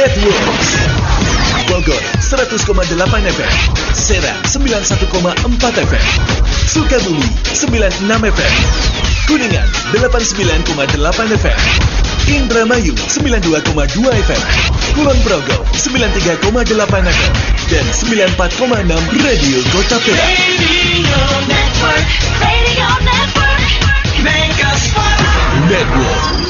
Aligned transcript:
Networks. 0.00 0.80
Bogor 1.68 2.00
100,8 2.24 2.56
FM, 3.36 3.52
Serang 3.92 4.40
91,4 4.48 5.76
FM, 5.76 6.06
Sukabumi 6.64 7.28
96 7.52 8.08
FM, 8.08 8.54
Kuningan 9.28 9.68
89,8 9.92 11.36
FM, 11.36 11.60
Indramayu 12.32 12.96
92,2 12.96 14.24
FM, 14.24 14.42
Kulon 14.96 15.20
Progo 15.20 15.68
93,8 15.76 16.48
FM, 16.80 17.32
dan 17.68 17.84
94,6 17.92 19.04
Radio 19.20 19.58
Kota 19.68 20.00
Perak. 20.00 20.32
Radio 20.32 21.20
Network, 21.44 22.08
Radio 22.40 22.88
Network, 23.04 23.68
Network. 25.68 26.40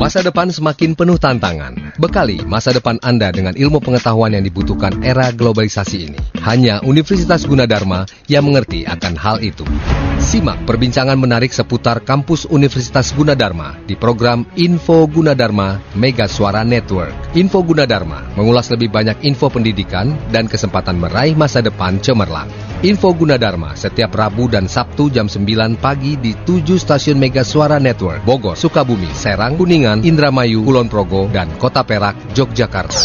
Masa 0.00 0.24
depan 0.24 0.48
semakin 0.48 0.96
penuh 0.96 1.20
tantangan. 1.20 1.76
Bekali 2.00 2.40
masa 2.48 2.72
depan 2.72 2.96
Anda 3.04 3.28
dengan 3.28 3.52
ilmu 3.52 3.84
pengetahuan 3.84 4.32
yang 4.32 4.40
dibutuhkan 4.40 5.04
era 5.04 5.28
globalisasi 5.28 6.08
ini. 6.08 6.16
Hanya 6.40 6.80
Universitas 6.88 7.44
Gunadarma 7.44 8.08
yang 8.24 8.48
mengerti 8.48 8.88
akan 8.88 9.12
hal 9.20 9.44
itu. 9.44 9.68
Simak 10.16 10.64
perbincangan 10.64 11.20
menarik 11.20 11.52
seputar 11.52 12.00
kampus 12.00 12.48
Universitas 12.48 13.12
Gunadarma 13.12 13.76
di 13.84 13.92
program 13.92 14.48
Info 14.56 15.04
Gunadarma 15.04 15.76
Mega 15.92 16.24
Suara 16.24 16.64
Network. 16.64 17.36
Info 17.36 17.60
Gunadarma 17.60 18.24
mengulas 18.40 18.72
lebih 18.72 18.88
banyak 18.88 19.20
info 19.20 19.52
pendidikan 19.52 20.16
dan 20.32 20.48
kesempatan 20.48 20.96
meraih 20.96 21.36
masa 21.36 21.60
depan 21.60 22.00
cemerlang. 22.00 22.48
Info 22.80 23.12
Gunadarma 23.12 23.76
setiap 23.76 24.16
Rabu 24.16 24.48
dan 24.48 24.64
Sabtu 24.64 25.12
jam 25.12 25.28
9 25.28 25.76
pagi 25.76 26.16
di 26.16 26.32
7 26.32 26.80
stasiun 26.80 27.20
Mega 27.20 27.44
Suara 27.44 27.76
Network, 27.76 28.24
Bogor, 28.24 28.56
Sukabumi, 28.56 29.12
Serang, 29.12 29.60
Kuningan, 29.60 29.89
Indramayu, 29.98 30.62
Kulon 30.62 30.86
Progo, 30.86 31.26
dan 31.26 31.58
Kota 31.58 31.82
Perak, 31.82 32.38
Yogyakarta. 32.38 33.02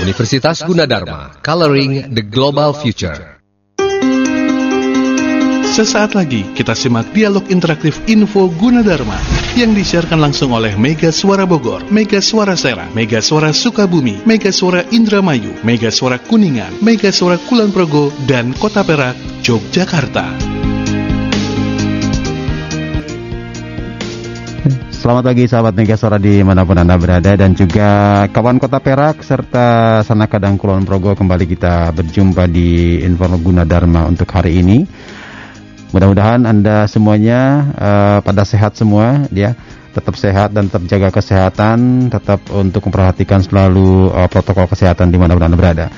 Universitas 0.00 0.64
Gunadarma, 0.64 1.36
Coloring 1.44 2.08
the 2.08 2.24
Global 2.24 2.72
Future. 2.72 3.42
Sesaat 5.72 6.12
lagi 6.12 6.44
kita 6.52 6.76
simak 6.76 7.16
dialog 7.16 7.48
interaktif 7.48 7.96
Info 8.04 8.52
Gunadarma 8.60 9.16
yang 9.56 9.72
disiarkan 9.72 10.20
langsung 10.20 10.52
oleh 10.52 10.76
Mega 10.76 11.08
Suara 11.08 11.48
Bogor, 11.48 11.88
Mega 11.88 12.20
Suara 12.20 12.52
Serang, 12.60 12.92
Mega 12.92 13.24
Suara 13.24 13.56
Sukabumi, 13.56 14.20
Mega 14.28 14.52
Suara 14.52 14.84
Indramayu, 14.92 15.64
Mega 15.64 15.88
Suara 15.88 16.20
Kuningan, 16.20 16.76
Mega 16.84 17.08
Suara 17.08 17.40
Kulon 17.48 17.72
Progo, 17.72 18.12
dan 18.28 18.52
Kota 18.52 18.84
Perak, 18.84 19.16
Yogyakarta. 19.40 20.51
Selamat 25.02 25.34
pagi 25.34 25.50
sahabat 25.50 25.74
Mega 25.74 25.98
Suara 25.98 26.14
di 26.14 26.46
mana 26.46 26.62
pun 26.62 26.78
Anda 26.78 26.94
berada 26.94 27.34
dan 27.34 27.58
juga 27.58 28.22
kawan 28.30 28.62
kota 28.62 28.78
Perak 28.78 29.26
serta 29.26 29.98
Sanaka 30.06 30.38
dan 30.38 30.54
Kulon 30.54 30.86
Progo 30.86 31.18
kembali 31.18 31.42
kita 31.42 31.90
berjumpa 31.90 32.46
di 32.46 33.02
Informa 33.02 33.34
Gunadarma 33.34 34.06
untuk 34.06 34.30
hari 34.30 34.62
ini. 34.62 34.86
Mudah-mudahan 35.90 36.46
Anda 36.46 36.86
semuanya 36.86 37.66
uh, 37.74 38.18
pada 38.22 38.46
sehat 38.46 38.78
semua 38.78 39.26
ya. 39.34 39.58
Tetap 39.90 40.14
sehat 40.14 40.54
dan 40.54 40.70
tetap 40.70 40.86
jaga 40.86 41.10
kesehatan, 41.10 42.06
tetap 42.06 42.38
untuk 42.54 42.86
memperhatikan 42.86 43.42
selalu 43.42 44.06
uh, 44.06 44.30
protokol 44.30 44.70
kesehatan 44.70 45.10
di 45.10 45.18
mana 45.18 45.34
Anda 45.34 45.58
berada. 45.58 45.90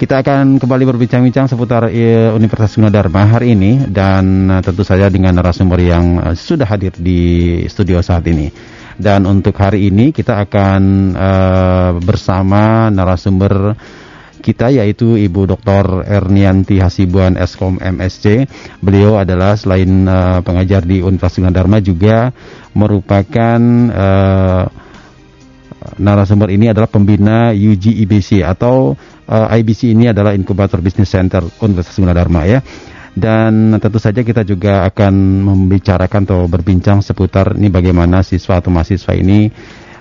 Kita 0.00 0.24
akan 0.24 0.56
kembali 0.56 0.96
berbincang-bincang 0.96 1.44
seputar 1.44 1.92
uh, 1.92 2.32
Universitas 2.32 2.72
Gunadarma 2.72 3.36
hari 3.36 3.52
ini 3.52 3.84
dan 3.84 4.48
uh, 4.48 4.64
tentu 4.64 4.80
saja 4.80 5.12
dengan 5.12 5.36
narasumber 5.36 5.76
yang 5.76 6.16
uh, 6.16 6.32
sudah 6.32 6.64
hadir 6.64 6.96
di 6.96 7.60
studio 7.68 8.00
saat 8.00 8.24
ini. 8.24 8.48
Dan 8.96 9.28
untuk 9.28 9.52
hari 9.60 9.92
ini 9.92 10.08
kita 10.08 10.40
akan 10.40 11.12
uh, 11.12 11.90
bersama 12.00 12.88
narasumber 12.88 13.76
kita 14.40 14.72
yaitu 14.72 15.20
Ibu 15.20 15.52
Dr. 15.52 16.08
Ernianti 16.08 16.80
Hasibuan 16.80 17.36
Eskom 17.36 17.76
MSc. 17.76 18.48
Beliau 18.80 19.20
adalah 19.20 19.52
selain 19.60 20.08
uh, 20.08 20.40
pengajar 20.40 20.80
di 20.80 21.04
Universitas 21.04 21.44
Gunadarma 21.44 21.76
juga 21.84 22.32
merupakan 22.72 23.60
uh, 23.92 24.64
narasumber 26.00 26.52
ini 26.52 26.68
adalah 26.68 26.86
pembina 26.88 27.52
UG 27.52 28.04
IBC 28.04 28.44
atau 28.44 28.94
uh, 29.26 29.46
IBC 29.56 29.94
ini 29.94 30.10
adalah 30.10 30.36
Inkubator 30.36 30.80
Business 30.84 31.12
Center 31.12 31.44
Universitas 31.62 31.96
Gunadarma 31.96 32.44
ya. 32.44 32.60
Dan 33.10 33.74
tentu 33.82 33.98
saja 33.98 34.22
kita 34.22 34.46
juga 34.46 34.86
akan 34.86 35.42
membicarakan 35.42 36.30
atau 36.30 36.46
berbincang 36.46 37.02
seputar 37.02 37.58
ini 37.58 37.66
bagaimana 37.66 38.22
siswa 38.22 38.62
atau 38.62 38.70
mahasiswa 38.70 39.12
ini 39.18 39.50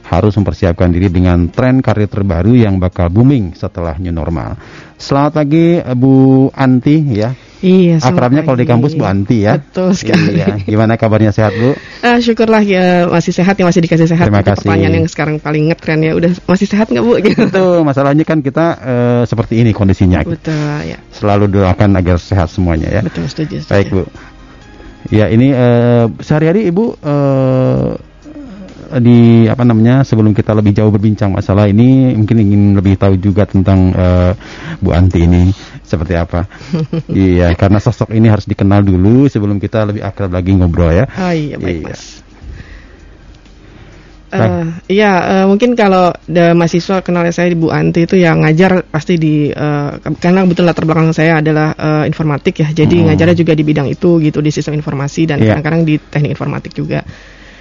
harus 0.09 0.33
mempersiapkan 0.33 0.89
diri 0.89 1.13
dengan 1.13 1.53
tren 1.53 1.85
karir 1.85 2.09
terbaru 2.09 2.57
yang 2.57 2.81
bakal 2.81 3.13
booming 3.13 3.53
setelah 3.53 3.93
new 4.01 4.09
normal. 4.09 4.57
Selamat 4.97 5.45
pagi 5.45 5.77
Bu 5.93 6.49
Anti 6.49 6.97
ya. 7.13 7.29
Iya, 7.59 7.99
Akrabnya 7.99 8.47
kalau 8.47 8.57
di 8.57 8.65
kampus 8.65 8.97
Bu 8.97 9.05
Anti 9.05 9.45
ya. 9.45 9.61
Betul 9.61 9.93
sekali. 9.93 10.41
Iya. 10.41 10.65
Gimana 10.65 10.97
kabarnya 10.97 11.29
sehat 11.29 11.53
Bu? 11.53 11.77
Ah, 12.01 12.17
syukurlah 12.17 12.65
ya 12.65 13.05
masih 13.05 13.35
sehat 13.35 13.53
ya 13.61 13.69
masih 13.69 13.85
dikasih 13.85 14.09
sehat. 14.09 14.25
Terima 14.31 14.41
kasih. 14.41 14.65
Pertanyaan 14.65 14.93
yang 15.03 15.07
sekarang 15.07 15.37
paling 15.37 15.69
ngetren 15.69 16.01
ya 16.01 16.17
udah 16.17 16.31
masih 16.49 16.65
sehat 16.65 16.89
nggak 16.89 17.05
Bu? 17.05 17.13
Gitu. 17.29 17.45
Itu 17.45 17.65
masalahnya 17.85 18.25
kan 18.25 18.41
kita 18.41 18.65
eh, 18.81 19.23
seperti 19.29 19.61
ini 19.61 19.77
kondisinya. 19.77 20.25
Betul 20.25 20.89
ya. 20.89 20.97
Selalu 21.13 21.53
doakan 21.53 21.99
agar 22.01 22.17
sehat 22.17 22.49
semuanya 22.49 22.89
ya. 22.89 23.01
Betul 23.05 23.29
setuju. 23.29 23.61
setuju. 23.61 23.71
Baik 23.71 23.87
Bu. 23.93 24.03
Ya 25.13 25.29
ini 25.29 25.53
eh, 25.53 26.05
sehari-hari 26.23 26.65
Ibu 26.71 26.97
eh, 26.97 28.08
di 28.97 29.45
apa 29.45 29.61
namanya 29.61 30.01
sebelum 30.01 30.33
kita 30.33 30.57
lebih 30.57 30.73
jauh 30.73 30.89
berbincang 30.89 31.29
masalah 31.29 31.69
ini 31.69 32.17
mungkin 32.17 32.37
ingin 32.41 32.61
lebih 32.73 32.97
tahu 32.97 33.13
juga 33.15 33.45
tentang 33.45 33.93
eh, 33.93 34.31
Bu 34.81 34.89
Anti 34.89 35.21
ini 35.21 35.53
seperti 35.85 36.17
apa. 36.17 36.49
iya 37.13 37.53
karena 37.53 37.77
sosok 37.77 38.09
ini 38.09 38.25
harus 38.25 38.49
dikenal 38.49 38.81
dulu 38.81 39.29
sebelum 39.29 39.61
kita 39.61 39.85
lebih 39.85 40.01
akrab 40.01 40.33
lagi 40.33 40.57
ngobrol 40.57 40.89
ya. 40.89 41.05
Oh 41.05 41.29
iya 41.29 41.55
baik 41.57 41.77
Iya. 41.81 41.85
Mas. 41.93 42.03
Eh, 44.29 44.65
Iya, 44.93 45.11
eh, 45.41 45.45
mungkin 45.49 45.73
kalau 45.73 46.13
the 46.29 46.53
mahasiswa 46.53 47.01
kenalnya 47.01 47.33
saya 47.33 47.49
di 47.49 47.57
Bu 47.57 47.73
Anti 47.73 48.05
itu 48.05 48.13
yang 48.13 48.45
ngajar 48.45 48.85
pasti 48.85 49.17
di 49.17 49.49
eh, 49.49 49.89
karena 50.21 50.45
kebetulan 50.45 50.69
latar 50.69 50.85
belakang 50.85 51.09
saya 51.17 51.41
adalah 51.41 51.73
eh, 51.73 52.05
informatik 52.05 52.61
ya, 52.61 52.69
jadi 52.69 52.93
Hmm. 52.93 53.09
ngajarnya 53.09 53.33
juga 53.33 53.57
di 53.57 53.65
bidang 53.65 53.89
itu 53.89 54.21
gitu 54.21 54.37
di 54.45 54.53
sistem 54.53 54.77
informasi 54.77 55.25
dan 55.25 55.41
Iya. 55.41 55.57
kadang-kadang 55.57 55.81
di 55.81 55.97
teknik 55.97 56.37
informatik 56.37 56.77
juga. 56.77 57.01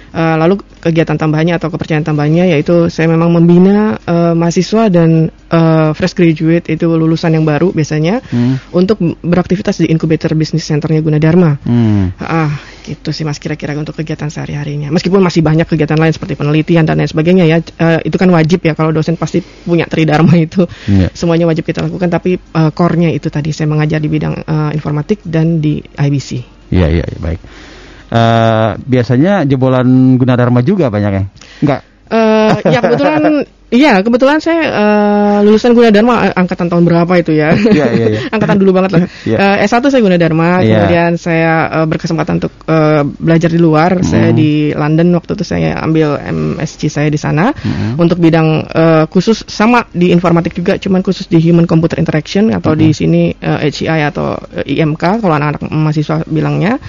Eh, 0.09 0.35
lalu 0.41 0.57
kegiatan 0.81 1.13
tambahnya 1.21 1.61
atau 1.61 1.69
kepercayaan 1.69 2.01
tambahnya 2.01 2.49
yaitu 2.49 2.89
saya 2.89 3.05
memang 3.05 3.29
membina 3.29 3.93
eh, 4.09 4.33
mahasiswa 4.33 4.89
dan 4.89 5.29
eh, 5.29 5.89
fresh 5.93 6.17
graduate 6.17 6.65
itu 6.73 6.89
lulusan 6.89 7.37
yang 7.37 7.45
baru 7.45 7.69
biasanya 7.69 8.21
Hmm. 8.29 8.57
untuk 8.73 8.97
beraktivitas 9.21 9.81
di 9.81 9.89
incubator 9.89 10.33
business 10.33 10.65
centernya 10.65 11.01
Gunadarma. 11.05 11.61
Hmm. 11.61 12.13
Ah, 12.17 12.57
gitu 12.85 13.13
sih 13.13 13.21
Mas 13.21 13.37
kira-kira 13.37 13.77
untuk 13.77 13.93
kegiatan 14.01 14.33
sehari-harinya. 14.33 14.89
Meskipun 14.89 15.21
masih 15.21 15.45
banyak 15.45 15.69
kegiatan 15.69 15.97
lain 15.97 16.09
seperti 16.09 16.33
penelitian 16.33 16.89
dan 16.89 16.97
lain 16.97 17.09
sebagainya 17.09 17.45
ya, 17.45 17.57
eh, 17.61 17.99
itu 18.05 18.17
kan 18.17 18.29
wajib 18.33 18.65
ya 18.65 18.73
kalau 18.73 18.89
dosen 18.89 19.13
pasti 19.13 19.45
punya 19.45 19.85
tridharma 19.85 20.33
itu. 20.49 20.65
Iya. 20.89 21.13
Semuanya 21.13 21.45
wajib 21.45 21.69
kita 21.69 21.85
lakukan 21.85 22.09
tapi 22.09 22.37
eh, 22.41 22.71
core-nya 22.73 23.13
itu 23.13 23.29
tadi 23.29 23.53
saya 23.53 23.69
mengajar 23.69 24.01
di 24.01 24.09
bidang 24.09 24.41
eh, 24.41 24.71
informatik 24.73 25.21
dan 25.21 25.61
di 25.61 25.81
IBC. 25.81 26.29
Iya 26.73 26.87
iya 26.89 27.05
iya, 27.05 27.17
baik. 27.21 27.41
Eh, 28.09 28.69
biasanya 28.81 29.45
jebolan 29.45 30.17
Gunadarma 30.17 30.65
juga 30.65 30.89
banyak 30.89 31.11
ya? 31.13 31.23
Enggak. 31.61 31.81
Eh, 32.09 32.53
ya 32.73 32.79
kebetulan 32.81 33.23
Iya, 33.69 34.01
kebetulan 34.01 34.41
saya 34.41 34.65
eh, 34.65 35.37
lulusan 35.45 35.77
Gunadarma 35.77 36.33
angkatan 36.33 36.73
tahun 36.73 36.89
berapa 36.89 37.21
itu 37.21 37.37
ya? 37.37 37.53
Iya, 37.53 37.85
iya, 37.93 38.05
iya. 38.17 38.19
angkatan 38.33 38.57
dulu 38.57 38.73
banget 38.73 38.97
lah. 38.97 39.01
Iya. 39.29 39.37
Eh, 39.61 39.69
S1 39.69 39.93
saya 39.93 40.01
Gunadarma, 40.01 40.65
Iya. 40.65 40.89
kemudian 40.89 41.11
saya 41.21 41.53
eh, 41.77 41.85
berkesempatan 41.85 42.41
untuk 42.41 42.49
eh, 42.65 43.05
belajar 43.05 43.53
di 43.53 43.61
luar. 43.61 44.01
Saya 44.01 44.33
Hmm. 44.33 44.41
di 44.41 44.73
London 44.73 45.13
waktu 45.13 45.37
itu 45.37 45.45
saya 45.45 45.77
ambil 45.85 46.17
MSc 46.17 46.89
saya 46.89 47.13
di 47.13 47.21
sana 47.21 47.53
Hmm. 47.53 47.93
untuk 48.01 48.17
bidang 48.17 48.65
eh, 48.73 49.05
khusus 49.05 49.45
sama 49.45 49.85
di 49.93 50.09
informatik 50.09 50.57
juga, 50.57 50.81
cuman 50.81 51.05
khusus 51.05 51.29
di 51.29 51.37
Human 51.37 51.69
Computer 51.69 52.01
Interaction 52.01 52.49
atau 52.49 52.73
di 52.73 52.89
sini 52.89 53.37
eh, 53.37 53.69
HCI 53.69 54.01
atau 54.09 54.33
IMK 54.65 55.21
kalau 55.21 55.37
anak-anak 55.37 55.69
mahasiswa 55.69 56.25
bilangnya. 56.25 56.81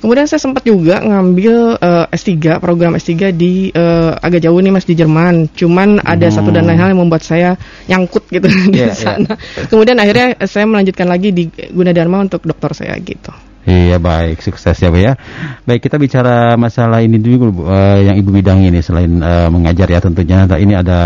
Kemudian 0.00 0.24
saya 0.24 0.40
sempat 0.40 0.64
juga 0.64 0.98
ngambil 0.98 1.76
eh, 1.76 2.06
S3, 2.10 2.58
program 2.58 2.96
S3 2.96 3.30
di 3.30 3.68
eh, 3.68 4.10
agak 4.16 4.40
jauh 4.40 4.56
nih 4.56 4.72
Mas 4.72 4.88
di 4.88 4.96
Jerman. 4.96 5.52
Cuman 5.52 6.00
ada 6.00 6.26
Hmm. 6.26 6.34
satu 6.34 6.50
dan 6.50 6.64
lain 6.64 6.80
hal 6.80 6.90
yang 6.90 7.00
membuat 7.00 7.22
saya 7.22 7.54
nyangkut 7.86 8.24
gitu 8.28 8.48
di 8.72 8.80
Iya, 8.80 8.90
iya. 8.90 8.94
sana. 8.96 9.32
Kemudian 9.68 10.00
akhirnya 10.00 10.40
saya 10.44 10.64
melanjutkan 10.64 11.06
lagi 11.06 11.30
di 11.30 11.44
Gunadarma 11.70 12.24
untuk 12.24 12.42
doktor 12.42 12.72
saya 12.72 12.96
gitu. 12.98 13.30
Iya 13.60 14.00
baik, 14.00 14.40
sukses 14.40 14.72
ya 14.72 14.88
Bu 14.88 15.04
ya. 15.04 15.20
Baik 15.68 15.84
kita 15.84 16.00
bicara 16.00 16.56
masalah 16.56 17.04
ini 17.04 17.20
dulu 17.20 17.52
Bu, 17.52 17.62
eh, 17.68 18.08
yang 18.08 18.16
Ibu 18.16 18.32
bidang 18.32 18.64
ini 18.64 18.80
selain 18.80 19.20
eh, 19.20 19.48
mengajar 19.52 19.84
ya 19.84 20.00
tentunya. 20.00 20.48
Nah, 20.48 20.56
Ini 20.56 20.80
ada 20.80 21.00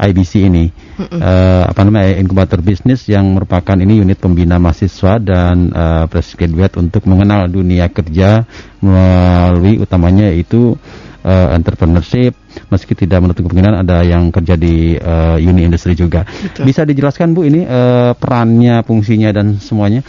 IBC 0.00 0.32
ini, 0.48 0.66
Eh, 1.00 1.64
apa 1.64 1.80
namanya 1.80 2.12
inkubator 2.20 2.60
bisnis 2.60 3.08
yang 3.08 3.32
merupakan 3.32 3.72
ini 3.72 4.04
unit 4.04 4.20
pembina 4.20 4.60
mahasiswa 4.60 5.16
dan 5.16 5.72
eh, 5.72 6.04
fresh 6.12 6.36
graduate 6.36 6.76
untuk 6.76 7.08
mengenal 7.08 7.48
dunia 7.48 7.88
kerja 7.88 8.44
melalui 8.84 9.80
utamanya 9.80 10.28
yaitu 10.28 10.76
eh, 11.24 11.48
entrepreneurship, 11.56 12.36
meski 12.68 12.92
tidak 12.92 13.24
menutup 13.24 13.48
kemungkinan 13.48 13.80
ada 13.80 14.04
yang 14.04 14.28
kerja 14.28 14.60
di 14.60 14.92
eh, 14.92 15.36
uni 15.40 15.64
industri 15.64 15.96
juga. 15.96 16.28
Betul. 16.28 16.68
Bisa 16.68 16.84
dijelaskan 16.84 17.32
Bu 17.32 17.48
ini 17.48 17.64
eh, 17.64 18.12
perannya, 18.12 18.84
fungsinya 18.84 19.32
dan 19.32 19.56
semuanya? 19.56 20.04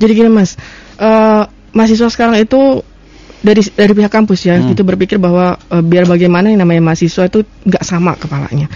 Jadi 0.00 0.12
gini 0.16 0.32
mas, 0.32 0.56
eh, 0.96 1.42
mahasiswa 1.76 2.08
sekarang 2.08 2.40
itu 2.40 2.80
dari 3.40 3.60
dari 3.76 3.92
pihak 3.96 4.12
kampus 4.12 4.40
ya, 4.44 4.56
Hmm. 4.56 4.72
itu 4.72 4.80
berpikir 4.84 5.16
bahwa 5.20 5.56
eh, 5.56 5.84
biar 5.84 6.08
bagaimana 6.08 6.48
yang 6.48 6.64
namanya 6.64 6.92
mahasiswa 6.92 7.28
itu 7.28 7.44
nggak 7.68 7.84
sama 7.84 8.16
kepalanya. 8.16 8.68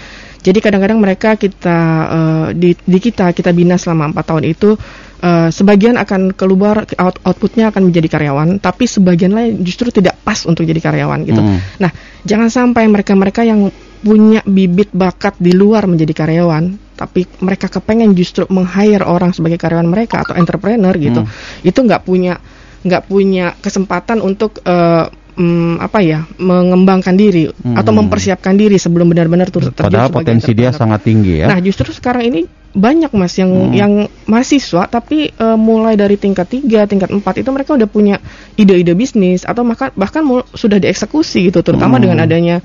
Jadi 0.44 0.58
kadang-kadang 0.60 1.00
mereka 1.00 1.40
kita 1.40 1.78
eh, 2.12 2.46
di, 2.52 2.76
di 2.76 2.98
kita 3.00 3.32
kita 3.32 3.50
bina 3.56 3.80
selama 3.80 4.12
empat 4.12 4.24
tahun 4.28 4.44
itu 4.44 4.76
eh, 5.24 5.48
sebagian 5.48 5.96
akan 5.96 6.36
keluar 6.36 6.84
out, 7.00 7.16
outputnya 7.24 7.72
akan 7.72 7.88
menjadi 7.88 8.12
karyawan, 8.12 8.60
tapi 8.60 8.84
sebagian 8.84 9.32
lain 9.32 9.64
justru 9.64 9.88
tidak 9.88 10.20
pas 10.20 10.44
untuk 10.44 10.68
jadi 10.68 10.80
karyawan 10.84 11.24
gitu. 11.24 11.40
Hmm. 11.40 11.58
Nah, 11.80 11.90
jangan 12.28 12.52
sampai 12.52 12.84
mereka-mereka 12.92 13.40
yang 13.48 13.72
punya 14.04 14.44
bibit 14.44 14.92
bakat 14.92 15.40
di 15.40 15.56
luar 15.56 15.88
menjadi 15.88 16.12
karyawan, 16.12 16.92
tapi 16.92 17.24
mereka 17.40 17.72
kepengen 17.72 18.12
justru 18.12 18.44
meng-hire 18.52 19.00
orang 19.08 19.32
sebagai 19.32 19.56
karyawan 19.56 19.88
mereka 19.88 20.20
atau 20.20 20.36
entrepreneur 20.36 20.92
gitu, 21.00 21.24
Hmm. 21.24 21.64
itu 21.64 21.80
nggak 21.80 22.04
punya 22.04 22.36
nggak 22.84 23.08
punya 23.08 23.56
kesempatan 23.64 24.20
untuk 24.20 24.60
eh, 24.60 25.08
mm, 25.34 25.78
apa 25.78 25.98
ya 25.98 26.24
mengembangkan 26.38 27.12
diri 27.12 27.50
Hmm. 27.50 27.74
atau 27.74 27.90
mempersiapkan 27.90 28.54
diri 28.54 28.76
sebelum 28.76 29.06
benar-benar 29.06 29.50
tur- 29.50 29.66
terjun 29.66 29.76
Padahal 29.76 30.08
potensi 30.08 30.50
dia 30.52 30.70
sangat 30.70 31.02
tinggi 31.02 31.42
ya. 31.42 31.50
Nah, 31.50 31.58
justru 31.58 31.90
sekarang 31.90 32.24
ini 32.26 32.40
banyak 32.70 33.10
Mas 33.12 33.34
yang 33.34 33.50
Hmm. 33.50 33.70
yang 33.70 33.92
mahasiswa 34.24 34.86
tapi 34.86 35.28
eh, 35.28 35.56
mulai 35.56 35.94
dari 35.94 36.14
tingkat 36.14 36.46
3, 36.48 36.86
tingkat 36.86 37.10
4 37.10 37.22
itu 37.38 37.50
mereka 37.50 37.74
udah 37.74 37.86
punya 37.86 38.18
ide-ide 38.54 38.92
bisnis 38.92 39.42
atau 39.42 39.62
bahkan 39.62 39.90
bahkan 39.94 40.22
mul- 40.22 40.46
sudah 40.50 40.78
dieksekusi 40.78 41.48
gitu 41.48 41.60
terutama 41.60 41.98
Hmm. 41.98 42.10
dengan 42.10 42.18
adanya 42.20 42.56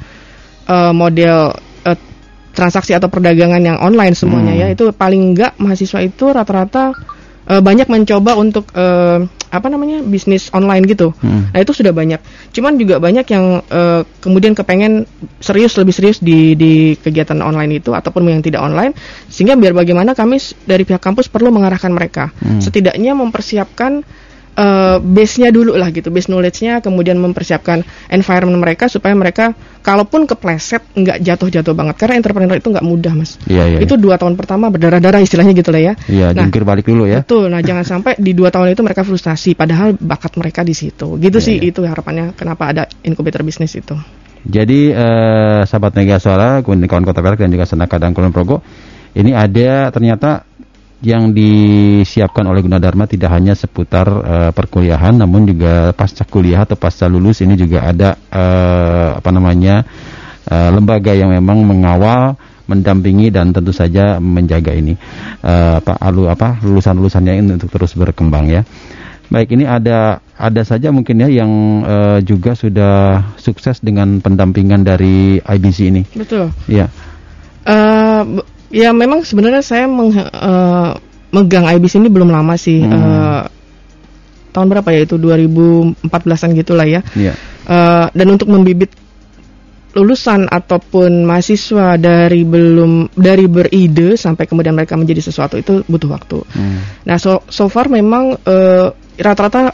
eh, 0.65 0.93
model 0.93 1.53
eh, 1.83 1.97
transaksi 2.51 2.91
atau 2.91 3.07
perdagangan 3.07 3.61
yang 3.61 3.77
online 3.77 4.13
semuanya 4.13 4.53
Hmm. 4.53 4.61
ya. 4.61 4.67
Itu 4.69 4.89
paling 4.91 5.33
enggak 5.33 5.57
mahasiswa 5.57 5.99
itu 5.99 6.25
rata-rata 6.27 6.93
eh, 7.45 7.61
banyak 7.61 7.85
mencoba 7.85 8.33
untuk 8.33 8.69
eh, 8.73 9.25
apa 9.49 9.67
namanya? 9.69 10.01
bisnis 10.05 10.49
online 10.53 10.85
gitu. 10.85 11.13
Hmm. 11.21 11.49
Nah 11.49 11.59
itu 11.59 11.73
sudah 11.73 11.93
banyak. 11.93 12.21
Cuman 12.53 12.77
juga 12.77 13.01
banyak 13.01 13.25
yang 13.29 13.61
eh, 13.65 14.01
kemudian 14.21 14.53
kepengen 14.53 15.09
serius 15.41 15.75
lebih 15.77 15.93
serius 15.93 16.21
di 16.21 16.53
di 16.53 16.93
kegiatan 16.97 17.37
online 17.41 17.81
itu 17.81 17.91
ataupun 17.93 18.25
yang 18.29 18.45
tidak 18.45 18.61
online, 18.61 18.93
sehingga 19.27 19.57
biar 19.57 19.73
bagaimana 19.73 20.13
kami 20.13 20.39
dari 20.65 20.85
pihak 20.85 21.01
kampus 21.01 21.27
perlu 21.27 21.49
mengarahkan 21.49 21.91
mereka, 21.91 22.31
Hmm. 22.39 22.61
setidaknya 22.61 23.17
mempersiapkan 23.17 24.05
eh, 24.59 24.97
base-nya 24.99 25.49
dulu 25.55 25.79
lah 25.79 25.87
gitu, 25.95 26.11
base 26.11 26.27
knowledge-nya, 26.27 26.83
kemudian 26.83 27.15
mempersiapkan 27.15 27.87
environment 28.11 28.59
mereka 28.59 28.91
supaya 28.91 29.15
mereka 29.15 29.55
kalaupun 29.79 30.27
kepleset 30.27 30.83
nggak 30.91 31.23
jatuh-jatuh 31.23 31.71
banget, 31.71 31.95
karena 31.95 32.19
entrepreneur 32.19 32.59
itu 32.59 32.67
nggak 32.67 32.83
mudah 32.83 33.13
mas. 33.15 33.39
Iya, 33.47 33.63
iya. 33.71 33.79
Itu 33.79 33.95
dua 33.95 34.19
tahun 34.19 34.35
pertama 34.35 34.67
berdarah-darah 34.67 35.23
istilahnya 35.23 35.55
gitu 35.55 35.71
lah 35.71 35.81
ya. 35.81 35.93
Iya, 36.11 36.27
Nah, 36.35 36.43
jungkir 36.43 36.67
balik 36.67 36.85
dulu 36.85 37.07
ya. 37.07 37.23
Betul. 37.23 37.47
Nah, 37.47 37.63
jangan 37.63 37.87
sampai 37.97 38.19
di 38.19 38.35
dua 38.35 38.51
tahun 38.51 38.75
itu 38.75 38.83
mereka 38.83 39.07
frustasi, 39.07 39.55
padahal 39.55 39.95
bakat 39.95 40.35
mereka 40.35 40.67
di 40.67 40.75
situ. 40.75 41.15
Gitu 41.15 41.39
Iya, 41.39 41.45
sih 41.47 41.55
iya. 41.55 41.71
itu 41.71 41.79
harapannya 41.87 42.35
kenapa 42.35 42.75
ada 42.75 42.83
inkubator 43.07 43.41
bisnis 43.47 43.71
itu. 43.79 43.95
Jadi 44.43 44.91
eh, 44.95 45.61
sahabat 45.67 45.95
Mega 45.99 46.15
Suara, 46.19 46.63
kawan 46.63 47.03
Kota 47.03 47.19
Perak 47.19 47.39
dan 47.43 47.51
juga 47.51 47.67
Senaka 47.67 47.99
dan 47.99 48.15
Kulon 48.15 48.31
Progo, 48.31 48.63
ini 49.15 49.35
ada 49.35 49.91
ternyata 49.91 50.47
yang 50.99 51.31
disiapkan 51.31 52.43
oleh 52.43 52.59
Gunadarma 52.59 53.07
tidak 53.07 53.31
hanya 53.31 53.55
seputar 53.55 54.07
eh, 54.07 54.51
perkuliahan, 54.51 55.15
namun 55.15 55.47
juga 55.47 55.95
pasca 55.95 56.27
kuliah 56.27 56.67
atau 56.67 56.75
pasca 56.75 57.07
lulus 57.07 57.39
ini 57.39 57.55
juga 57.55 57.87
ada 57.87 58.19
eh, 58.27 59.09
apa 59.15 59.29
namanya 59.31 59.87
eh, 60.43 60.69
lembaga 60.75 61.15
yang 61.15 61.31
memang 61.31 61.63
mengawal, 61.63 62.35
mendampingi 62.67 63.31
dan 63.31 63.55
tentu 63.55 63.71
saja 63.71 64.19
menjaga 64.19 64.75
ini 64.75 64.93
eh, 65.41 65.73
apa 65.79 65.95
alu 66.03 66.27
apa 66.27 66.59
lulusan-lulusannya 66.61 67.33
ini 67.39 67.49
untuk 67.55 67.71
terus 67.71 67.95
berkembang 67.95 68.51
ya. 68.51 68.61
Baik, 69.29 69.53
ini 69.53 69.61
ada 69.69 70.25
ada 70.35 70.61
saja 70.65 70.89
mungkin 70.89 71.21
ya 71.21 71.29
yang 71.29 71.51
eh, 71.85 72.19
juga 72.25 72.57
sudah 72.57 73.23
sukses 73.37 73.77
dengan 73.79 74.19
pendampingan 74.19 74.81
dari 74.83 75.37
IBC 75.39 75.79
ini. 75.95 76.01
Betul. 76.17 76.49
Ya. 76.65 76.89
B- 77.65 78.47
ya 78.69 78.93
memang 78.93 79.25
sebenarnya 79.25 79.65
saya 79.65 79.85
meng, 79.89 80.13
eh, 80.13 80.91
megang 81.33 81.65
IBC 81.65 82.01
ini 82.01 82.09
belum 82.09 82.29
lama 82.29 82.55
sih. 82.55 82.81
Hmm. 82.81 82.93
Eh, 82.93 83.43
tahun 84.49 84.67
berapa 84.69 84.89
ya 84.89 85.05
itu 85.05 85.15
2014-an 85.17 86.57
gitulah 86.57 86.85
ya. 86.85 87.01
Iya. 87.13 87.33
Eh, 87.69 88.05
dan 88.13 88.27
untuk 88.29 88.49
membibit 88.49 88.93
lulusan 89.89 90.45
ataupun 90.45 91.25
mahasiswa 91.25 91.97
dari 91.97 92.45
belum 92.45 93.09
dari 93.17 93.49
beride 93.49 94.13
sampai 94.13 94.45
kemudian 94.45 94.77
mereka 94.77 94.93
menjadi 94.93 95.25
sesuatu 95.25 95.57
itu 95.57 95.81
butuh 95.89 96.09
waktu. 96.13 96.39
Hmm. 96.53 96.79
Nah, 97.09 97.17
so 97.17 97.41
so 97.49 97.65
far 97.65 97.89
memang 97.89 98.37
eh, 98.37 98.87
rata-rata 99.17 99.73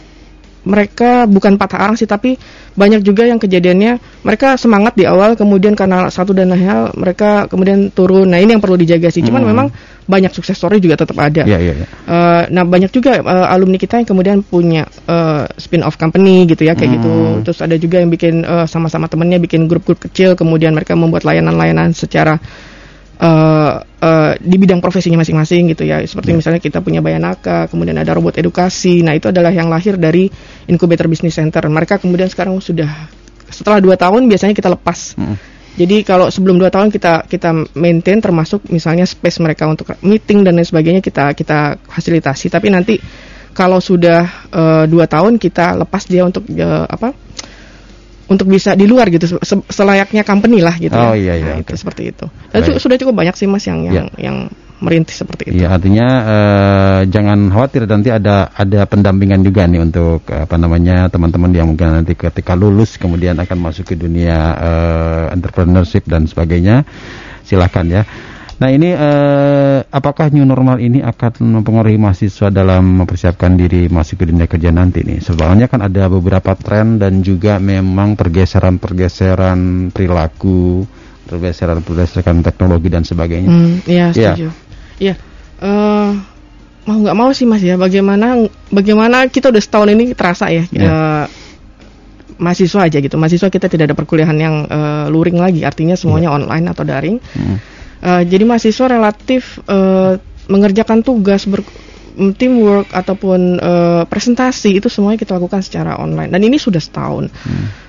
mereka 0.65 1.29
bukan 1.29 1.55
patah 1.61 1.77
arang 1.85 1.95
sih, 1.95 2.09
tapi 2.09 2.35
banyak 2.75 3.05
juga 3.05 3.23
yang 3.23 3.39
kejadiannya 3.39 4.25
mereka 4.25 4.59
semangat 4.59 4.97
di 4.99 5.07
awal, 5.07 5.37
kemudian 5.39 5.77
karena 5.77 6.09
satu 6.11 6.35
dan 6.35 6.51
lain 6.51 6.65
hal 6.65 6.91
mereka 6.97 7.47
kemudian 7.47 7.93
turun. 7.93 8.27
Nah, 8.27 8.41
ini 8.41 8.57
yang 8.57 8.63
perlu 8.65 8.75
dijaga 8.75 9.07
sih. 9.13 9.23
Cuman 9.23 9.45
Hmm. 9.45 9.49
memang 9.55 9.67
banyak 10.05 10.33
sukses 10.35 10.57
story 10.57 10.81
juga 10.83 10.99
tetap 10.99 11.15
ada. 11.17 11.45
Iya, 11.45 11.57
iya, 11.61 11.73
iya. 11.77 11.87
Eh, 11.87 12.43
nah 12.51 12.65
banyak 12.65 12.91
juga 12.91 13.21
eh, 13.21 13.47
alumni 13.53 13.77
kita 13.79 14.01
yang 14.01 14.09
kemudian 14.09 14.37
punya 14.43 14.83
eh, 15.07 15.45
spin-off 15.55 15.95
company 15.95 16.49
gitu 16.49 16.65
ya 16.67 16.73
kayak 16.75 16.89
Hmm. 16.91 16.97
gitu. 16.99 17.13
Terus 17.47 17.59
ada 17.63 17.75
juga 17.79 18.01
yang 18.01 18.09
bikin 18.09 18.43
eh, 18.43 18.65
sama-sama 18.67 19.07
temennya 19.07 19.39
bikin 19.39 19.69
grup-grup 19.69 20.01
kecil, 20.01 20.33
kemudian 20.35 20.73
mereka 20.75 20.97
membuat 20.97 21.23
layanan-layanan 21.23 21.93
secara 21.95 22.41
eh, 23.19 24.33
di 24.39 24.55
bidang 24.59 24.83
profesinya 24.83 25.23
masing-masing 25.23 25.71
gitu 25.73 25.83
ya. 25.87 26.03
Seperti 26.03 26.35
misalnya 26.35 26.61
kita 26.61 26.83
punya 26.83 26.99
Bayanaka, 26.99 27.71
kemudian 27.71 27.95
ada 27.97 28.11
robot 28.13 28.37
edukasi. 28.37 29.01
Nah 29.01 29.15
itu 29.15 29.31
adalah 29.31 29.51
yang 29.51 29.71
lahir 29.71 29.95
dari 29.95 30.27
incubator 30.67 31.07
business 31.07 31.39
center. 31.39 31.63
Mereka 31.65 32.03
kemudian 32.03 32.27
sekarang 32.27 32.59
sudah 32.59 32.89
setelah 33.49 33.79
dua 33.79 33.95
tahun 33.95 34.27
biasanya 34.27 34.53
kita 34.53 34.69
lepas. 34.71 35.15
Hmm. 35.15 35.37
Jadi 35.75 36.07
kalau 36.07 36.31
sebelum 36.31 36.55
dua 36.55 36.71
tahun 36.71 36.87
kita 36.87 37.27
kita 37.27 37.75
maintain 37.75 38.23
termasuk 38.23 38.63
misalnya 38.71 39.03
space 39.03 39.43
mereka 39.43 39.67
untuk 39.67 39.91
meeting 39.99 40.47
dan 40.47 40.55
lain 40.55 40.63
sebagainya 40.63 41.03
kita 41.03 41.35
kita 41.35 41.75
fasilitasi. 41.83 42.47
Tapi 42.47 42.67
nanti 42.71 42.95
kalau 43.51 43.83
sudah 43.83 44.47
eh, 44.51 44.83
dua 44.87 45.07
tahun 45.07 45.35
kita 45.35 45.75
lepas 45.83 46.07
dia 46.07 46.23
untuk 46.23 46.47
eh, 46.47 46.85
apa? 46.87 47.11
Untuk 48.25 48.49
bisa 48.49 48.73
di 48.73 48.89
luar 48.89 49.13
gitu 49.13 49.37
se- 49.37 49.65
selayaknya 49.69 50.25
company 50.25 50.57
lah 50.57 50.73
gitu. 50.81 50.97
Oh, 50.97 51.13
ya. 51.13 51.33
iya, 51.33 51.33
iya, 51.37 51.45
Nah, 51.53 51.57
itu 51.61 51.77
seperti 51.77 52.09
itu. 52.09 52.25
Dan 52.49 52.65
itu 52.65 52.71
Baik. 52.73 52.81
sudah 52.81 52.97
cukup 52.97 53.13
banyak 53.13 53.35
sih 53.37 53.45
mas 53.45 53.61
yang 53.69 53.85
yang 53.85 54.09
Iya. 54.17 54.17
yang 54.17 54.37
merintis 54.75 55.15
seperti 55.15 55.53
itu. 55.53 55.61
Iya, 55.61 55.71
artinya 55.71 56.07
eh, 56.25 56.99
jangan 57.07 57.47
khawatir 57.47 57.85
nanti 57.85 58.09
ada 58.09 58.49
ada 58.51 58.83
pendampingan 58.85 59.39
juga 59.39 59.69
nih 59.69 59.79
untuk 59.79 60.25
apa 60.27 60.55
namanya 60.57 61.07
teman-teman 61.07 61.53
yang 61.53 61.69
mungkin 61.69 61.95
nanti 61.95 62.11
ketika 62.13 62.57
lulus 62.57 62.97
kemudian 62.97 63.37
akan 63.37 63.57
masuk 63.61 63.87
ke 63.87 63.95
dunia 63.95 64.35
eh, 64.57 65.25
entrepreneurship 65.31 66.03
dan 66.09 66.25
sebagainya. 66.25 66.81
Silahkan 67.45 67.85
ya. 67.85 68.01
Nah 68.55 68.71
ini 68.71 68.87
eh, 68.87 69.79
apakah 69.83 70.31
new 70.31 70.47
normal 70.47 70.79
ini 70.79 71.03
akan 71.03 71.59
mempengaruhi 71.59 71.99
mahasiswa 71.99 72.47
dalam 72.47 73.03
mempersiapkan 73.03 73.51
diri 73.59 73.91
masuk 73.91 74.23
ke 74.23 74.25
dunia 74.31 74.47
kerja 74.47 74.71
nanti 74.71 75.03
nih? 75.03 75.19
Soalnya 75.19 75.67
kan 75.67 75.83
ada 75.83 76.07
beberapa 76.07 76.55
tren 76.55 76.95
dan 76.95 77.19
juga 77.19 77.59
memang 77.59 78.15
pergeseran-pergeseran 78.15 79.91
perilaku, 79.91 80.87
pergeseran-pergeseran 81.27 82.39
teknologi 82.47 82.87
dan 82.87 83.03
sebagainya. 83.03 83.49
Hmm, 83.51 83.83
iya 83.83 84.15
Iya. 84.15 84.31
setuju. 84.39 84.47
Iya. 85.03 85.13
Eh, 85.59 86.09
mau 86.87 86.97
nggak 87.03 87.17
mau 87.19 87.29
sih 87.35 87.43
mas 87.43 87.59
ya. 87.59 87.75
Bagaimana 87.75 88.39
bagaimana 88.71 89.27
kita 89.27 89.51
udah 89.51 89.59
setahun 89.59 89.91
ini 89.91 90.15
terasa 90.15 90.47
ya. 90.47 90.63
Iya. 90.71 90.87
eh, 90.87 91.25
mahasiswa 92.39 92.87
aja 92.87 93.03
gitu. 93.03 93.19
Mahasiswa 93.19 93.51
kita 93.51 93.67
tidak 93.67 93.91
ada 93.91 93.95
perkuliahan 93.99 94.37
yang 94.39 94.55
eh, 94.63 95.05
luring 95.11 95.43
lagi. 95.43 95.67
Artinya 95.67 95.99
semuanya 95.99 96.31
online 96.31 96.71
atau 96.71 96.87
daring. 96.87 97.19
Hmm. 97.35 97.59
Eh, 98.05 98.23
jadi 98.29 98.43
mahasiswa 98.45 98.85
relatif 98.85 99.57
eh, 99.65 100.13
mengerjakan 100.45 101.01
tugas 101.01 101.49
ber 101.49 101.65
mm, 101.65 102.37
teamwork 102.37 102.93
ataupun 102.93 103.57
eh, 103.57 104.03
presentasi 104.05 104.77
itu 104.77 104.93
semuanya 104.93 105.17
kita 105.17 105.41
lakukan 105.41 105.65
secara 105.65 105.97
online 105.97 106.29
dan 106.29 106.41
ini 106.45 106.61
sudah 106.61 106.77
setahun. 106.77 107.33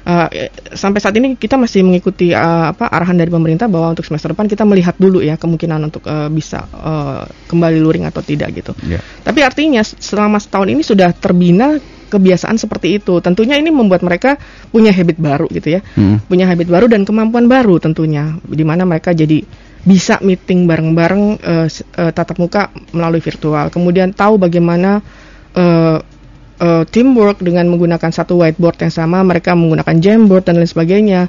Eh, 0.09 0.49
sampai 0.73 1.05
saat 1.05 1.13
ini 1.21 1.37
kita 1.37 1.61
masih 1.61 1.85
mengikuti 1.85 2.33
eh, 2.33 2.67
apa 2.73 2.89
arahan 2.89 3.21
dari 3.21 3.29
pemerintah 3.29 3.69
bahwa 3.69 3.93
untuk 3.93 4.09
semester 4.09 4.33
depan 4.33 4.49
kita 4.49 4.65
melihat 4.65 4.97
dulu 4.97 5.21
ya 5.21 5.37
kemungkinan 5.37 5.85
untuk 5.85 6.09
eh, 6.09 6.33
bisa 6.33 6.65
eh, 6.65 7.23
kembali 7.53 7.77
luring 7.77 8.09
atau 8.09 8.25
tidak 8.25 8.57
gitu. 8.57 8.73
Ya. 8.89 9.05
Tapi 9.21 9.45
artinya 9.45 9.85
selama 9.85 10.41
setahun 10.41 10.73
ini 10.73 10.81
sudah 10.81 11.13
terbina 11.13 11.77
kebiasaan 12.17 12.57
seperti 12.57 12.97
itu. 12.97 13.21
Tentunya 13.21 13.61
ini 13.61 13.69
membuat 13.69 14.01
mereka 14.01 14.41
punya 14.69 14.91
habit 14.91 15.21
baru 15.21 15.47
gitu 15.53 15.77
ya. 15.77 15.81
Hmm. 15.95 16.19
Punya 16.25 16.49
habit 16.49 16.67
baru 16.67 16.89
dan 16.89 17.05
kemampuan 17.05 17.45
baru 17.47 17.77
tentunya. 17.77 18.35
Di 18.43 18.65
mana 18.65 18.83
mereka 18.83 19.13
jadi 19.13 19.45
bisa 19.87 20.19
meeting 20.19 20.67
bareng-bareng 20.67 21.23
s- 21.69 21.87
eh, 21.87 22.11
tatap 22.11 22.41
muka 22.41 22.73
melalui 22.91 23.21
virtual. 23.21 23.71
Kemudian 23.71 24.11
tahu 24.11 24.35
bagaimana 24.37 24.99
eh, 25.55 25.99
eh, 26.59 26.85
teamwork 26.89 27.41
dengan 27.41 27.69
menggunakan 27.69 28.11
satu 28.11 28.41
whiteboard 28.41 28.81
yang 28.81 28.93
sama, 28.93 29.21
mereka 29.23 29.53
menggunakan 29.53 29.97
Jamboard 29.97 30.45
dan 30.45 30.57
lain 30.57 30.67
sebagainya. 30.67 31.21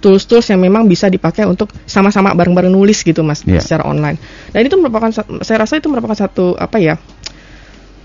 Tools-tools 0.00 0.48
yang 0.48 0.64
memang 0.64 0.88
bisa 0.88 1.12
dipakai 1.12 1.44
untuk 1.44 1.68
sama-sama 1.84 2.32
bareng-bareng 2.32 2.72
nulis 2.72 3.04
gitu 3.04 3.20
mas 3.20 3.44
Iya. 3.44 3.60
secara 3.60 3.84
online. 3.84 4.16
Dan 4.48 4.64
itu 4.64 4.80
merupakan 4.80 5.12
sa- 5.12 5.28
saya 5.44 5.60
rasa 5.60 5.76
itu 5.76 5.92
merupakan 5.92 6.16
satu 6.16 6.56
apa 6.56 6.80
ya 6.80 6.96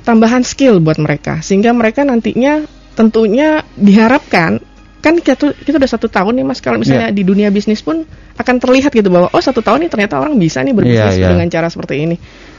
tambahan 0.05 0.45
skill 0.45 0.77
buat 0.79 1.01
mereka 1.01 1.41
sehingga 1.41 1.73
mereka 1.73 2.05
nantinya 2.05 2.61
tentunya 2.93 3.65
diharapkan 3.75 4.61
kan 5.01 5.13
kita 5.21 5.53
kita 5.53 5.77
udah 5.77 5.91
satu 5.91 6.09
tahun 6.09 6.41
nih 6.41 6.45
mas 6.45 6.61
kalau 6.61 6.81
misalnya 6.81 7.09
Iya. 7.09 7.17
di 7.17 7.23
dunia 7.25 7.49
bisnis 7.53 7.81
pun 7.81 8.01
akan 8.37 8.55
terlihat 8.57 8.89
gitu 8.89 9.09
bahwa 9.09 9.29
oh 9.29 9.41
satu 9.43 9.61
tahun 9.61 9.85
nih 9.85 9.89
ternyata 9.93 10.17
orang 10.17 10.33
bisa 10.37 10.65
nih 10.65 10.73
berbisnis 10.73 11.17
Iya, 11.17 11.21
iya. 11.21 11.29
dengan 11.29 11.45
cara 11.45 11.67
seperti 11.69 12.01
ini. 12.01 12.15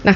Nah 0.06 0.14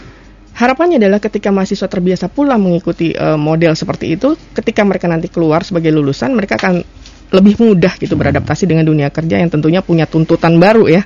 harapannya 0.54 1.02
adalah 1.02 1.18
ketika 1.18 1.50
mahasiswa 1.50 1.90
terbiasa 1.90 2.30
pula 2.30 2.54
mengikuti 2.54 3.10
eh, 3.10 3.34
model 3.34 3.75
seperti 3.75 4.14
itu, 4.14 4.38
ketika 4.54 4.87
mereka 4.87 5.10
nanti 5.10 5.26
keluar 5.26 5.66
sebagai 5.66 5.90
lulusan 5.90 6.30
mereka 6.30 6.54
akan 6.60 6.82
lebih 7.30 7.58
mudah 7.58 7.94
gitu 7.99 8.14
beradaptasi 8.14 8.66
dengan 8.66 8.87
dunia 8.87 9.10
kerja 9.10 9.38
yang 9.38 9.50
tentunya 9.50 9.82
punya 9.82 10.06
tuntutan 10.06 10.58
baru 10.58 10.87
ya 10.87 11.02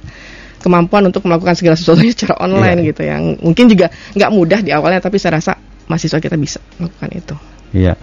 kemampuan 0.61 1.05
untuk 1.09 1.25
melakukan 1.29 1.53
segala 1.57 1.77
sesuatunya 1.77 2.13
secara 2.17 2.41
online 2.41 2.81
Iya. 2.81 2.89
gitu 2.93 3.03
yang 3.05 3.23
mungkin 3.41 3.65
juga 3.69 3.87
nggak 4.13 4.31
mudah 4.33 4.61
di 4.65 4.73
awalnya 4.73 5.01
tapi 5.01 5.17
saya 5.21 5.37
rasa 5.41 5.53
mahasiswa 5.87 6.19
kita 6.19 6.37
bisa 6.37 6.59
melakukan 6.79 7.11
itu. 7.13 7.37
Iya. 7.75 7.99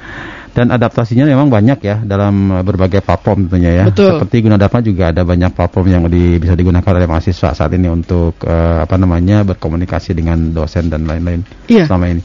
Dan 0.51 0.67
adaptasinya 0.67 1.23
memang 1.23 1.47
banyak 1.47 1.79
ya 1.79 2.03
dalam 2.03 2.51
eh, 2.51 2.63
berbagai 2.63 2.99
platform 2.99 3.47
tentunya 3.47 3.71
ya. 3.71 3.85
Betul. 3.87 4.19
Seperti 4.19 4.43
Gunadarma 4.43 4.79
juga 4.83 5.03
ada 5.15 5.23
banyak 5.23 5.51
platform 5.55 5.87
yang 5.87 6.03
di- 6.11 6.37
bisa 6.37 6.59
digunakan 6.59 6.91
oleh 6.91 7.07
mahasiswa 7.07 7.55
saat 7.55 7.71
ini 7.71 7.87
untuk 7.87 8.35
eh, 8.43 8.77
apa 8.83 8.99
namanya 8.99 9.47
berkomunikasi 9.47 10.11
dengan 10.11 10.51
dosen 10.51 10.91
dan 10.91 11.07
lain-lain 11.07 11.47
Iya. 11.71 11.87
selama 11.87 12.11
ini. 12.11 12.21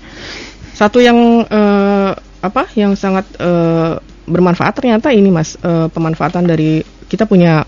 Satu 0.75 0.99
yang 0.99 1.17
eh, 1.47 2.11
apa 2.43 2.63
yang 2.75 2.99
sangat 2.99 3.31
eh, 3.39 3.95
bermanfaat 4.27 4.75
ternyata 4.75 5.15
ini 5.15 5.31
mas 5.31 5.55
eh, 5.63 5.87
pemanfaatan 5.87 6.51
dari 6.51 6.83
kita 7.07 7.31
punya 7.31 7.63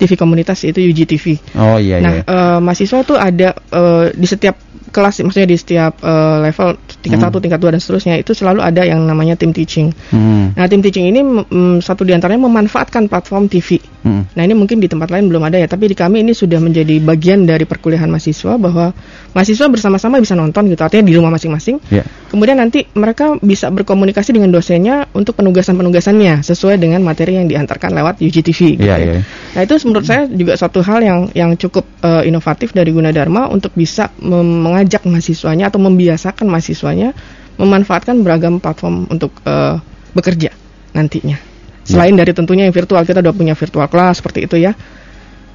TV 0.00 0.16
komunitas 0.16 0.64
yaitu 0.64 0.80
UGTV. 0.80 1.36
Oh 1.60 1.76
iya 1.76 2.00
nah 2.00 2.12
iya. 2.16 2.22
eh, 2.24 2.58
mahasiswa 2.64 3.04
tuh 3.04 3.20
ada 3.20 3.52
eh, 3.52 4.06
di 4.16 4.24
setiap 4.24 4.56
kelas, 4.90 5.20
maksudnya 5.20 5.44
di 5.44 5.60
setiap 5.60 6.00
eh, 6.00 6.36
level 6.48 6.80
tingkat 7.00 7.18
Hmm. 7.20 7.32
satu, 7.32 7.36
tingkat 7.40 7.60
dua 7.60 7.72
dan 7.72 7.80
seterusnya 7.80 8.14
itu 8.20 8.32
selalu 8.36 8.60
ada 8.60 8.84
yang 8.84 9.00
namanya 9.04 9.34
tim 9.36 9.50
teaching. 9.56 9.92
Hmm. 10.12 10.52
Nah 10.52 10.68
tim 10.68 10.84
teaching 10.84 11.08
ini 11.08 11.20
mm, 11.20 11.80
satu 11.80 12.04
di 12.04 12.12
antaranya 12.12 12.44
memanfaatkan 12.44 13.08
platform 13.08 13.48
TV. 13.48 13.80
Hmm. 14.00 14.24
Nah 14.32 14.42
ini 14.44 14.56
mungkin 14.56 14.80
di 14.80 14.88
tempat 14.88 15.12
lain 15.12 15.28
belum 15.28 15.44
ada 15.44 15.60
ya, 15.60 15.68
tapi 15.68 15.88
di 15.92 15.96
kami 15.96 16.24
ini 16.24 16.32
sudah 16.32 16.60
menjadi 16.60 17.00
bagian 17.00 17.44
dari 17.44 17.64
perkuliahan 17.68 18.08
mahasiswa 18.08 18.56
bahwa 18.56 18.92
mahasiswa 19.36 19.66
bersama-sama 19.68 20.20
bisa 20.20 20.36
nonton 20.36 20.68
gitu, 20.68 20.80
artinya 20.80 21.04
di 21.04 21.14
rumah 21.16 21.32
masing-masing. 21.32 21.80
Ya. 21.92 22.04
Kemudian 22.32 22.60
nanti 22.60 22.86
mereka 22.96 23.36
bisa 23.40 23.68
berkomunikasi 23.68 24.36
dengan 24.36 24.52
dosennya 24.54 25.08
untuk 25.12 25.36
penugasan-penugasannya 25.36 26.44
sesuai 26.46 26.80
dengan 26.80 27.04
materi 27.04 27.36
yang 27.36 27.48
diantarkan 27.48 27.92
lewat 27.92 28.24
UGTV. 28.24 28.80
Gitu 28.80 28.88
ya. 28.88 28.96
iya. 28.96 29.20
Nah 29.56 29.60
itu 29.64 29.74
menurut 29.84 30.06
saya 30.06 30.28
juga 30.30 30.54
suatu 30.56 30.80
hal 30.80 31.00
yang 31.02 31.20
yang 31.34 31.50
cukup 31.56 31.84
eh, 32.00 32.28
inovatif 32.28 32.72
dari 32.72 32.94
Gunadarma 32.94 33.50
untuk 33.50 33.74
bisa 33.74 34.08
mengajak 34.20 35.04
mahasiswanya 35.04 35.68
atau 35.68 35.80
membiasakan 35.82 36.46
mahasiswanya 36.90 37.14
memanfaatkan 37.60 38.16
beragam 38.24 38.58
platform 38.58 39.06
untuk 39.12 39.36
eh, 39.44 39.76
bekerja 40.16 40.50
nantinya. 40.96 41.38
Selain 41.84 42.14
dari 42.14 42.30
tentunya 42.30 42.66
yang 42.68 42.74
virtual 42.74 43.02
kita 43.02 43.18
udah 43.18 43.34
punya 43.34 43.54
virtual 43.58 43.86
class 43.90 44.22
seperti 44.22 44.46
itu 44.46 44.56
ya. 44.58 44.72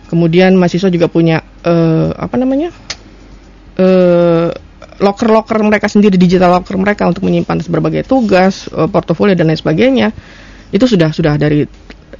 Kemudian 0.06 0.54
mahasiswa 0.56 0.88
juga 0.92 1.10
punya 1.10 1.42
eh, 1.65 2.10
apa 2.13 2.36
namanya 2.38 2.70
eh, 3.80 4.50
locker-locker 4.96 5.60
mereka 5.65 5.92
sendiri, 5.92 6.15
digital 6.15 6.56
locker 6.56 6.77
mereka 6.80 7.10
untuk 7.10 7.25
menyimpan 7.25 7.65
berbagai 7.68 8.06
tugas, 8.06 8.70
eh, 8.70 8.88
portofolio 8.88 9.34
dan 9.34 9.50
lain 9.50 9.60
sebagainya. 9.60 10.08
Itu 10.70 10.86
sudah 10.86 11.10
sudah 11.10 11.36
dari 11.42 11.65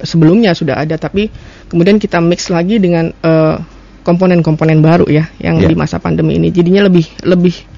sebelumnya 0.02 0.52
sudah 0.52 0.82
ada, 0.82 0.98
tapi 0.98 1.30
kemudian 1.70 1.96
kita 2.02 2.18
mix 2.18 2.50
lagi 2.50 2.82
dengan 2.82 3.12
eh, 3.12 3.56
komponen-komponen 4.02 4.78
baru 4.82 5.06
ya, 5.10 5.30
yang 5.38 5.62
Ya. 5.62 5.66
di 5.70 5.74
masa 5.78 5.98
pandemi 6.02 6.38
ini. 6.38 6.50
Jadinya 6.50 6.86
lebih 6.86 7.06
lebih 7.26 7.75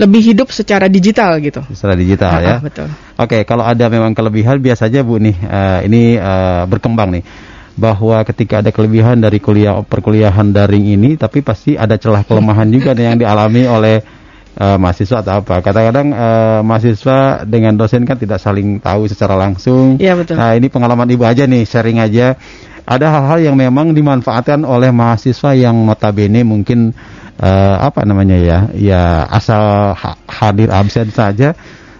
lebih 0.00 0.32
hidup 0.32 0.48
secara 0.48 0.88
digital 0.88 1.36
gitu. 1.44 1.60
Secara 1.72 1.92
digital 1.98 2.32
ya. 2.40 2.56
ah, 2.56 2.60
betul. 2.64 2.88
Oke, 3.20 3.44
kalau 3.44 3.64
ada 3.66 3.88
memang 3.92 4.16
kelebihan 4.16 4.56
biasanya 4.56 5.04
Bu 5.04 5.20
nih 5.20 5.36
eh, 5.36 5.78
ini 5.88 6.02
eh, 6.16 6.62
berkembang 6.64 7.12
nih 7.20 7.24
bahwa 7.72 8.20
ketika 8.28 8.60
ada 8.60 8.68
kelebihan 8.68 9.16
dari 9.20 9.40
kuliah 9.40 9.80
perkuliahan 9.80 10.52
daring 10.52 10.92
ini 10.92 11.16
tapi 11.16 11.40
pasti 11.40 11.72
ada 11.72 11.96
celah 11.96 12.20
kelemahan 12.24 12.68
juga 12.68 12.92
nih 12.92 13.04
yang 13.12 13.18
dialami 13.20 13.62
oleh 13.76 13.96
eh, 14.56 14.76
mahasiswa 14.80 15.20
atau 15.20 15.44
apa. 15.44 15.60
Kadang-kadang 15.60 16.08
eh, 16.12 16.60
mahasiswa 16.64 17.44
dengan 17.44 17.76
dosen 17.76 18.08
kan 18.08 18.16
tidak 18.16 18.40
saling 18.40 18.80
tahu 18.80 19.08
secara 19.12 19.36
langsung. 19.36 20.00
Iya, 20.00 20.16
betul. 20.16 20.40
Nah, 20.40 20.56
ini 20.56 20.72
pengalaman 20.72 21.08
Ibu 21.08 21.24
aja 21.28 21.44
nih, 21.44 21.68
sharing 21.68 22.00
aja. 22.00 22.36
Ada 22.82 23.14
hal-hal 23.14 23.52
yang 23.52 23.56
memang 23.60 23.94
dimanfaatkan 23.94 24.66
oleh 24.66 24.90
mahasiswa 24.90 25.54
yang 25.54 25.86
notabene 25.86 26.42
mungkin 26.42 26.90
eh, 27.42 27.76
apa 27.82 28.06
namanya 28.06 28.38
ya, 28.38 28.58
ya 28.72 29.02
asal 29.26 29.92
ha- 29.92 30.18
hadir 30.30 30.70
absen 30.70 31.10
saja. 31.10 31.52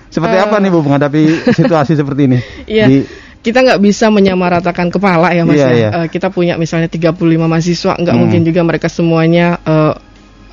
Seperti 0.07 0.37
Eh. 0.39 0.45
apa 0.45 0.61
nih 0.61 0.71
Bu 0.71 0.85
menghadapi 0.85 1.51
situasi 1.51 1.99
seperti 1.99 2.23
ini? 2.31 2.39
Iya. 2.71 2.87
Di- 2.87 3.07
kita 3.43 3.59
nggak 3.59 3.83
bisa 3.83 4.07
menyamaratakan 4.07 4.87
kepala 4.87 5.35
ya 5.35 5.43
mas 5.43 5.59
Iya, 5.59 5.67
ya. 5.67 5.75
iya. 5.75 5.89
Eh, 5.99 6.07
kita 6.15 6.31
punya 6.31 6.55
misalnya 6.55 6.87
35 6.87 7.51
mahasiswa, 7.51 7.99
nggak 7.99 8.15
Hmm. 8.15 8.23
mungkin 8.23 8.41
juga 8.47 8.63
mereka 8.63 8.87
semuanya 8.87 9.59
eh, 9.67 9.95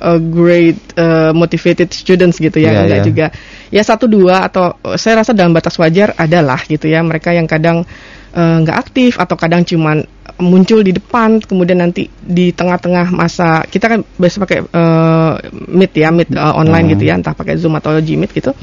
a 0.00 0.16
great 0.18 0.80
eh, 0.98 1.30
motivated 1.30 1.92
students 1.94 2.42
gitu 2.42 2.58
ya, 2.58 2.72
Iya, 2.74 2.80
nggak 2.88 2.98
iya. 2.98 3.06
juga. 3.06 3.26
Ya 3.70 3.82
satu 3.86 4.10
dua 4.10 4.42
atau 4.42 4.74
eh, 4.82 4.98
saya 4.98 5.22
rasa 5.22 5.30
dalam 5.30 5.54
batas 5.54 5.78
wajar 5.78 6.18
adalah 6.18 6.58
gitu 6.66 6.90
ya. 6.90 6.98
Mereka 6.98 7.30
yang 7.30 7.46
kadang 7.46 7.86
eh, 8.34 8.56
nggak 8.62 8.76
aktif 8.76 9.18
atau 9.18 9.34
kadang 9.34 9.62
cuman 9.66 10.02
muncul 10.40 10.80
di 10.80 10.96
depan, 10.96 11.42
kemudian 11.44 11.84
nanti 11.84 12.08
di 12.16 12.48
tengah-tengah 12.54 13.12
masa 13.12 13.60
kita 13.68 13.92
kan 13.92 14.00
biasa 14.16 14.36
pakai 14.40 14.58
eh, 14.64 15.32
meet 15.68 15.92
ya, 15.94 16.08
meet 16.14 16.30
eh, 16.32 16.40
online 16.40 16.86
Hmm. 16.88 16.92
gitu 16.96 17.04
ya, 17.10 17.14
entah 17.18 17.34
pakai 17.36 17.60
zoom 17.60 17.76
atau 17.76 17.92
Gmeet 18.00 18.30
gitu. 18.32 18.54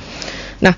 Nah, 0.63 0.74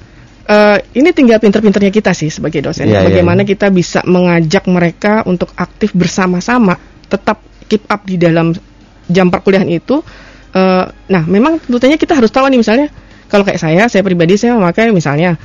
eh, 0.50 0.78
ini 0.98 1.10
tinggal 1.16 1.40
pinter-pinternya 1.40 1.94
kita 1.94 2.12
sih 2.12 2.28
sebagai 2.28 2.60
dosen. 2.66 2.90
Iya, 2.90 3.00
iya, 3.00 3.08
Bagaimana 3.08 3.46
iya. 3.46 3.50
kita 3.56 3.72
bisa 3.72 4.04
mengajak 4.04 4.68
mereka 4.68 5.24
untuk 5.24 5.54
aktif 5.56 5.96
bersama-sama, 5.96 6.76
tetap 7.08 7.40
keep 7.70 7.86
up 7.88 8.04
di 8.04 8.18
dalam 8.20 8.52
jam 9.08 9.30
perkuliahan 9.32 9.70
itu. 9.72 10.02
Eh, 10.52 10.86
nah, 10.90 11.24
memang 11.30 11.62
tentunya 11.64 11.96
kita 11.96 12.18
harus 12.18 12.34
tahu 12.34 12.50
nih 12.50 12.60
misalnya, 12.60 12.90
kalau 13.30 13.46
kayak 13.46 13.62
saya, 13.62 13.86
saya 13.88 14.02
pribadi 14.02 14.36
saya 14.36 14.58
memakai 14.58 14.90
misalnya 14.90 15.38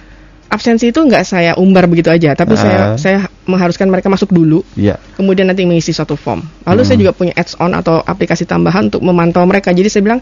absensi 0.48 0.88
itu 0.88 1.00
nggak 1.04 1.24
saya 1.24 1.52
umbar 1.60 1.84
begitu 1.84 2.08
aja, 2.08 2.32
tapi 2.32 2.56
saya 2.56 2.94
Ah. 2.94 2.98
saya 2.98 3.18
mengharuskan 3.44 3.86
mereka 3.86 4.08
masuk 4.08 4.28
dulu 4.28 4.64
ya. 4.72 4.96
kemudian 5.14 5.44
nanti 5.44 5.64
mengisi 5.64 5.90
suatu 5.90 6.14
form. 6.14 6.40
Lalu 6.64 6.80
saya 6.82 6.96
Hmm. 6.96 7.02
juga 7.02 7.12
punya 7.12 7.32
ads-on 7.32 7.72
atau 7.72 8.00
aplikasi 8.00 8.44
tambahan 8.44 8.88
untuk 8.88 9.00
memantau 9.00 9.44
mereka. 9.44 9.68
Jadi 9.70 9.88
saya 9.88 10.02
bilang, 10.02 10.20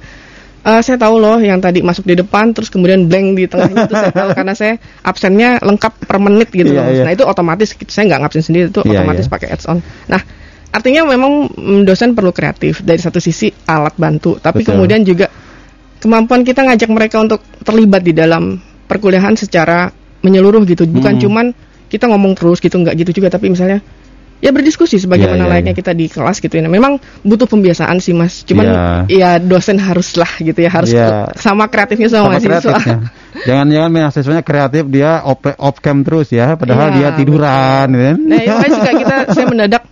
"Eh, 0.62 0.80
saya 0.80 0.98
tahu 0.98 1.18
loh 1.18 1.38
yang 1.38 1.58
tadi 1.58 1.80
masuk 1.80 2.02
di 2.02 2.14
depan, 2.14 2.50
terus 2.50 2.66
kemudian 2.66 3.06
blank 3.06 3.26
di 3.34 3.44
tengahnya 3.46 3.86
itu 3.86 3.94
saya 3.94 4.10
tahu 4.10 4.28
karena 4.38 4.54
saya 4.54 4.74
absennya 5.00 5.58
lengkap 5.58 5.92
per 6.02 6.18
menit 6.18 6.50
gitu 6.50 6.70
Iya, 6.70 6.82
loh. 6.82 6.86
iya. 6.90 7.02
Nah 7.06 7.12
itu 7.14 7.22
otomatis 7.22 7.68
saya 7.86 8.04
nggak 8.10 8.20
ngabsen 8.26 8.42
sendiri 8.42 8.66
itu 8.68 8.80
Iya, 8.82 9.02
otomatis 9.02 9.26
iya. 9.26 9.32
pakai 9.32 9.48
ads-on. 9.50 9.78
Nah 10.06 10.22
artinya 10.70 11.02
memang 11.04 11.32
mm, 11.48 11.80
dosen 11.84 12.14
perlu 12.14 12.32
kreatif 12.32 12.82
dari 12.82 12.98
satu 12.98 13.18
sisi 13.18 13.50
alat 13.64 13.94
bantu, 13.94 14.38
tapi 14.38 14.62
Betul. 14.62 14.74
kemudian 14.74 15.02
juga 15.02 15.30
kemampuan 15.98 16.42
kita 16.42 16.66
ngajak 16.66 16.90
mereka 16.90 17.22
untuk 17.22 17.38
terlibat 17.62 18.02
di 18.02 18.10
dalam 18.10 18.58
perkuliahan 18.86 19.38
secara 19.38 19.86
menyeluruh 20.20 20.62
gitu, 20.64 20.86
bukan 20.86 21.14
Hmm. 21.14 21.22
cuman 21.22 21.46
kita 21.92 22.08
ngomong 22.08 22.32
terus 22.32 22.56
gitu 22.58 22.72
nggak 22.74 22.96
gitu 22.96 23.20
juga 23.20 23.28
tapi 23.28 23.46
misalnya 23.46 23.84
ya 24.40 24.50
berdiskusi 24.50 24.98
sebagaimana 24.98 25.38
Iya, 25.38 25.44
iya, 25.44 25.50
layaknya 25.54 25.70
iya. 25.70 25.78
kita 25.78 25.92
di 25.92 26.10
kelas 26.10 26.42
gitu 26.42 26.50
ya. 26.50 26.66
Memang 26.66 26.98
butuh 27.22 27.46
pembiasaan 27.46 28.02
sih 28.02 28.10
Mas. 28.10 28.42
Cuman 28.42 28.66
ya 29.06 29.38
dosen 29.38 29.78
haruslah 29.78 30.26
gitu 30.36 30.58
ya, 30.58 30.66
harus 30.66 30.90
Iya. 30.90 31.30
ke- 31.30 31.38
sama 31.38 31.70
kreatifnya 31.70 32.10
sama, 32.10 32.34
Sama 32.34 32.50
mahasiswa. 32.50 32.74
Jangan-jangan 33.46 33.90
mahasiswanya 33.96 34.42
kreatif 34.42 34.90
dia 34.90 35.22
off, 35.22 35.38
off 35.46 35.78
cam 35.78 36.02
terus 36.02 36.26
ya, 36.28 36.58
padahal 36.58 36.90
Iya, 36.90 36.96
dia 36.96 37.08
tiduran. 37.14 37.86
gitu 37.88 38.02
kan. 38.02 38.16
Nah, 38.18 38.38
itu 38.42 38.66
juga 38.74 38.90
kita 38.98 39.14
saya 39.30 39.46
mendadak 39.46 39.82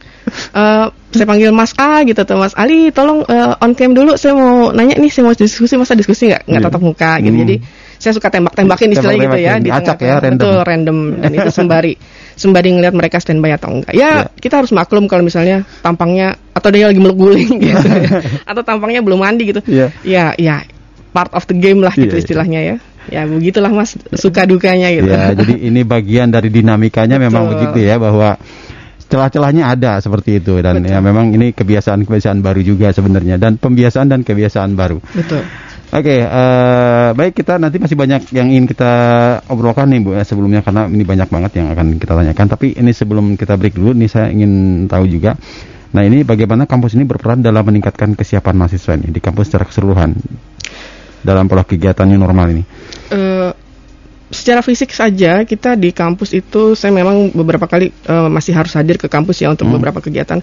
eh, 0.50 0.86
saya 1.10 1.26
panggil 1.26 1.50
Mas 1.50 1.72
A 1.76 2.02
gitu 2.02 2.20
tuh 2.20 2.34
Mas 2.34 2.54
Ali 2.54 2.90
tolong 2.90 3.22
eh, 3.24 3.54
on 3.56 3.70
cam 3.72 3.90
dulu 3.92 4.14
saya 4.14 4.34
mau 4.34 4.70
nanya 4.70 4.94
nih 4.94 5.10
saya 5.10 5.26
mau 5.26 5.34
diskusi 5.34 5.74
masa 5.74 5.94
diskusi 5.94 6.26
nggak 6.26 6.46
nggak 6.46 6.58
Iya. 6.58 6.66
tatap 6.66 6.82
muka 6.82 7.18
gitu 7.18 7.34
Hmm. 7.34 7.42
jadi 7.44 7.56
saya 8.00 8.16
suka 8.16 8.32
tembak-tembakin 8.32 8.96
istilahnya 8.96 9.28
gitu 9.28 9.38
ya 9.38 9.54
di 9.60 9.68
acak 9.68 10.00
ya, 10.00 10.16
random. 10.24 10.40
betul 10.40 10.56
random 10.64 10.98
dan 11.20 11.30
itu 11.36 11.50
sembari 11.52 11.92
sembari 12.42 12.68
ngelihat 12.72 12.94
mereka 12.96 13.20
standby 13.20 13.52
atau 13.52 13.68
enggak 13.76 13.92
ya 13.92 14.24
Iya. 14.24 14.32
kita 14.40 14.64
harus 14.64 14.72
maklum 14.72 15.04
kalau 15.04 15.20
misalnya 15.20 15.68
tampangnya 15.84 16.40
atau 16.56 16.72
dia 16.72 16.88
lagi 16.88 16.96
meluk 16.96 17.20
guling 17.20 17.60
gitu 17.60 17.76
ya. 17.76 18.24
atau 18.48 18.62
tampangnya 18.64 19.04
belum 19.04 19.20
mandi 19.20 19.52
gitu 19.52 19.60
Iya. 19.68 19.92
ya 20.00 20.24
ya 20.40 20.64
part 21.12 21.28
of 21.36 21.44
the 21.44 21.54
game 21.54 21.84
lah 21.84 21.92
gitu 21.92 22.08
Iya, 22.08 22.16
iya. 22.16 22.22
istilahnya 22.24 22.60
ya 22.64 22.76
ya 23.10 23.22
begitulah 23.28 23.68
Mas 23.68 24.00
suka 24.16 24.48
dukanya 24.48 24.88
gitu 24.96 25.12
Ya, 25.12 25.36
jadi 25.36 25.54
ini 25.68 25.84
bagian 25.84 26.32
dari 26.32 26.48
dinamikanya 26.48 27.20
memang 27.20 27.52
Betul. 27.52 27.52
begitu 27.68 27.78
ya 27.84 28.00
bahwa 28.00 28.40
celah-celahnya 29.10 29.74
ada 29.74 29.98
seperti 29.98 30.38
itu 30.38 30.56
dan 30.62 30.80
Betul. 30.80 30.94
ya 30.94 30.98
memang 31.02 31.34
ini 31.34 31.50
kebiasaan-kebiasaan 31.50 32.40
baru 32.40 32.62
juga 32.62 32.94
sebenarnya 32.94 33.36
dan 33.36 33.58
pembiasaan 33.58 34.06
dan 34.06 34.22
kebiasaan 34.22 34.72
baru. 34.72 35.02
betul 35.12 35.42
Oke, 35.90 36.22
eh, 36.22 37.08
baik 37.18 37.34
kita 37.34 37.58
nanti 37.58 37.82
masih 37.82 37.98
banyak 37.98 38.30
yang 38.30 38.46
ingin 38.46 38.70
kita 38.70 38.92
obrolkan 39.50 39.90
nih 39.90 39.98
Bu 39.98 40.14
ya, 40.14 40.22
sebelumnya 40.22 40.62
karena 40.62 40.86
ini 40.86 41.02
banyak 41.02 41.26
banget 41.26 41.58
yang 41.58 41.66
akan 41.74 41.98
kita 41.98 42.14
tanyakan. 42.14 42.46
Tapi 42.46 42.78
ini 42.78 42.94
sebelum 42.94 43.34
kita 43.34 43.58
break 43.58 43.74
dulu, 43.74 43.90
nih 43.98 44.06
saya 44.06 44.30
ingin 44.30 44.86
tahu 44.86 45.10
juga. 45.10 45.34
Nah 45.90 46.06
ini 46.06 46.22
bagaimana 46.22 46.70
kampus 46.70 46.94
ini 46.94 47.02
berperan 47.02 47.42
dalam 47.42 47.66
meningkatkan 47.66 48.14
kesiapan 48.14 48.54
mahasiswa 48.54 48.94
ini 48.94 49.10
di 49.10 49.18
kampus 49.18 49.50
secara 49.50 49.66
keseluruhan 49.66 50.14
dalam 51.26 51.50
pola 51.50 51.66
kegiatan 51.66 52.06
yang 52.06 52.22
normal 52.22 52.54
ini. 52.54 52.62
Eh, 53.10 53.50
secara 54.30 54.62
fisik 54.62 54.94
saja 54.94 55.42
kita 55.42 55.74
di 55.74 55.90
kampus 55.90 56.38
itu 56.38 56.78
saya 56.78 56.94
memang 56.94 57.34
beberapa 57.34 57.66
kali 57.66 57.90
eh, 57.90 58.28
masih 58.30 58.54
harus 58.54 58.70
hadir 58.78 58.94
ke 58.94 59.10
kampus 59.10 59.42
ya 59.42 59.50
untuk 59.50 59.66
Hmm. 59.66 59.74
beberapa 59.74 59.98
kegiatan. 59.98 60.38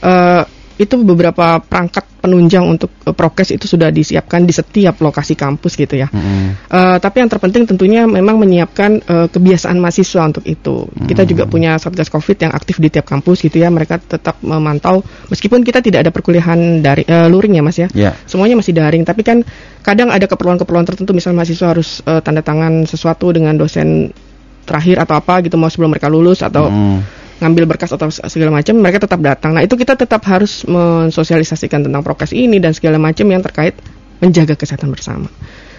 Eh, 0.00 0.42
itu 0.78 0.94
beberapa 1.02 1.58
perangkat 1.58 2.06
penunjang 2.22 2.62
untuk 2.66 2.90
eh, 3.02 3.14
prokes 3.14 3.50
itu 3.54 3.66
sudah 3.66 3.90
disiapkan 3.90 4.46
di 4.46 4.54
setiap 4.54 4.98
lokasi 5.02 5.34
kampus 5.34 5.74
gitu 5.74 5.98
ya. 5.98 6.06
Mm-mm. 6.10 6.70
Eh, 6.70 6.96
tapi 7.02 7.22
yang 7.22 7.30
terpenting 7.30 7.66
tentunya 7.66 8.06
memang 8.06 8.38
menyiapkan 8.38 8.90
eh, 9.02 9.26
kebiasaan 9.30 9.78
mahasiswa 9.78 10.22
untuk 10.30 10.46
itu. 10.46 10.86
Kita 11.10 11.26
juga 11.26 11.50
punya 11.50 11.74
satgas 11.82 12.10
COVID 12.10 12.38
yang 12.38 12.52
aktif 12.54 12.78
di 12.78 12.88
tiap 12.90 13.10
kampus 13.10 13.42
gitu 13.42 13.58
ya. 13.58 13.70
Mereka 13.70 13.98
tetap 14.06 14.38
memantau 14.40 15.02
meskipun 15.30 15.66
kita 15.66 15.82
tidak 15.82 16.06
ada 16.06 16.10
perkuliahan 16.14 16.78
dari 16.78 17.02
eh, 17.02 17.26
luring 17.26 17.58
ya 17.58 17.62
Mas 17.66 17.78
ya. 17.78 17.88
Ya. 17.92 18.14
Semuanya 18.30 18.54
masih 18.58 18.74
daring, 18.74 19.02
tapi 19.02 19.26
kan 19.26 19.42
kadang 19.82 20.14
ada 20.14 20.30
keperluan-keperluan 20.30 20.86
tertentu 20.86 21.10
misalnya 21.10 21.42
mahasiswa 21.42 21.66
harus 21.74 22.02
eh, 22.06 22.22
tanda 22.22 22.42
tangan 22.46 22.86
sesuatu 22.86 23.34
dengan 23.34 23.58
dosen 23.58 24.14
terakhir 24.68 25.00
atau 25.00 25.16
apa 25.16 25.40
gitu 25.40 25.56
mau 25.56 25.72
sebelum 25.72 25.96
mereka 25.96 26.12
lulus 26.12 26.44
atau 26.44 26.68
Mm. 26.68 27.17
Ngambil 27.38 27.64
berkas 27.70 27.94
atau 27.94 28.10
segala 28.10 28.50
macam 28.50 28.74
mereka 28.78 29.06
tetap 29.06 29.22
datang. 29.22 29.54
Nah, 29.54 29.62
itu 29.62 29.78
kita 29.78 29.94
tetap 29.94 30.22
harus 30.26 30.66
mensosialisasikan 30.66 31.86
tentang 31.86 32.02
prokes 32.02 32.34
ini 32.34 32.58
dan 32.58 32.74
segala 32.74 32.98
macam 32.98 33.26
yang 33.30 33.42
terkait 33.42 33.78
menjaga 34.18 34.58
kesehatan 34.58 34.90
bersama. 34.90 35.30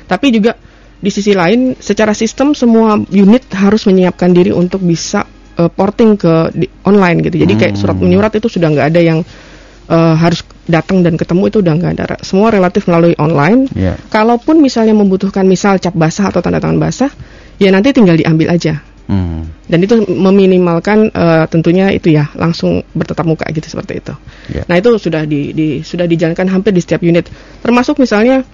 Tapi 0.07 0.31
juga 0.31 0.55
di 0.99 1.11
sisi 1.11 1.35
lain 1.35 1.75
secara 1.79 2.15
sistem 2.15 2.55
semua 2.55 2.99
unit 3.11 3.47
harus 3.55 3.87
menyiapkan 3.87 4.31
diri 4.31 4.55
untuk 4.55 4.83
bisa 4.83 5.27
eh, 5.59 5.67
porting 5.71 6.15
ke 6.15 6.33
di- 6.55 6.71
online 6.87 7.27
gitu. 7.27 7.43
Jadi 7.43 7.53
kayak 7.59 7.73
surat 7.75 7.95
menyurat 7.99 8.31
itu 8.35 8.47
sudah 8.47 8.71
nggak 8.71 8.87
ada 8.95 9.01
yang 9.03 9.19
eh, 9.91 10.15
harus 10.15 10.47
datang 10.63 11.03
dan 11.03 11.19
ketemu 11.19 11.43
itu 11.51 11.57
udah 11.59 11.73
nggak 11.75 11.91
ada. 11.99 12.17
Semua 12.23 12.55
relatif 12.55 12.87
melalui 12.87 13.19
online. 13.19 13.67
Ya. 13.75 13.99
Kalaupun 14.07 14.63
misalnya 14.63 14.95
membutuhkan 14.95 15.43
misal 15.43 15.75
cap 15.83 15.91
basah 15.91 16.31
atau 16.31 16.39
tanda 16.39 16.63
tangan 16.63 16.79
basah, 16.79 17.11
ya 17.59 17.67
nanti 17.71 17.91
tinggal 17.91 18.15
diambil 18.15 18.55
aja 18.55 18.79
Mm. 19.09 19.41
dan 19.65 19.79
itu 19.81 20.05
meminimalkan 20.05 21.09
eh, 21.09 21.45
tentunya 21.49 21.89
itu 21.89 22.13
ya 22.13 22.29
langsung 22.37 22.85
bertatap 22.93 23.25
muka 23.25 23.49
gitu 23.49 23.65
seperti 23.65 24.05
itu. 24.05 24.13
Ya. 24.53 24.69
Nah 24.69 24.77
itu 24.77 24.93
sudah 25.01 25.25
di, 25.25 25.49
di- 25.49 25.81
sudah 25.81 26.05
dijalankan 26.05 26.45
hampir 26.45 26.69
di 26.69 26.81
setiap 26.85 27.01
unit, 27.01 27.25
termasuk 27.65 27.97
misalnya 27.97 28.45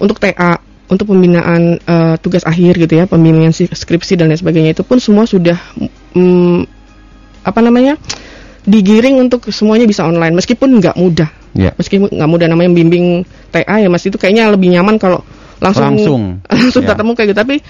untuk 0.00 0.16
TA, 0.16 0.56
untuk 0.88 1.12
pembinaan 1.12 1.76
eh, 1.76 2.14
tugas 2.24 2.40
akhir 2.42 2.80
gitu 2.80 2.94
ya, 2.96 3.04
pembimbingan 3.04 3.52
si- 3.52 3.68
skripsi 3.68 4.16
dan 4.16 4.32
lain 4.32 4.40
sebagainya 4.40 4.72
itu 4.72 4.80
pun 4.80 4.96
semua 4.96 5.28
sudah 5.28 5.60
mm, 6.16 6.64
apa 7.44 7.60
namanya 7.60 8.00
digiring 8.64 9.20
untuk 9.20 9.50
semuanya 9.52 9.84
bisa 9.84 10.08
online 10.08 10.32
meskipun 10.32 10.80
nggak 10.80 10.96
mudah. 10.96 11.28
Ya. 11.52 11.76
Meskipun 11.76 12.08
nggak 12.16 12.30
mudah 12.32 12.48
namanya 12.48 12.72
bimbing 12.72 13.28
TA 13.52 13.76
ya 13.76 13.92
mas 13.92 14.08
itu 14.08 14.16
kayaknya 14.16 14.48
lebih 14.48 14.72
nyaman 14.72 14.96
kalau 14.96 15.20
langsung 15.60 15.84
Langsung. 15.84 16.22
langsung 16.48 16.82
Ya. 16.82 16.96
tatap 16.96 17.04
muka 17.04 17.28
gitu 17.28 17.36
tapi 17.36 17.60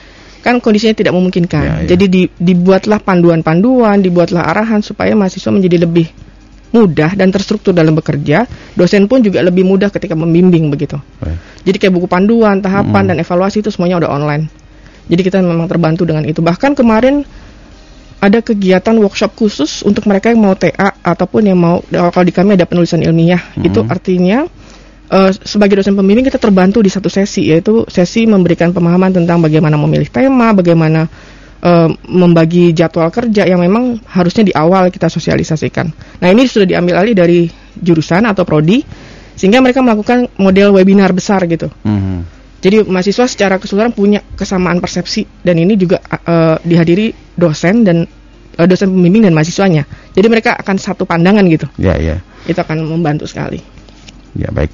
kan 0.43 0.59
kondisinya 0.59 0.93
tidak 0.93 1.15
memungkinkan. 1.15 1.63
Ya, 1.63 1.75
ya. 1.87 1.95
Jadi 1.95 2.05
di- 2.11 2.31
dibuatlah 2.35 2.99
panduan-panduan, 2.99 4.03
dibuatlah 4.03 4.43
arahan 4.43 4.83
supaya 4.83 5.15
mahasiswa 5.15 5.55
menjadi 5.55 5.87
lebih 5.87 6.11
mudah 6.73 7.15
dan 7.15 7.29
terstruktur 7.31 7.71
dalam 7.71 7.95
bekerja. 7.95 8.49
Dosen 8.75 9.07
pun 9.07 9.23
juga 9.23 9.45
lebih 9.45 9.63
mudah 9.63 9.93
ketika 9.93 10.17
membimbing 10.17 10.73
begitu. 10.73 10.99
Baik. 11.23 11.39
Jadi 11.63 11.77
kayak 11.79 11.93
buku 11.95 12.09
panduan, 12.11 12.59
tahapan 12.59 13.07
Hmm. 13.07 13.11
dan 13.15 13.17
evaluasi 13.23 13.63
itu 13.63 13.71
semuanya 13.71 14.03
udah 14.03 14.11
online. 14.11 14.49
Jadi 15.07 15.21
kita 15.21 15.39
memang 15.45 15.69
terbantu 15.69 16.03
dengan 16.09 16.25
itu. 16.25 16.41
Bahkan 16.41 16.73
kemarin 16.75 17.23
ada 18.23 18.38
kegiatan 18.38 18.95
workshop 19.03 19.35
khusus 19.35 19.83
untuk 19.83 20.07
mereka 20.07 20.31
yang 20.31 20.40
mau 20.40 20.55
TA 20.55 20.95
ataupun 21.03 21.43
yang 21.43 21.59
mau 21.59 21.83
kalau 21.90 22.23
di 22.25 22.31
kami 22.33 22.55
ada 22.55 22.64
penulisan 22.64 23.03
ilmiah. 23.03 23.43
Hmm. 23.55 23.66
Itu 23.66 23.83
artinya 23.85 24.47
eh, 25.12 25.31
sebagai 25.44 25.79
dosen 25.79 25.92
pembimbing 25.92 26.25
kita 26.25 26.40
terbantu 26.40 26.81
di 26.81 26.88
satu 26.88 27.12
sesi 27.12 27.53
yaitu 27.53 27.85
sesi 27.87 28.25
memberikan 28.25 28.72
pemahaman 28.72 29.12
tentang 29.12 29.44
bagaimana 29.44 29.77
memilih 29.77 30.09
tema, 30.09 30.57
bagaimana 30.57 31.07
eh, 31.61 31.88
membagi 32.09 32.72
jadwal 32.72 33.12
kerja 33.12 33.44
yang 33.44 33.61
memang 33.61 34.01
harusnya 34.09 34.48
di 34.48 34.53
awal 34.57 34.88
kita 34.88 35.12
sosialisasikan. 35.12 35.87
Nah 36.25 36.29
ini 36.33 36.48
sudah 36.48 36.64
diambil 36.64 37.05
alih 37.05 37.14
dari 37.14 37.40
jurusan 37.77 38.25
atau 38.25 38.48
prodi 38.48 38.81
sehingga 39.37 39.61
mereka 39.61 39.81
melakukan 39.81 40.29
model 40.40 40.77
webinar 40.77 41.12
besar 41.12 41.44
gitu. 41.48 41.68
Mhm. 41.85 42.42
Jadi 42.62 42.87
mahasiswa 42.87 43.27
secara 43.27 43.59
keseluruhan 43.59 43.90
punya 43.90 44.22
kesamaan 44.38 44.79
persepsi 44.79 45.27
dan 45.42 45.59
ini 45.59 45.75
juga 45.75 45.98
eh, 46.03 46.57
dihadiri 46.62 47.11
dosen 47.35 47.83
dan 47.83 48.07
eh, 48.55 48.66
dosen 48.70 48.87
pembimbing 48.94 49.27
dan 49.27 49.35
mahasiswanya. 49.35 49.83
Jadi 50.14 50.27
mereka 50.31 50.55
akan 50.55 50.77
satu 50.79 51.03
pandangan 51.03 51.42
gitu. 51.51 51.66
Ya, 51.75 51.98
ya. 51.98 52.22
Itu 52.46 52.62
akan 52.62 52.87
membantu 52.87 53.27
sekali. 53.27 53.72
Ya, 54.37 54.49
baik. 54.53 54.73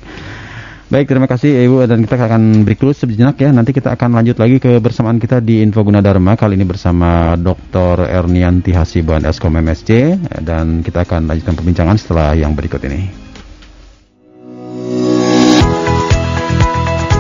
Baik, 0.88 1.04
terima 1.04 1.28
kasih 1.28 1.68
Ibu 1.68 1.84
dan 1.84 2.00
kita 2.00 2.16
akan 2.16 2.64
break 2.64 2.80
dulu 2.80 2.96
sejenak 2.96 3.36
ya. 3.36 3.52
Nanti 3.52 3.76
kita 3.76 3.92
akan 3.92 4.16
lanjut 4.16 4.40
lagi 4.40 4.56
kebersamaan 4.56 5.20
kita 5.20 5.44
di 5.44 5.60
Info 5.60 5.84
Gunadarma 5.84 6.32
kali 6.32 6.56
ini 6.56 6.64
bersama 6.64 7.36
Dr. 7.36 8.08
Ernianti 8.08 8.72
Hasibuan 8.72 9.28
Eskom 9.28 9.52
MSC 9.60 10.16
dan 10.40 10.80
kita 10.80 11.04
akan 11.04 11.28
lanjutkan 11.28 11.60
perbincangan 11.60 12.00
setelah 12.00 12.32
yang 12.32 12.56
berikut 12.56 12.80
ini. 12.88 13.04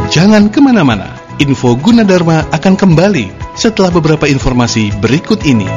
Jangan 0.08 0.48
ke 0.48 0.64
mana-mana, 0.64 1.20
info 1.36 1.76
Gunadarma 1.76 2.48
akan 2.48 2.72
kembali 2.72 3.52
setelah 3.52 3.92
beberapa 3.92 4.24
informasi 4.24 4.96
berikut 4.96 5.44
ini. 5.44 5.68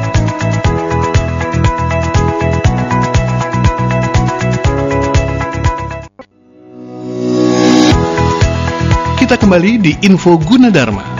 Kita 9.32 9.48
kembali 9.48 9.80
di 9.80 9.96
info 10.04 10.36
Gunadarma. 10.36 11.11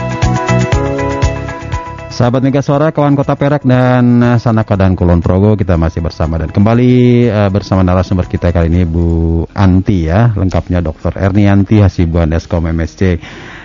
Sahabat 2.13 2.45
Mega 2.45 2.61
Suara, 2.61 2.93
kawan 2.93 3.17
Kota 3.17 3.33
Perak 3.33 3.65
dan 3.65 4.21
eh, 4.21 4.37
Sanaka 4.37 4.77
dan 4.77 4.93
Kulon 4.93 5.17
Progo 5.17 5.57
kita 5.57 5.81
masih 5.81 6.05
bersama 6.05 6.37
dan 6.37 6.53
kembali 6.53 6.93
eh, 7.25 7.49
bersama 7.49 7.81
narasumber 7.81 8.29
kita 8.29 8.53
kali 8.53 8.69
ini 8.69 8.85
Bu 8.85 9.41
Anti 9.49 10.05
ya, 10.05 10.29
lengkapnya 10.37 10.85
Dr. 10.85 11.17
Ernianti 11.17 11.81
Hasibuan 11.81 12.29
Eskom 12.37 12.69
MSC. 12.69 13.17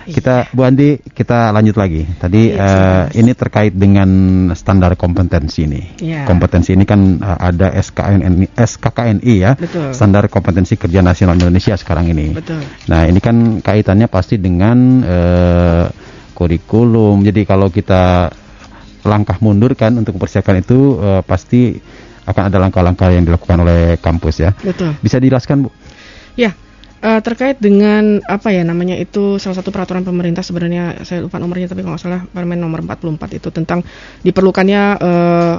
Kita 0.09 0.49
Bu 0.49 0.65
Anti, 0.65 0.97
kita 0.97 1.53
lanjut 1.53 1.77
lagi. 1.77 2.01
Tadi 2.09 2.49
eh, 2.57 3.05
ini 3.21 3.37
terkait 3.37 3.77
dengan 3.77 4.09
standar 4.57 4.97
kompetensi 4.97 5.69
ini. 5.69 6.01
Iya. 6.01 6.25
Kompetensi 6.25 6.73
ini 6.73 6.89
kan 6.89 7.21
eh, 7.21 7.39
ada 7.53 7.69
SKKNI, 7.77 8.49
SKKNI 8.57 9.33
ya, 9.37 9.53
Betul. 9.61 9.93
Standar 9.93 10.25
Kompetensi 10.25 10.73
Kerja 10.73 11.05
Nasional 11.05 11.37
Indonesia 11.37 11.77
sekarang 11.77 12.09
ini. 12.09 12.33
Betul. 12.33 12.65
Nah, 12.89 13.05
ini 13.05 13.21
kan 13.21 13.61
kaitannya 13.61 14.09
pasti 14.09 14.41
dengan 14.41 15.05
eh, 15.05 16.08
kurikulum. 16.39 17.19
Jadi 17.27 17.43
kalau 17.43 17.67
kita 17.67 18.31
langkah 19.03 19.35
mundur 19.43 19.75
kan 19.75 19.91
untuk 19.99 20.15
mempersiapkan 20.15 20.63
itu 20.63 20.95
eh, 20.99 21.21
pasti 21.27 21.75
akan 22.23 22.43
ada 22.47 22.57
langkah-langkah 22.61 23.11
yang 23.11 23.27
dilakukan 23.27 23.57
oleh 23.59 23.99
kampus 23.99 24.35
ya. 24.39 24.55
Betul. 24.55 24.95
Bisa 25.03 25.19
dijelaskan, 25.19 25.65
Bu? 25.65 25.69
Ya, 26.37 26.55
eh, 27.03 27.19
terkait 27.19 27.59
dengan 27.59 28.23
apa 28.23 28.53
ya 28.53 28.63
namanya 28.63 28.95
itu 28.95 29.35
salah 29.41 29.59
satu 29.59 29.73
peraturan 29.73 30.07
pemerintah 30.07 30.45
sebenarnya 30.45 31.03
saya 31.03 31.25
lupa 31.25 31.41
nomornya 31.41 31.67
tapi 31.67 31.83
kalau 31.83 31.99
nggak 31.99 32.03
salah 32.05 32.21
Permen 32.31 32.59
nomor 32.61 32.79
44 32.85 33.39
itu 33.39 33.49
tentang 33.51 33.83
diperlukannya 34.23 34.81
eh, 34.99 35.55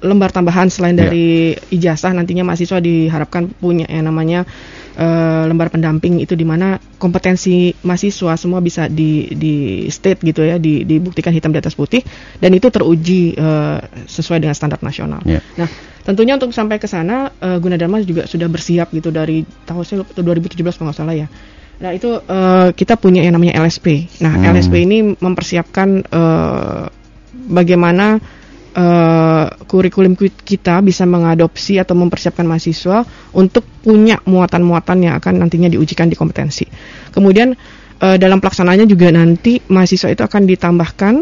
lembar 0.00 0.32
tambahan 0.32 0.72
selain 0.72 0.96
Ya. 0.96 1.08
dari 1.08 1.52
ijazah 1.68 2.16
nantinya 2.16 2.48
mahasiswa 2.48 2.80
diharapkan 2.80 3.52
punya 3.60 3.84
yang 3.92 4.08
namanya 4.08 4.48
eh, 5.00 5.44
lembar 5.48 5.72
pendamping 5.72 6.20
itu 6.20 6.36
di 6.36 6.44
mana 6.44 6.76
kompetensi 7.00 7.72
mahasiswa 7.80 8.36
semua 8.36 8.60
bisa 8.60 8.86
di 8.86 9.32
di 9.32 9.54
state 9.88 10.20
gitu 10.20 10.44
ya 10.44 10.60
di, 10.60 10.84
dibuktikan 10.84 11.32
hitam 11.32 11.50
di 11.50 11.58
atas 11.58 11.72
putih 11.72 12.04
dan 12.36 12.52
itu 12.52 12.68
teruji 12.68 13.32
eh, 13.32 13.78
sesuai 14.04 14.44
dengan 14.44 14.52
standar 14.52 14.78
nasional. 14.84 15.24
Ya. 15.24 15.40
Nah, 15.56 15.68
tentunya 16.04 16.36
untuk 16.36 16.52
sampai 16.52 16.76
ke 16.76 16.84
sana 16.84 17.32
eh, 17.40 17.56
Gunadarma 17.56 18.04
juga 18.04 18.28
sudah 18.28 18.46
bersiap 18.52 18.92
gitu 18.92 19.08
dari 19.08 19.48
tahun 19.64 19.82
saya 19.88 19.96
lupa, 20.04 20.20
2017 20.20 20.76
kalau 20.76 20.92
nggak 20.92 20.98
salah 21.00 21.16
ya. 21.16 21.26
Nah, 21.80 21.90
itu 21.96 22.20
eh, 22.20 22.68
kita 22.76 23.00
punya 23.00 23.24
yang 23.24 23.40
namanya 23.40 23.56
LSP. 23.64 24.20
Nah, 24.20 24.36
Hmm. 24.36 24.52
LSP 24.52 24.84
ini 24.84 25.16
mempersiapkan 25.16 25.88
eh, 26.04 26.84
bagaimana 27.48 28.20
eh, 28.70 29.46
kurikulum 29.66 30.14
ki- 30.14 30.42
kita 30.44 30.80
bisa 30.80 31.04
mengadopsi 31.04 31.78
atau 31.78 31.94
mempersiapkan 31.98 32.46
mahasiswa 32.46 33.02
untuk 33.34 33.62
punya 33.82 34.18
muatan-muatan 34.24 34.98
yang 35.04 35.14
akan 35.18 35.42
nantinya 35.42 35.68
diujikan 35.68 36.06
di 36.06 36.16
kompetensi. 36.16 36.64
Kemudian 37.10 37.54
eh, 38.00 38.16
dalam 38.16 38.38
pelaksanaannya 38.38 38.86
juga 38.86 39.10
nanti 39.10 39.58
mahasiswa 39.68 40.08
itu 40.10 40.22
akan 40.22 40.42
ditambahkan 40.46 41.14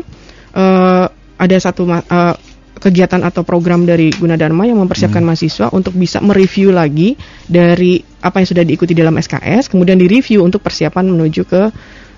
eh, 0.55 1.07
ada 1.39 1.57
satu 1.61 1.87
eh, 1.89 2.37
kegiatan 2.79 3.27
atau 3.27 3.43
program 3.43 3.83
dari 3.83 4.15
Gunadarma 4.15 4.63
yang 4.63 4.79
mempersiapkan 4.79 5.19
Hmm. 5.19 5.35
mahasiswa 5.35 5.67
untuk 5.75 5.99
bisa 5.99 6.23
mereview 6.23 6.71
lagi 6.71 7.19
dari 7.43 7.99
apa 8.23 8.39
yang 8.39 8.49
sudah 8.51 8.63
diikuti 8.63 8.95
dalam 8.95 9.19
SKS, 9.19 9.67
kemudian 9.67 9.99
direview 9.99 10.47
untuk 10.47 10.63
persiapan 10.63 11.11
menuju 11.11 11.43
ke 11.43 11.63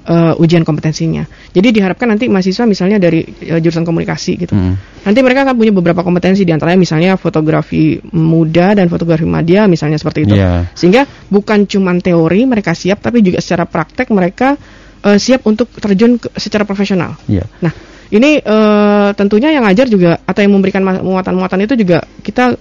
eh, 0.03 0.35
ujian 0.37 0.63
kompetensinya. 0.63 1.25
Jadi 1.51 1.73
diharapkan 1.73 2.09
nanti 2.09 2.27
mahasiswa 2.27 2.65
misalnya 2.65 2.97
dari 2.97 3.21
eh, 3.23 3.59
jurusan 3.59 3.83
komunikasi 3.83 4.33
gitu, 4.39 4.53
Hmm. 4.53 4.75
nanti 5.03 5.21
mereka 5.21 5.45
akan 5.45 5.55
punya 5.55 5.73
beberapa 5.73 6.01
kompetensi 6.01 6.43
di 6.43 6.53
antaranya 6.53 6.79
misalnya 6.79 7.17
fotografi 7.17 7.97
muda 8.11 8.73
dan 8.73 8.87
fotografi 8.87 9.25
media 9.25 9.65
misalnya 9.65 9.97
seperti 9.97 10.25
itu. 10.25 10.35
Iya. 10.35 10.71
Sehingga 10.73 11.05
bukan 11.29 11.65
cuman 11.65 12.01
teori 12.01 12.45
mereka 12.45 12.73
siap, 12.73 13.01
tapi 13.01 13.21
juga 13.21 13.41
secara 13.41 13.65
praktek 13.65 14.09
mereka 14.11 14.57
eh, 15.01 15.17
siap 15.17 15.45
untuk 15.45 15.73
terjun 15.75 16.17
ke- 16.17 16.33
secara 16.37 16.65
profesional. 16.65 17.17
Iya. 17.25 17.45
Nah, 17.61 17.73
ini 18.11 18.41
eh, 18.41 19.09
tentunya 19.15 19.53
yang 19.53 19.65
ngajar 19.65 19.87
juga 19.87 20.21
atau 20.23 20.41
yang 20.41 20.53
memberikan 20.53 20.83
muatan-muatan 20.83 21.65
itu 21.65 21.75
juga 21.79 22.03
kita 22.21 22.59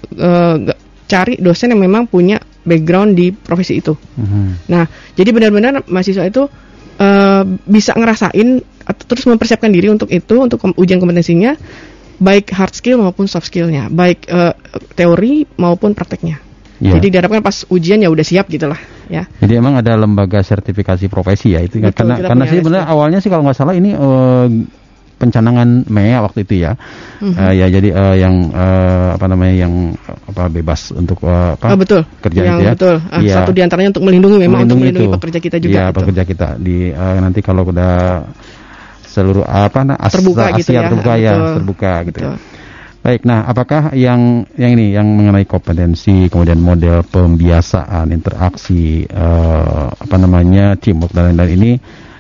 ga- 0.64 0.80
cari 1.10 1.42
dosen 1.42 1.74
yang 1.74 1.82
memang 1.82 2.06
punya 2.06 2.38
background 2.62 3.18
di 3.18 3.34
profesi 3.34 3.82
itu. 3.82 3.98
Mhm. 3.98 4.70
Nah, 4.70 4.86
jadi 5.18 5.30
benar-benar 5.34 5.82
mahasiswa 5.90 6.22
itu 6.22 6.46
eh, 7.00 7.44
bisa 7.66 7.96
ngerasain 7.96 8.60
atau 8.84 9.04
terus 9.08 9.26
mempersiapkan 9.26 9.72
diri 9.72 9.88
untuk 9.90 10.12
itu, 10.12 10.36
untuk 10.36 10.60
kom- 10.60 10.76
ujian 10.76 11.00
kompetensinya, 11.00 11.56
baik 12.20 12.52
hard 12.52 12.74
skill 12.76 13.00
maupun 13.00 13.26
soft 13.26 13.48
skillnya, 13.48 13.88
baik 13.88 14.28
eh, 14.28 14.54
teori 14.94 15.48
maupun 15.56 15.96
prakteknya. 15.96 16.44
Iya. 16.80 16.96
Jadi 16.96 17.08
diharapkan 17.12 17.44
pas 17.44 17.68
ujian 17.68 18.00
ya 18.00 18.08
udah 18.08 18.24
siap 18.24 18.48
gitu 18.48 18.72
lah, 18.72 18.80
ya. 19.12 19.28
Jadi 19.44 19.54
emang 19.60 19.76
ada 19.76 20.00
lembaga 20.00 20.40
sertifikasi 20.40 21.12
profesi 21.12 21.52
ya 21.52 21.60
itu 21.60 21.84
kan? 21.84 21.92
Betul, 21.92 22.08
karena 22.08 22.16
karena 22.24 22.64
benar 22.64 22.84
awalnya 22.88 23.20
sih 23.20 23.28
kalau 23.28 23.44
nggak 23.44 23.58
salah 23.58 23.76
ini 23.76 23.92
eh, 23.92 24.48
pencanangan 25.20 25.84
MEA 25.92 26.24
waktu 26.24 26.48
itu 26.48 26.64
ya. 26.64 26.80
Mhm. 27.20 27.36
Eh, 27.36 27.54
ya 27.60 27.66
jadi 27.68 27.90
eh, 27.92 28.16
yang 28.24 28.36
eh, 28.50 29.08
apa 29.20 29.26
namanya 29.28 29.54
yang 29.68 29.74
apa 30.26 30.48
bebas 30.48 30.96
untuk 30.96 31.20
eh, 31.28 31.60
apa 31.60 31.76
Oh, 31.76 31.78
betul. 31.78 32.02
kerja 32.24 32.42
yang 32.42 32.58
itu 32.58 32.66
ya. 32.66 32.72
betul. 32.74 32.96
Ah, 33.12 33.20
Iya. 33.20 33.36
Satu 33.44 33.52
di 33.52 33.62
antaranya 33.62 33.90
untuk 33.92 34.08
melindungi 34.08 34.38
memang 34.40 34.64
untuk 34.64 34.80
melindungi 34.80 35.08
itu. 35.12 35.16
pekerja 35.20 35.40
kita 35.44 35.58
juga. 35.60 35.72
Iya, 35.76 35.84
gitu. 35.86 35.96
pekerja 36.00 36.22
kita 36.24 36.48
di 36.58 36.78
eh, 36.90 37.18
nanti 37.20 37.40
kalau 37.44 37.68
udah 37.68 38.24
seluruh 39.04 39.44
apa 39.44 39.80
nah 39.84 39.98
As- 39.98 40.14
Terbuka 40.16 40.54
Asia 40.54 40.58
gitu 40.62 40.72
ya. 40.72 40.82
terbuka 40.88 41.14
ya, 41.18 41.34
Betul. 41.36 41.54
terbuka 41.60 41.92
gitu 42.08 42.20
ya. 42.24 42.32
Betul. 42.34 42.58
Baik, 43.00 43.24
nah 43.24 43.48
apakah 43.48 43.96
yang 43.96 44.44
yang 44.60 44.76
ini 44.76 44.92
yang 44.92 45.08
mengenai 45.08 45.48
kompetensi, 45.48 46.28
kemudian 46.28 46.60
model 46.60 47.00
pembiasaan, 47.08 48.12
interaksi, 48.12 49.08
eh, 49.08 49.88
apa 49.88 50.16
namanya 50.20 50.76
teamwork 50.76 51.16
dan 51.16 51.32
lain-lain 51.32 51.56
ini 51.56 51.72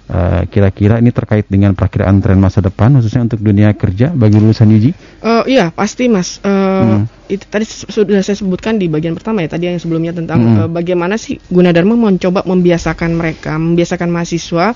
eh, 0.09 0.41
kira-kira 0.49 0.97
ini 0.97 1.13
terkait 1.13 1.45
dengan 1.45 1.71
perakiraan 1.71 2.17
tren 2.19 2.41
masa 2.41 2.59
depan 2.59 2.97
khususnya 2.97 3.23
untuk 3.23 3.39
dunia 3.39 3.71
kerja 3.71 4.09
bagi 4.09 4.41
lulusan 4.41 4.67
UJ? 4.67 4.85
Eh, 5.21 5.43
iya 5.47 5.69
pasti 5.69 6.09
mas. 6.09 6.41
Eh, 6.41 6.49
Hmm. 6.49 7.05
Itu 7.29 7.45
tadi 7.45 7.61
sudah 7.69 8.25
saya 8.25 8.33
sebutkan 8.33 8.81
di 8.81 8.89
bagian 8.89 9.13
pertama 9.13 9.45
ya 9.45 9.53
tadi 9.53 9.69
yang 9.69 9.77
sebelumnya 9.77 10.17
tentang 10.17 10.39
Hmm. 10.41 10.57
eh, 10.65 10.69
bagaimana 10.69 11.13
sih 11.15 11.37
Gunadarma 11.47 11.93
mencoba 11.93 12.41
membiasakan 12.41 13.13
mereka, 13.13 13.53
membiasakan 13.55 14.09
mahasiswa 14.09 14.73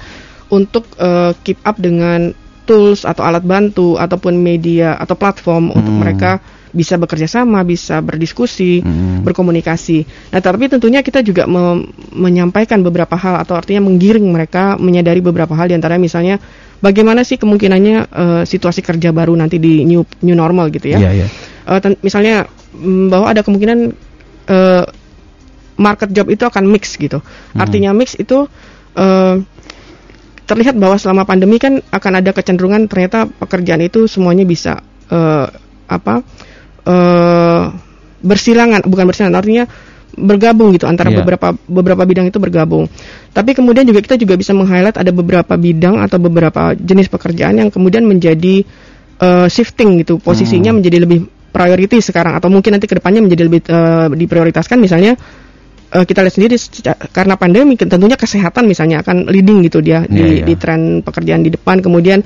untuk 0.48 0.86
eh, 1.02 1.34
keep 1.42 1.58
up 1.66 1.82
dengan 1.82 2.30
tools 2.64 3.04
atau 3.04 3.26
alat 3.26 3.44
bantu 3.44 3.98
ataupun 4.00 4.40
media 4.40 4.96
atau 4.96 5.18
platform 5.18 5.74
untuk 5.74 5.92
Hmm. 5.92 6.02
mereka 6.06 6.32
bisa 6.74 6.98
bekerja 6.98 7.30
sama, 7.30 7.62
bisa 7.62 8.02
berdiskusi, 8.02 8.82
Hmm. 8.82 9.22
berkomunikasi. 9.22 10.04
Nah, 10.34 10.42
tapi 10.42 10.66
tentunya 10.68 11.06
kita 11.06 11.22
juga 11.22 11.46
mem- 11.46 11.86
menyampaikan 12.12 12.82
beberapa 12.82 13.14
hal 13.14 13.38
atau 13.40 13.54
artinya 13.54 13.86
menggiring 13.86 14.26
mereka 14.26 14.76
menyadari 14.76 15.22
beberapa 15.22 15.54
hal 15.54 15.70
di 15.70 15.78
antaranya 15.78 16.02
misalnya 16.02 16.36
bagaimana 16.82 17.22
sih 17.22 17.38
kemungkinannya 17.38 17.98
eh, 18.10 18.44
situasi 18.44 18.82
kerja 18.82 19.14
baru 19.14 19.38
nanti 19.38 19.62
di 19.62 19.86
new 19.86 20.02
new 20.26 20.34
normal 20.34 20.74
gitu 20.74 20.92
ya. 20.92 21.00
Iya. 21.00 21.30
Eh, 21.70 21.80
ten- 21.80 22.02
misalnya 22.02 22.50
mm, 22.74 23.14
bahwa 23.14 23.26
ada 23.30 23.46
kemungkinan 23.46 23.80
eh, 24.50 24.84
market 25.78 26.10
job 26.10 26.28
itu 26.30 26.42
akan 26.46 26.66
mix 26.70 26.98
gitu. 26.98 27.22
Artinya 27.54 27.94
mix 27.94 28.18
itu 28.18 28.50
eh, 28.98 29.36
terlihat 30.44 30.76
bahwa 30.76 31.00
selama 31.00 31.24
pandemi 31.24 31.56
kan 31.56 31.80
akan 31.88 32.14
ada 32.20 32.36
kecenderungan 32.36 32.92
ternyata 32.92 33.26
pekerjaan 33.30 33.80
itu 33.80 34.06
semuanya 34.12 34.44
bisa 34.44 34.84
eh, 35.08 35.48
apa 35.88 36.24
eh, 36.84 37.64
bersilangan 38.24 38.88
bukan 38.88 39.06
bersilangan 39.08 39.36
artinya 39.36 39.66
bergabung 40.14 40.70
gitu 40.78 40.86
antara 40.86 41.10
Iya. 41.10 41.26
beberapa 41.26 41.58
beberapa 41.66 42.04
bidang 42.06 42.30
itu 42.30 42.38
bergabung. 42.38 42.86
Tapi 43.34 43.58
kemudian 43.58 43.82
juga 43.84 44.00
kita 44.06 44.16
juga 44.16 44.38
bisa 44.38 44.54
meng-highlight 44.54 45.02
ada 45.02 45.10
beberapa 45.10 45.58
bidang 45.58 45.98
atau 46.00 46.22
beberapa 46.22 46.78
jenis 46.78 47.10
pekerjaan 47.10 47.58
yang 47.58 47.70
kemudian 47.74 48.06
menjadi 48.06 48.62
eh, 49.18 49.48
shifting 49.50 50.02
gitu 50.06 50.22
posisinya 50.22 50.70
menjadi 50.74 51.02
lebih 51.02 51.26
priority 51.54 52.02
sekarang 52.02 52.34
atau 52.38 52.50
mungkin 52.50 52.78
nanti 52.78 52.86
ke 52.90 52.98
depannya 52.98 53.26
menjadi 53.26 53.44
lebih 53.50 53.62
eh, 53.66 54.08
diprioritaskan 54.14 54.78
misalnya 54.78 55.18
eh, 55.94 56.06
kita 56.06 56.22
lihat 56.26 56.34
sendiri 56.38 56.56
karena 57.14 57.34
pandemi 57.38 57.74
tentunya 57.78 58.18
kesehatan 58.18 58.66
misalnya 58.70 59.02
akan 59.02 59.30
leading 59.30 59.66
gitu 59.66 59.82
dia 59.82 60.06
di, 60.06 60.18
Iya, 60.18 60.26
iya. 60.42 60.46
di 60.46 60.54
tren 60.58 61.02
pekerjaan 61.02 61.42
di 61.42 61.54
depan 61.54 61.82
kemudian 61.82 62.22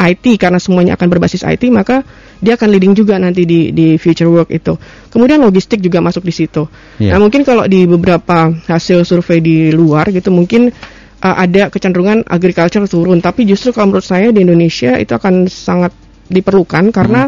IT 0.00 0.24
karena 0.40 0.56
semuanya 0.56 0.96
akan 0.96 1.06
berbasis 1.12 1.44
IT 1.44 1.68
maka 1.68 2.04
dia 2.40 2.56
akan 2.56 2.68
leading 2.72 2.96
juga 2.96 3.20
nanti 3.20 3.44
di 3.44 3.70
di 3.70 4.00
future 4.00 4.28
work 4.28 4.48
itu. 4.48 4.74
Kemudian 5.12 5.44
logistik 5.44 5.84
juga 5.84 6.00
masuk 6.00 6.24
di 6.24 6.34
situ. 6.34 6.64
Iya. 6.96 7.16
nah 7.16 7.18
mungkin 7.20 7.44
kalau 7.44 7.68
di 7.68 7.84
beberapa 7.84 8.48
hasil 8.66 9.04
survei 9.04 9.44
di 9.44 9.68
luar 9.70 10.08
gitu 10.08 10.32
mungkin 10.32 10.72
uh, 11.20 11.36
ada 11.36 11.68
kecenderungan 11.68 12.24
agriculture 12.24 12.88
turun. 12.88 13.20
Tapi 13.20 13.44
justru 13.44 13.76
kalau 13.76 13.92
menurut 13.92 14.08
saya 14.08 14.32
di 14.32 14.40
Indonesia 14.40 14.96
itu 14.96 15.12
akan 15.12 15.46
sangat 15.46 15.92
diperlukan 16.30 16.94
karena 16.94 17.26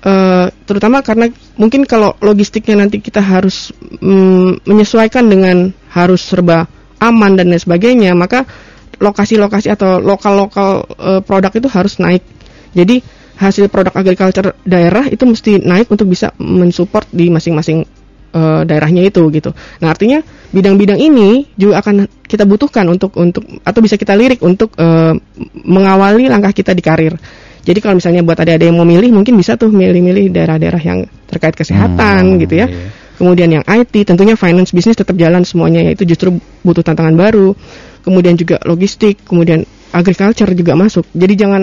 eh, 0.00 0.46
terutama 0.64 1.04
karena 1.04 1.28
mungkin 1.60 1.84
kalau 1.84 2.16
logistiknya 2.24 2.80
nanti 2.80 3.04
kita 3.04 3.20
harus 3.20 3.68
mm, 4.00 4.64
menyesuaikan 4.64 5.28
dengan 5.28 5.68
harus 5.92 6.24
serba 6.24 6.64
aman 7.04 7.36
dan 7.36 7.52
lain 7.52 7.60
sebagainya 7.60 8.16
maka 8.16 8.48
lokasi-lokasi 8.96 9.68
atau 9.68 10.00
lokal-lokal 10.00 10.88
eh, 10.96 11.20
produk 11.20 11.52
itu 11.52 11.68
harus 11.68 12.00
naik. 12.00 12.24
Jadi 12.74 13.04
hasil 13.34 13.66
produk 13.66 13.94
agriculture 13.98 14.54
daerah 14.62 15.10
itu 15.10 15.26
mesti 15.26 15.58
naik 15.62 15.90
untuk 15.90 16.06
bisa 16.06 16.30
mensupport 16.38 17.06
di 17.10 17.30
masing-masing 17.30 17.82
eh, 18.34 18.62
daerahnya 18.66 19.02
itu 19.06 19.22
gitu. 19.34 19.50
Nah 19.82 19.90
artinya 19.90 20.22
bidang-bidang 20.54 20.98
ini 21.02 21.50
juga 21.58 21.82
akan 21.82 22.06
kita 22.26 22.46
butuhkan 22.46 22.86
untuk 22.86 23.14
untuk 23.18 23.42
atau 23.66 23.80
bisa 23.82 23.98
kita 23.98 24.14
lirik 24.14 24.38
untuk 24.42 24.74
eh, 24.78 25.14
mengawali 25.66 26.30
langkah 26.30 26.54
kita 26.54 26.70
di 26.74 26.82
karir. 26.82 27.14
Jadi 27.64 27.80
kalau 27.80 27.96
misalnya 27.96 28.20
buat 28.20 28.36
adik-adik 28.36 28.68
yang 28.68 28.76
mau 28.76 28.84
milih 28.84 29.08
mungkin 29.08 29.40
bisa 29.40 29.56
tuh 29.56 29.72
milih-milih 29.72 30.28
daerah-daerah 30.36 30.82
yang 30.84 31.08
terkait 31.24 31.56
kesehatan 31.56 32.36
Hmm, 32.36 32.40
gitu 32.44 32.60
ya. 32.60 32.68
iya. 32.68 32.92
Kemudian 33.14 33.48
yang 33.48 33.64
IT 33.64 34.04
tentunya 34.04 34.36
finance 34.36 34.74
bisnis 34.74 34.98
tetap 35.00 35.16
jalan 35.16 35.46
semuanya 35.48 35.80
yaitu 35.80 36.04
justru 36.04 36.34
butuh 36.60 36.84
tantangan 36.84 37.16
baru. 37.16 37.56
Kemudian 38.04 38.36
juga 38.36 38.60
logistik, 38.68 39.24
kemudian 39.24 39.64
agriculture 39.96 40.50
juga 40.52 40.76
masuk. 40.76 41.08
Jadi 41.16 41.34
jangan 41.40 41.62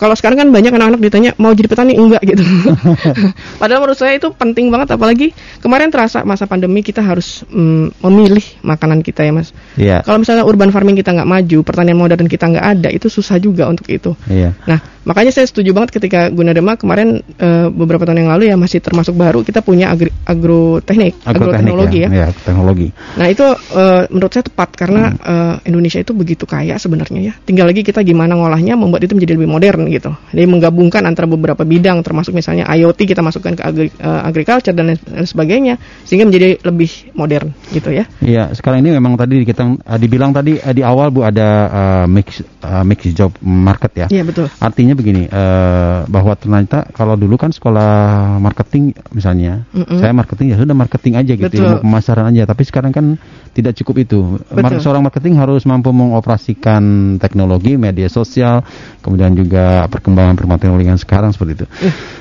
kalau 0.00 0.16
sekarang 0.16 0.40
kan 0.40 0.48
banyak 0.48 0.72
anak-anak 0.72 1.00
ditanya 1.04 1.30
mau 1.36 1.52
jadi 1.52 1.68
petani 1.68 1.92
enggak 1.92 2.24
gitu. 2.24 2.40
Padahal 3.60 3.84
menurut 3.84 4.00
saya 4.00 4.16
itu 4.16 4.32
penting 4.32 4.72
banget 4.72 4.96
apalagi 4.96 5.36
kemarin 5.60 5.92
terasa 5.92 6.24
masa 6.24 6.48
pandemi 6.48 6.80
kita 6.80 7.04
harus 7.04 7.44
mm, 7.52 8.00
memilih 8.08 8.42
makanan 8.64 9.04
kita 9.04 9.28
ya 9.28 9.32
Mas. 9.36 9.52
Iya. 9.76 10.00
Kalau 10.00 10.24
misalnya 10.24 10.48
urban 10.48 10.72
farming 10.72 10.96
kita 10.96 11.12
nggak 11.12 11.28
maju, 11.28 11.58
pertanian 11.60 12.00
modern 12.00 12.24
kita 12.32 12.48
nggak 12.48 12.66
ada, 12.80 12.88
itu 12.88 13.12
susah 13.12 13.36
juga 13.36 13.68
untuk 13.68 13.84
itu. 13.92 14.16
Iya. 14.24 14.56
Nah, 14.64 14.80
makanya 15.04 15.32
saya 15.32 15.46
setuju 15.48 15.72
banget 15.72 15.96
ketika 16.00 16.28
Gunadarma 16.28 16.76
kemarin 16.76 17.24
eh, 17.40 17.68
beberapa 17.72 18.04
tahun 18.04 18.26
yang 18.26 18.30
lalu 18.36 18.44
ya 18.52 18.56
masih 18.60 18.84
termasuk 18.84 19.16
baru 19.16 19.40
kita 19.40 19.64
punya 19.64 19.92
agri, 19.92 20.12
agroteknik, 20.24 21.20
agroteknologi 21.24 22.06
ya. 22.06 22.08
ya. 22.08 22.28
teknologi. 22.32 22.88
Nah 23.16 23.26
itu 23.28 23.46
eh, 23.76 24.02
menurut 24.12 24.32
saya 24.32 24.44
tepat 24.46 24.68
karena 24.76 25.02
eh, 25.16 25.54
Indonesia 25.70 26.00
itu 26.00 26.12
begitu 26.12 26.44
kaya 26.44 26.76
sebenarnya 26.76 27.20
ya. 27.20 27.32
Tinggal 27.42 27.70
lagi 27.70 27.82
kita 27.84 28.04
gimana 28.04 28.36
ngolahnya 28.36 28.76
membuat 28.76 29.04
itu 29.04 29.16
menjadi 29.16 29.36
lebih 29.36 29.50
modern 29.50 29.88
gitu. 29.90 30.10
Jadi 30.32 30.46
menggabungkan 30.46 31.02
antara 31.04 31.26
beberapa 31.26 31.62
bidang 31.64 32.00
termasuk 32.04 32.32
misalnya 32.36 32.68
IoT 32.70 33.06
kita 33.08 33.20
masukkan 33.20 33.56
ke 33.56 33.62
agri, 33.62 33.88
eh, 33.90 34.20
agriculture 34.24 34.74
dan 34.74 34.94
lain 34.94 34.98
sebagainya 35.26 35.74
sehingga 36.04 36.28
menjadi 36.28 36.60
lebih 36.64 37.14
modern 37.14 37.52
gitu 37.72 37.90
ya. 37.92 38.04
Iya, 38.22 38.52
sekarang 38.54 38.84
ini 38.84 38.96
memang 38.96 39.16
tadi 39.16 39.42
kita 39.42 39.62
dibilang 39.98 40.32
tadi 40.34 40.58
di 40.60 40.82
awal 40.82 41.10
Bu 41.10 41.26
ada 41.26 41.48
eh, 41.68 42.06
mix 42.06 42.40
eh, 42.42 42.84
mix 42.86 43.00
job 43.14 43.34
market 43.42 43.92
ya. 43.94 44.06
Iya 44.10 44.22
betul. 44.26 44.46
Artinya 44.60 44.89
begini, 44.94 45.26
eh, 45.26 45.98
bahwa 46.06 46.32
ternyata 46.34 46.86
kalau 46.90 47.14
dulu 47.14 47.34
kan 47.36 47.50
sekolah 47.50 48.36
marketing 48.38 48.94
misalnya, 49.10 49.66
Mm-mm. 49.70 49.98
saya 49.98 50.12
marketing 50.14 50.54
ya 50.54 50.56
sudah 50.60 50.76
marketing 50.76 51.14
aja 51.18 51.32
gitu, 51.36 51.46
Betul. 51.50 51.64
ilmu 51.66 51.76
pemasaran 51.82 52.30
aja. 52.30 52.42
Tapi 52.46 52.62
sekarang 52.66 52.92
kan 52.94 53.06
tidak 53.50 53.74
cukup 53.82 54.06
itu. 54.06 54.20
Mar- 54.54 54.78
seorang 54.78 55.02
marketing 55.02 55.34
harus 55.36 55.66
mampu 55.66 55.90
mengoperasikan 55.90 57.16
teknologi, 57.18 57.74
media 57.74 58.06
sosial, 58.06 58.62
kemudian 59.02 59.34
juga 59.34 59.90
perkembangan 59.90 60.38
perkembangan 60.38 60.62
teknologi 60.62 60.86
yang 60.86 61.00
sekarang 61.00 61.30
seperti 61.34 61.52
itu. 61.62 61.66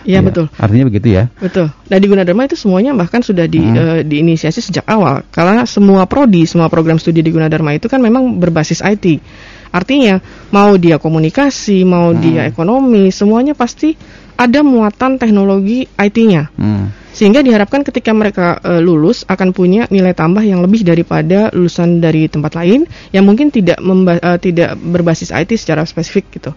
Iya 0.10 0.26
betul. 0.26 0.50
Artinya 0.58 0.86
begitu 0.90 1.08
ya. 1.14 1.30
Betul. 1.38 1.70
Nah 1.70 1.98
di 2.02 2.08
Gunadarma 2.10 2.50
itu 2.50 2.58
semuanya 2.58 2.98
bahkan 2.98 3.22
sudah 3.22 3.46
di, 3.46 3.62
Hmm. 3.62 3.76
eh, 3.78 4.02
diinisiasi 4.04 4.60
sejak 4.60 4.86
awal. 4.90 5.22
Karena 5.30 5.64
semua 5.70 6.10
prodi, 6.10 6.50
semua 6.50 6.66
program 6.68 6.98
studi 6.98 7.22
di 7.22 7.30
Gunadarma 7.30 7.78
itu 7.78 7.86
kan 7.86 8.02
memang 8.02 8.42
berbasis 8.42 8.82
IT. 8.82 9.22
Artinya 9.70 10.18
mau 10.50 10.74
dia 10.76 10.98
komunikasi, 10.98 11.86
mau 11.86 12.14
Hmm. 12.14 12.22
dia 12.22 12.42
ekonomi, 12.50 13.14
semuanya 13.14 13.54
pasti 13.54 13.94
ada 14.40 14.64
muatan 14.64 15.20
teknologi 15.20 15.86
IT-nya. 15.86 16.50
Hmm. 16.56 16.90
Sehingga 17.10 17.44
diharapkan 17.44 17.84
ketika 17.84 18.16
mereka 18.16 18.62
eh, 18.64 18.80
lulus 18.80 19.28
akan 19.28 19.52
punya 19.52 19.90
nilai 19.92 20.16
tambah 20.16 20.42
yang 20.46 20.64
lebih 20.64 20.88
daripada 20.88 21.52
lulusan 21.52 22.00
dari 22.00 22.32
tempat 22.32 22.56
lain 22.56 22.88
yang 23.12 23.28
mungkin 23.28 23.52
tidak 23.52 23.82
memba- 23.84 24.22
eh, 24.22 24.40
tidak 24.40 24.80
berbasis 24.80 25.34
IT 25.36 25.58
secara 25.60 25.84
spesifik 25.84 26.30
gitu. 26.40 26.56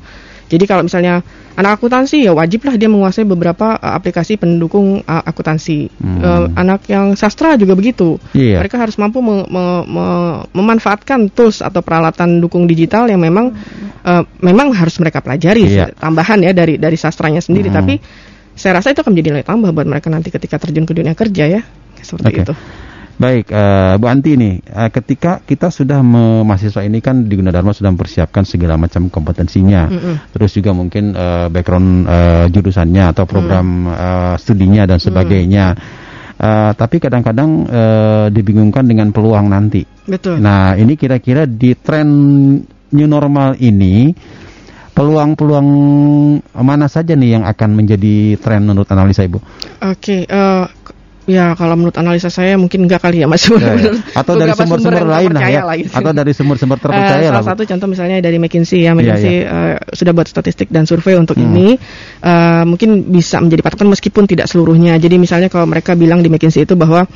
Jadi 0.53 0.69
kalau 0.69 0.85
misalnya 0.85 1.25
anak 1.57 1.81
akuntansi 1.81 2.29
ya 2.29 2.37
wajiblah 2.37 2.77
dia 2.77 2.93
menguasai 2.93 3.25
beberapa 3.25 3.81
eh, 3.81 3.93
aplikasi 3.97 4.37
pendukung 4.37 5.01
eh, 5.01 5.23
akuntansi. 5.25 5.89
Hmm. 5.97 6.21
Eh, 6.21 6.45
anak 6.61 6.85
yang 6.93 7.17
sastra 7.17 7.57
juga 7.57 7.73
begitu. 7.73 8.21
Iya. 8.37 8.61
Mereka 8.61 8.77
harus 8.77 9.01
mampu 9.01 9.25
me- 9.25 9.49
me- 9.49 9.85
me- 9.89 10.41
memanfaatkan 10.53 11.33
tools 11.33 11.65
atau 11.65 11.81
peralatan 11.81 12.45
dukung 12.45 12.69
digital 12.69 13.09
yang 13.09 13.25
memang 13.25 13.57
eh, 14.05 14.23
memang 14.45 14.77
harus 14.77 15.01
mereka 15.01 15.25
pelajari 15.25 15.73
Iya. 15.73 15.97
tambahan 15.97 16.45
ya 16.45 16.53
dari 16.53 16.77
dari 16.77 17.01
sastranya 17.01 17.41
sendiri 17.41 17.73
Hmm. 17.73 17.79
tapi 17.81 17.95
saya 18.53 18.77
rasa 18.77 18.93
itu 18.93 19.01
akan 19.01 19.17
menjadi 19.17 19.29
nilai 19.33 19.47
tambah 19.49 19.73
buat 19.73 19.89
mereka 19.89 20.13
nanti 20.13 20.29
ketika 20.29 20.61
terjun 20.61 20.85
ke 20.85 20.93
dunia 20.93 21.17
kerja 21.17 21.49
ya 21.49 21.63
seperti 21.97 22.29
Oke. 22.29 22.43
itu. 22.45 22.55
Baik, 23.23 23.55
eh, 23.55 23.95
Bu 24.03 24.11
Anti 24.11 24.35
nih, 24.35 24.55
eh, 24.67 24.91
ketika 24.91 25.39
kita 25.47 25.71
sudah 25.71 26.03
me- 26.03 26.43
mahasiswa 26.43 26.83
ini 26.83 26.99
kan 26.99 27.23
di 27.31 27.39
Gunadarma 27.39 27.71
sudah 27.71 27.95
mempersiapkan 27.95 28.43
segala 28.43 28.75
macam 28.75 29.07
kompetensinya, 29.07 29.87
Mm-mm. 29.87 30.15
terus 30.35 30.51
juga 30.59 30.75
mungkin 30.75 31.15
eh, 31.15 31.47
background 31.47 32.11
eh, 32.11 32.45
jurusannya 32.51 33.15
atau 33.15 33.23
program 33.23 33.87
eh, 33.87 34.35
studinya 34.43 34.91
dan 34.91 34.99
sebagainya. 34.99 35.67
Eh, 36.35 36.73
tapi 36.75 36.99
kadang-kadang 36.99 37.51
eh, 37.71 38.27
dibingungkan 38.35 38.91
dengan 38.91 39.15
peluang 39.15 39.47
nanti. 39.47 39.87
Betul. 39.87 40.43
Nah, 40.43 40.75
ini 40.75 40.99
kira-kira 40.99 41.47
di 41.47 41.79
tren 41.79 42.09
new 42.91 43.07
normal 43.07 43.55
ini 43.63 44.11
peluang-peluang 44.93 45.69
mana 46.59 46.87
saja 46.91 47.15
nih 47.15 47.39
yang 47.39 47.45
akan 47.47 47.71
menjadi 47.79 48.35
tren 48.43 48.67
menurut 48.67 48.91
analisa 48.91 49.23
Ibu? 49.23 49.39
Oke, 49.87 50.27
eh, 50.27 50.65
ya 51.33 51.57
kalau 51.57 51.73
menurut 51.75 51.97
analisa 51.97 52.29
saya 52.29 52.55
mungkin 52.55 52.85
enggak 52.85 53.01
kali 53.01 53.21
ya 53.21 53.27
Mas. 53.27 53.43
Ya, 53.43 53.57
ya. 53.57 53.73
Menurut 53.77 54.05
Atau 54.13 54.33
dari 54.37 54.53
sumber-sumber 54.53 55.03
lain 55.03 55.31
lah 55.33 55.41
terpercaya 55.41 55.61
ya. 55.65 55.75
gitu. 55.81 55.95
Atau 55.97 56.13
dari 56.13 56.33
sumber-sumber 56.33 56.77
Eh, 56.77 56.83
terpercaya 56.85 57.09
lah. 57.09 57.33
salah 57.33 57.43
Bu. 57.43 57.49
satu 57.49 57.63
contoh 57.67 57.89
misalnya 57.89 58.17
dari 58.21 58.37
McKinsey 58.37 58.79
ya, 58.83 58.93
McKinsey 58.93 59.35
eh, 59.41 59.75
sudah 59.89 60.13
buat 60.13 60.29
statistik 60.29 60.69
dan 60.69 60.85
survei 60.85 61.17
untuk 61.17 61.35
Hmm. 61.35 61.49
ini, 61.49 61.69
Eh, 62.23 62.63
mungkin 62.63 63.09
bisa 63.09 63.41
menjadi 63.41 63.63
patokan 63.63 63.89
meskipun 63.89 64.25
tidak 64.25 64.47
seluruhnya. 64.47 64.95
Jadi 64.95 65.17
misalnya 65.17 65.49
kalau 65.49 65.65
mereka 65.65 65.97
bilang 65.97 66.21
di 66.21 66.29
McKinsey 66.29 66.63
itu 66.63 66.77
bahwa 66.77 67.09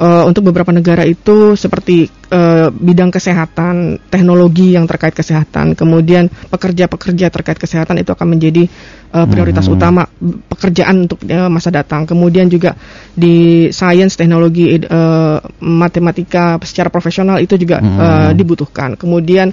eh, 0.00 0.24
untuk 0.24 0.48
beberapa 0.48 0.72
negara 0.72 1.04
itu 1.04 1.52
seperti 1.54 2.08
eh, 2.32 2.68
bidang 2.72 3.12
kesehatan, 3.12 4.00
teknologi 4.08 4.72
yang 4.72 4.88
terkait 4.88 5.12
kesehatan, 5.12 5.76
kemudian 5.76 6.32
pekerja-pekerja 6.48 7.28
terkait 7.28 7.58
kesehatan 7.60 8.00
itu 8.00 8.10
akan 8.10 8.28
menjadi 8.32 8.64
eh, 9.10 9.26
prioritas 9.28 9.68
Hmm. 9.68 9.76
utama 9.76 10.02
pekerjaan 10.48 11.04
untuk 11.04 11.20
eh, 11.28 11.50
masa 11.52 11.68
datang. 11.68 12.08
Kemudian 12.08 12.48
juga 12.48 12.72
di 13.12 13.68
sains, 13.70 14.16
teknologi, 14.16 14.80
eh, 14.80 15.38
matematika 15.60 16.56
secara 16.64 16.88
profesional 16.88 17.36
itu 17.42 17.60
juga 17.60 17.78
Hmm. 17.84 17.98
eh, 18.00 18.32
dibutuhkan. 18.34 18.96
Kemudian 18.96 19.52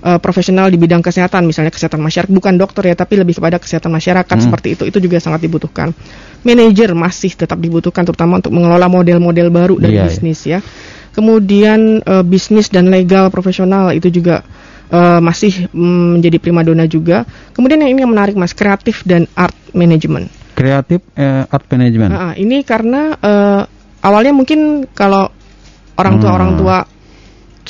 eh, 0.00 0.18
profesional 0.18 0.72
di 0.72 0.76
bidang 0.80 1.00
kesehatan, 1.00 1.44
misalnya 1.44 1.70
kesehatan 1.70 2.00
masyarakat, 2.00 2.32
bukan 2.32 2.56
dokter 2.56 2.88
ya, 2.88 2.94
tapi 2.96 3.20
lebih 3.20 3.36
kepada 3.36 3.60
kesehatan 3.60 3.92
masyarakat 3.92 4.36
Hmm. 4.36 4.44
seperti 4.48 4.68
itu, 4.76 4.82
itu 4.88 4.98
juga 4.98 5.20
sangat 5.20 5.44
dibutuhkan. 5.44 5.92
Manajer 6.40 6.96
masih 6.96 7.36
tetap 7.36 7.60
dibutuhkan, 7.60 8.08
terutama 8.08 8.40
untuk 8.40 8.52
mengelola 8.52 8.88
model-model 8.88 9.48
baru 9.52 9.76
dari 9.76 10.00
Iya, 10.00 10.02
iya. 10.02 10.08
bisnis 10.08 10.40
ya. 10.48 10.58
Kemudian 11.10 12.00
eh, 12.00 12.24
bisnis 12.24 12.70
dan 12.70 12.88
legal 12.88 13.28
profesional 13.28 13.90
itu 13.92 14.08
juga 14.08 14.40
eh, 14.90 15.20
masih 15.20 15.68
mm, 15.70 16.18
menjadi 16.18 16.38
primadona 16.40 16.86
juga. 16.86 17.22
Kemudian 17.52 17.82
yang 17.82 17.90
ini 17.92 18.00
yang 18.02 18.12
menarik 18.12 18.34
mas, 18.34 18.56
kreatif 18.56 19.02
dan 19.04 19.26
art 19.34 19.54
management. 19.70 20.30
Kreatif 20.54 21.02
eh, 21.14 21.44
art 21.46 21.66
management. 21.68 22.10
Nah, 22.10 22.32
ini 22.34 22.62
karena 22.62 23.14
eh, 23.18 23.62
awalnya 24.00 24.32
mungkin 24.32 24.86
kalau 24.94 25.28
orang 25.94 26.16
tua 26.18 26.30
Hmm. 26.30 26.38
orang 26.40 26.52
tua 26.56 26.76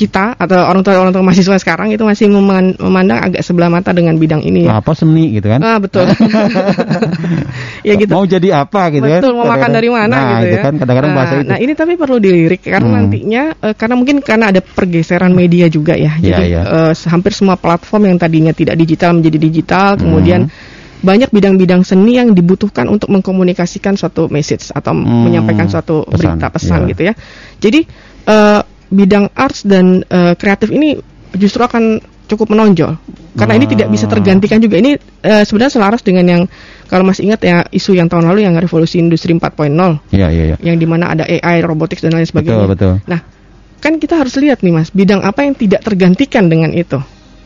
kita 0.00 0.32
atau 0.32 0.56
orang 0.64 0.80
tua 0.80 0.96
orang 0.96 1.12
tua 1.12 1.20
mahasiswa 1.20 1.60
sekarang 1.60 1.92
itu 1.92 2.00
masih 2.00 2.32
meman- 2.32 2.72
memandang 2.80 3.20
agak 3.20 3.44
sebelah 3.44 3.68
mata 3.68 3.92
dengan 3.92 4.16
bidang 4.16 4.40
ini 4.40 4.64
ya. 4.64 4.80
Apa 4.80 4.96
seni 4.96 5.36
gitu 5.36 5.52
kan? 5.52 5.60
Ah 5.60 5.76
betul. 5.76 6.08
ya 7.88 7.92
gitu. 7.96 8.10
Mau 8.12 8.24
jadi 8.24 8.48
apa 8.64 8.88
gitu 8.92 9.04
kan? 9.04 9.20
Betul, 9.20 9.32
mau 9.36 9.46
makan 9.48 9.70
dari 9.70 9.88
mana 9.92 10.08
nah, 10.08 10.24
gitu 10.40 10.46
itu 10.48 10.56
ya. 10.56 10.62
kan 10.64 10.74
kadang-kadang 10.80 11.12
nah, 11.12 11.18
bahasa 11.20 11.32
itu. 11.36 11.48
Nah, 11.52 11.58
ini 11.60 11.72
tapi 11.76 11.92
perlu 12.00 12.16
dilirik 12.16 12.62
karena 12.64 12.88
Hmm. 12.88 12.96
nantinya 12.96 13.42
eh, 13.60 13.74
karena 13.76 13.94
mungkin 13.94 14.16
karena 14.24 14.48
ada 14.50 14.60
pergeseran 14.64 15.36
media 15.36 15.68
juga 15.68 15.94
ya. 15.94 16.16
Iya, 16.16 16.24
Jadi 16.32 16.44
iya. 16.48 16.62
eh, 16.64 16.92
hampir 17.06 17.36
semua 17.36 17.60
platform 17.60 18.08
yang 18.08 18.16
tadinya 18.16 18.52
tidak 18.56 18.74
digital 18.74 19.20
menjadi 19.20 19.38
digital, 19.38 19.88
Hmm. 19.96 20.02
kemudian 20.08 20.40
banyak 21.00 21.32
bidang-bidang 21.32 21.80
seni 21.80 22.20
yang 22.20 22.36
dibutuhkan 22.36 22.84
untuk 22.84 23.08
mengkomunikasikan 23.08 23.96
suatu 23.96 24.28
message 24.28 24.68
atau 24.68 24.92
Hmm, 24.92 25.28
menyampaikan 25.28 25.64
suatu 25.64 26.04
pesan, 26.04 26.36
berita 26.36 26.46
pesan 26.52 26.80
iya. 26.84 26.90
gitu 26.92 27.02
ya. 27.08 27.14
Jadi 27.60 27.80
eh, 28.26 28.60
bidang 28.90 29.30
arts 29.32 29.62
dan 29.64 30.02
eh, 30.04 30.34
kreatif 30.34 30.68
ini 30.74 30.98
justru 31.38 31.62
akan 31.62 32.02
cukup 32.26 32.54
menonjol 32.54 32.94
karena 33.34 33.54
ini 33.58 33.66
tidak 33.70 33.90
bisa 33.90 34.10
tergantikan 34.10 34.58
juga. 34.58 34.78
Ini 34.82 34.98
eh, 35.22 35.42
sebenarnya 35.46 35.72
selaras 35.78 36.02
dengan 36.02 36.26
yang 36.26 36.42
kalau 36.90 37.06
masih 37.06 37.30
ingat 37.30 37.40
ya 37.46 37.62
isu 37.70 37.94
yang 37.94 38.10
tahun 38.10 38.26
lalu 38.26 38.42
yang 38.46 38.54
revolusi 38.58 38.98
industri 38.98 39.30
4.0 39.30 39.70
Iya, 40.10 40.28
iya, 40.34 40.44
iya. 40.54 40.56
yang 40.58 40.74
di 40.78 40.86
mana 40.90 41.14
ada 41.14 41.22
AI, 41.22 41.62
robotics 41.62 42.02
dan 42.02 42.18
lain 42.18 42.26
Betul, 42.26 42.34
sebagainya. 42.34 42.66
betul. 42.66 42.92
Nah, 43.06 43.20
kan 43.78 43.96
kita 44.02 44.18
harus 44.18 44.34
lihat 44.42 44.66
nih 44.66 44.74
mas, 44.74 44.90
bidang 44.90 45.22
apa 45.22 45.46
yang 45.46 45.54
tidak 45.54 45.86
tergantikan 45.86 46.50
dengan 46.50 46.74
itu. 46.74 46.98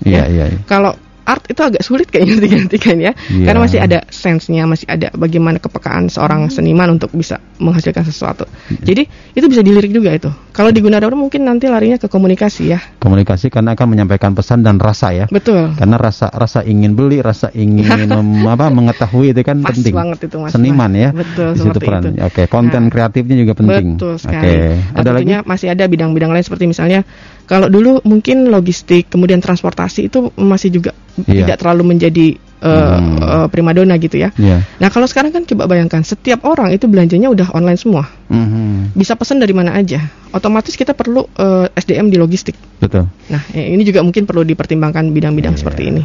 Iya, 0.04 0.24
iya, 0.32 0.44
iya. 0.52 0.60
Kalau 0.64 0.96
art 1.24 1.44
itu 1.46 1.60
agak 1.60 1.80
sulit 1.80 2.06
kayaknya 2.06 2.36
digantikan 2.44 2.96
ya, 2.96 3.12
Iya. 3.26 3.44
karena 3.44 3.60
masih 3.60 3.78
ada 3.78 3.98
sense-nya, 4.06 4.64
masih 4.64 4.86
ada 4.86 5.08
bagaimana 5.10 5.56
kepekaan 5.56 6.06
seorang 6.06 6.46
seniman 6.46 6.92
untuk 6.92 7.10
bisa 7.10 7.36
menghasilkan 7.56 8.02
sesuatu. 8.02 8.44
Jadi 8.70 9.04
itu 9.30 9.46
bisa 9.46 9.60
dilirik 9.60 9.88
juga 9.88 10.10
itu. 10.10 10.28
Kalau 10.50 10.68
di 10.68 10.78
Gunadarma 10.78 11.16
mungkin 11.16 11.42
nanti 11.42 11.66
larinya 11.66 11.96
ke 11.96 12.06
komunikasi 12.06 12.62
ya, 12.68 12.78
Komunikasi 12.96 13.48
karena 13.48 13.72
akan 13.72 13.86
menyampaikan 13.88 14.32
pesan 14.32 14.60
dan 14.60 14.76
rasa 14.76 15.10
ya. 15.10 15.26
betul. 15.26 15.74
Karena 15.74 15.96
rasa 15.96 16.28
rasa 16.28 16.60
ingin 16.60 16.92
beli, 16.92 17.18
rasa 17.18 17.50
ingin 17.50 17.88
mem- 18.06 18.44
apa 18.44 18.68
mengetahui 18.68 19.32
itu 19.32 19.40
kan 19.40 19.58
Pas 19.60 19.72
penting. 19.72 19.92
banget 19.92 20.18
itu, 20.24 20.36
Mas. 20.38 20.52
Seniman 20.52 20.92
ya. 20.92 21.10
Betul, 21.10 21.52
Di 21.52 21.60
situ 21.60 21.78
peran. 21.78 22.02
itu. 22.04 22.20
Oke, 22.20 22.42
konten 22.46 22.82
Nah, 22.82 22.90
kreatifnya 22.90 23.36
juga 23.36 23.52
penting. 23.54 23.96
Betul 23.96 24.14
Oke. 24.14 24.22
sekali. 24.22 24.54
Dan 24.54 24.94
Ada 24.94 25.10
lagi? 25.10 25.24
masih 25.42 25.68
ada 25.70 25.84
bidang-bidang 25.86 26.30
lain 26.30 26.44
seperti 26.44 26.64
misalnya 26.66 27.00
kalau 27.44 27.68
dulu 27.68 28.00
mungkin 28.04 28.48
logistik 28.48 29.12
kemudian 29.12 29.40
transportasi 29.40 30.08
itu 30.08 30.32
masih 30.36 30.70
juga 30.72 30.92
Iya. 31.14 31.46
tidak 31.46 31.56
terlalu 31.62 31.94
menjadi 31.94 32.26
uh, 32.58 32.98
Hmm. 32.98 33.16
uh, 33.22 33.46
primadona 33.46 33.94
gitu 34.02 34.18
ya. 34.18 34.34
Iya. 34.34 34.66
Nah 34.82 34.88
kalau 34.90 35.06
sekarang 35.06 35.30
kan 35.30 35.46
coba 35.46 35.70
bayangkan 35.70 36.02
setiap 36.02 36.42
orang 36.42 36.74
itu 36.74 36.90
belanjanya 36.90 37.30
udah 37.30 37.54
online 37.54 37.78
semua, 37.78 38.08
Mhm. 38.32 38.96
bisa 38.98 39.14
pesan 39.14 39.38
dari 39.38 39.54
mana 39.54 39.78
aja. 39.78 40.02
Otomatis 40.34 40.74
kita 40.74 40.90
perlu 40.90 41.22
uh, 41.38 41.70
SDM 41.70 42.10
di 42.10 42.18
logistik. 42.18 42.58
Betul. 42.82 43.06
Nah 43.30 43.42
ya, 43.54 43.62
ini 43.62 43.86
juga 43.86 44.02
mungkin 44.02 44.26
perlu 44.26 44.42
dipertimbangkan 44.42 45.06
bidang-bidang 45.14 45.54
Iya. 45.54 45.60
seperti 45.62 45.82
ini. 45.86 46.02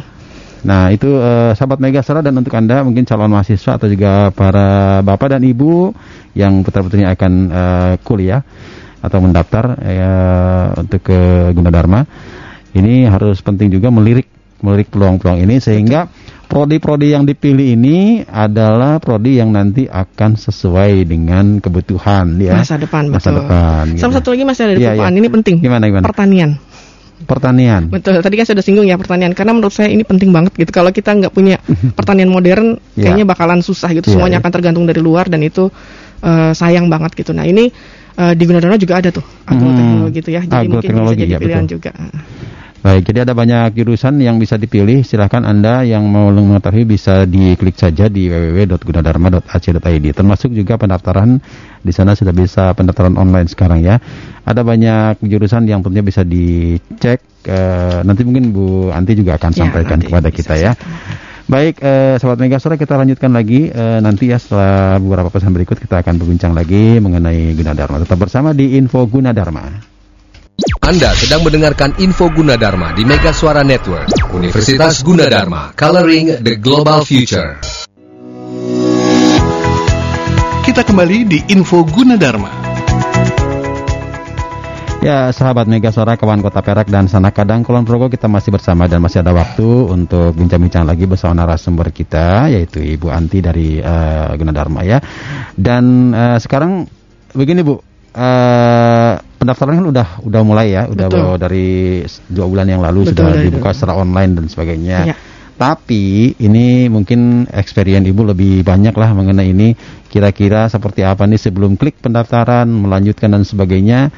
Nah 0.60 0.92
itu 0.92 1.08
eh, 1.16 1.56
sahabat 1.56 1.80
Megastra 1.80 2.20
dan 2.20 2.36
untuk 2.36 2.52
anda 2.52 2.84
mungkin 2.84 3.08
calon 3.08 3.32
mahasiswa 3.32 3.80
atau 3.80 3.88
juga 3.88 4.28
para 4.28 5.00
bapak 5.00 5.32
dan 5.32 5.42
ibu 5.42 5.96
yang 6.36 6.60
putra-putrinya 6.60 7.16
akan 7.16 7.32
eh, 7.48 7.94
kuliah 8.04 8.44
atau 9.00 9.18
mendaftar 9.20 9.64
eh, 9.80 10.66
untuk 10.80 11.00
ke 11.00 11.50
Gunadarma, 11.56 12.04
ini 12.76 13.08
harus 13.08 13.40
penting 13.40 13.72
juga 13.72 13.88
melirik 13.90 14.28
melirik 14.60 14.92
peluang-peluang 14.92 15.40
ini 15.40 15.56
sehingga 15.56 16.04
prodi-prodi 16.44 17.16
yang 17.16 17.24
dipilih 17.24 17.78
ini 17.78 18.26
adalah 18.28 19.00
prodi 19.00 19.40
yang 19.40 19.54
nanti 19.56 19.88
akan 19.88 20.36
sesuai 20.36 21.08
dengan 21.08 21.62
kebutuhan 21.64 22.36
ya 22.36 22.58
Masa 22.60 22.76
depan 22.76 23.08
masa 23.08 23.32
betul. 23.32 23.36
depan. 23.46 23.84
gitu. 23.96 24.00
Sama 24.04 24.12
satu 24.20 24.28
lagi 24.36 24.44
masih 24.44 24.62
ada 24.68 24.74
di 24.76 24.84
pertanian 24.84 25.14
iya. 25.14 25.20
ini 25.22 25.28
penting. 25.32 25.56
Gimana 25.64 25.84
gimana? 25.88 26.04
Pertanian. 26.04 26.50
Pertanian. 27.20 27.82
Betul, 27.92 28.16
tadi 28.24 28.34
kan 28.40 28.46
sudah 28.48 28.64
singgung 28.64 28.88
ya 28.88 28.96
pertanian 28.96 29.36
karena 29.36 29.52
menurut 29.52 29.72
saya 29.76 29.92
ini 29.92 30.02
penting 30.08 30.32
banget 30.32 30.56
gitu. 30.56 30.72
Kalau 30.72 30.88
kita 30.88 31.12
nggak 31.12 31.32
punya 31.32 31.60
pertanian 31.98 32.32
modern, 32.32 32.80
Iya. 32.96 33.12
kayaknya 33.12 33.24
bakalan 33.28 33.60
susah 33.60 33.92
gitu. 33.92 34.08
Iya, 34.08 34.14
Semuanya 34.16 34.40
iya. 34.40 34.44
akan 34.44 34.52
tergantung 34.52 34.84
dari 34.88 35.00
luar 35.04 35.28
dan 35.28 35.44
itu 35.44 35.68
eh, 36.22 36.52
sayang 36.52 36.86
banget 36.92 37.16
gitu. 37.16 37.32
Nah 37.32 37.44
ini 37.44 37.68
eh, 38.16 38.32
di 38.36 38.44
Gunadarma 38.44 38.76
juga 38.76 39.00
ada 39.00 39.10
tuh 39.12 39.24
agroteknologi 39.46 40.20
gitu 40.20 40.30
ya. 40.32 40.42
Jadi 40.44 40.66
mungkin 40.68 40.90
bisa 40.92 41.14
jadi 41.16 41.32
ya, 41.36 41.38
pilihan 41.40 41.64
betul. 41.66 41.74
juga. 41.80 41.92
Baik, 42.80 43.12
jadi 43.12 43.28
ada 43.28 43.36
banyak 43.36 43.76
jurusan 43.76 44.24
yang 44.24 44.40
bisa 44.40 44.56
dipilih. 44.56 45.04
Silahkan 45.04 45.44
Anda 45.44 45.84
yang 45.84 46.08
mau 46.08 46.32
mengetahui 46.32 46.88
bisa 46.88 47.28
diklik 47.28 47.76
saja 47.76 48.08
di 48.08 48.32
www.gunadarma.ac.id. 48.32 50.06
Termasuk 50.16 50.56
juga 50.56 50.80
pendaftaran 50.80 51.44
di 51.84 51.92
sana 51.92 52.16
sudah 52.16 52.32
bisa 52.32 52.72
pendaftaran 52.72 53.20
online 53.20 53.52
sekarang 53.52 53.84
ya. 53.84 54.00
Ada 54.48 54.64
banyak 54.64 55.20
jurusan 55.28 55.68
yang 55.68 55.84
tentunya 55.84 56.00
bisa 56.00 56.24
dicek. 56.24 57.20
Eh, 57.44 58.00
nanti 58.00 58.24
mungkin 58.24 58.48
Bu 58.52 58.88
Anti 58.92 59.12
juga 59.12 59.36
akan 59.36 59.52
Ya, 59.52 59.60
sampaikan 59.64 60.00
kepada 60.00 60.28
kita 60.32 60.56
ya. 60.56 60.72
saya 60.72 61.09
Baik, 61.50 61.82
eh, 61.82 62.14
sahabat 62.14 62.38
Megasora 62.46 62.78
kita 62.78 62.94
lanjutkan 62.94 63.34
lagi 63.34 63.66
eh, 63.66 63.98
nanti 63.98 64.30
ya 64.30 64.38
setelah 64.38 65.02
beberapa 65.02 65.34
pesan 65.34 65.50
berikut 65.50 65.82
kita 65.82 65.98
akan 65.98 66.14
berbincang 66.22 66.54
lagi 66.54 67.02
mengenai 67.02 67.58
Gunadarma. 67.58 67.98
Tetap 68.06 68.22
bersama 68.22 68.54
di 68.54 68.78
Info 68.78 69.02
Gunadarma. 69.02 69.66
Anda 70.78 71.10
sedang 71.18 71.42
mendengarkan 71.42 71.98
Info 71.98 72.30
Gunadarma 72.30 72.94
di 72.94 73.02
Mega 73.02 73.34
Suara 73.34 73.66
Network, 73.66 74.30
Universitas 74.30 75.02
Gunadarma, 75.02 75.74
Coloring 75.74 76.38
the 76.38 76.54
Global 76.54 77.02
Future. 77.02 77.58
Kita 80.62 80.86
kembali 80.86 81.26
di 81.26 81.38
Info 81.50 81.82
Gunadarma. 81.82 82.70
Ya, 85.00 85.32
sahabat 85.32 85.64
Mega 85.64 85.88
Suara, 85.88 86.20
kawan 86.20 86.44
Kota 86.44 86.60
Perak 86.60 86.92
dan 86.92 87.08
Sanak 87.08 87.32
Kadang 87.32 87.64
Kulon 87.64 87.88
Progo 87.88 88.12
kita 88.12 88.28
masih 88.28 88.52
bersama 88.52 88.84
dan 88.84 89.00
masih 89.00 89.24
ada 89.24 89.32
waktu 89.32 89.64
untuk 89.64 90.36
bincang-bincang 90.36 90.84
lagi 90.84 91.08
bersama 91.08 91.40
narasumber 91.40 91.88
kita 91.88 92.52
yaitu 92.52 92.84
Ibu 92.84 93.08
Anti 93.08 93.40
dari 93.40 93.80
uh, 93.80 94.28
Gunadarma 94.36 94.84
ya. 94.84 95.00
Dan 95.56 96.12
uh, 96.12 96.36
sekarang 96.36 96.84
begini 97.32 97.64
Bu, 97.64 97.80
uh, 97.80 97.80
pendaftaran 99.40 99.80
kan 99.80 99.86
udah 99.88 100.08
udah 100.20 100.42
mulai 100.44 100.76
ya, 100.76 100.84
udah 100.84 101.06
Betul. 101.08 101.32
dari 101.40 101.68
dua 102.28 102.44
bulan 102.52 102.68
yang 102.68 102.84
lalu 102.84 103.08
Betul, 103.08 103.24
sudah 103.24 103.40
dibuka 103.40 103.72
secara 103.72 103.96
online 103.96 104.36
dan 104.36 104.46
sebagainya. 104.52 104.98
Iya. 105.08 105.14
Tapi 105.56 106.36
ini 106.44 106.92
mungkin 106.92 107.48
experience 107.48 108.04
Ibu 108.04 108.36
lebih 108.36 108.60
banyak 108.68 108.92
lah 108.92 109.16
mengenai 109.16 109.48
ini. 109.48 109.72
Kira-kira 110.12 110.68
seperti 110.68 111.08
apa 111.08 111.24
nih 111.24 111.40
sebelum 111.40 111.80
klik 111.80 112.04
pendaftaran, 112.04 112.68
melanjutkan 112.68 113.32
dan 113.32 113.48
sebagainya. 113.48 114.12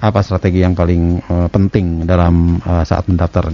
Apa 0.00 0.24
strategi 0.24 0.64
yang 0.64 0.72
paling 0.72 1.20
eh, 1.20 1.48
penting 1.52 2.08
dalam 2.08 2.56
eh, 2.60 2.84
saat 2.88 3.04
mendaftar? 3.06 3.52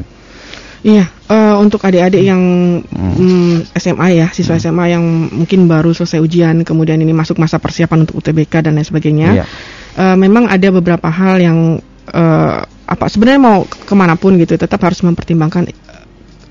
Iya, 0.87 1.11
eh, 1.11 1.55
untuk 1.59 1.83
adik-adik 1.83 2.23
yang 2.23 2.43
mm, 2.87 3.75
SMA 3.75 4.23
ya, 4.23 4.27
siswa 4.31 4.55
SMA 4.55 4.95
yang 4.95 5.03
mungkin 5.35 5.67
baru 5.67 5.91
selesai 5.91 6.23
ujian, 6.23 6.63
kemudian 6.63 7.03
ini 7.03 7.11
masuk 7.11 7.43
masa 7.43 7.59
persiapan 7.59 8.07
untuk 8.07 8.23
UTBK 8.23 8.63
dan 8.63 8.79
lain 8.79 8.87
sebagainya. 8.87 9.29
Iya. 9.43 9.45
Eh, 9.99 10.17
memang 10.21 10.47
ada 10.47 10.69
beberapa 10.71 11.11
hal 11.11 11.43
yang 11.43 11.83
eh, 12.15 12.59
apa 12.87 13.05
sebenarnya 13.11 13.41
mau 13.43 13.67
ke 13.67 13.95
mana 13.99 14.15
pun 14.15 14.39
gitu, 14.39 14.55
tetap 14.55 14.79
harus 14.87 15.03
mempertimbangkan. 15.03 15.67
eh, 15.67 15.75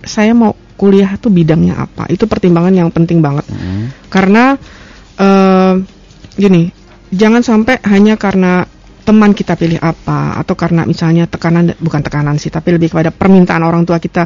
Saya 0.04 0.36
mau 0.36 0.52
kuliah 0.76 1.16
tuh 1.16 1.32
bidangnya 1.32 1.80
apa? 1.88 2.12
Itu 2.12 2.28
pertimbangan 2.28 2.76
yang 2.76 2.92
penting 2.92 3.24
banget. 3.24 3.48
Hmm. 3.48 3.96
Karena 4.12 4.60
eh, 5.16 5.74
gini, 6.36 6.68
jangan 7.16 7.40
sampai 7.40 7.80
hanya 7.88 8.20
karena 8.20 8.68
teman 9.06 9.32
kita 9.32 9.54
pilih 9.54 9.78
apa 9.78 10.42
atau 10.42 10.58
karena 10.58 10.82
misalnya 10.84 11.30
tekanan 11.30 11.78
bukan 11.78 12.02
tekanan 12.02 12.36
sih, 12.36 12.50
tapi 12.50 12.74
lebih 12.74 12.90
kepada 12.90 13.14
permintaan 13.14 13.62
orang 13.62 13.86
tua 13.86 14.02
kita. 14.02 14.26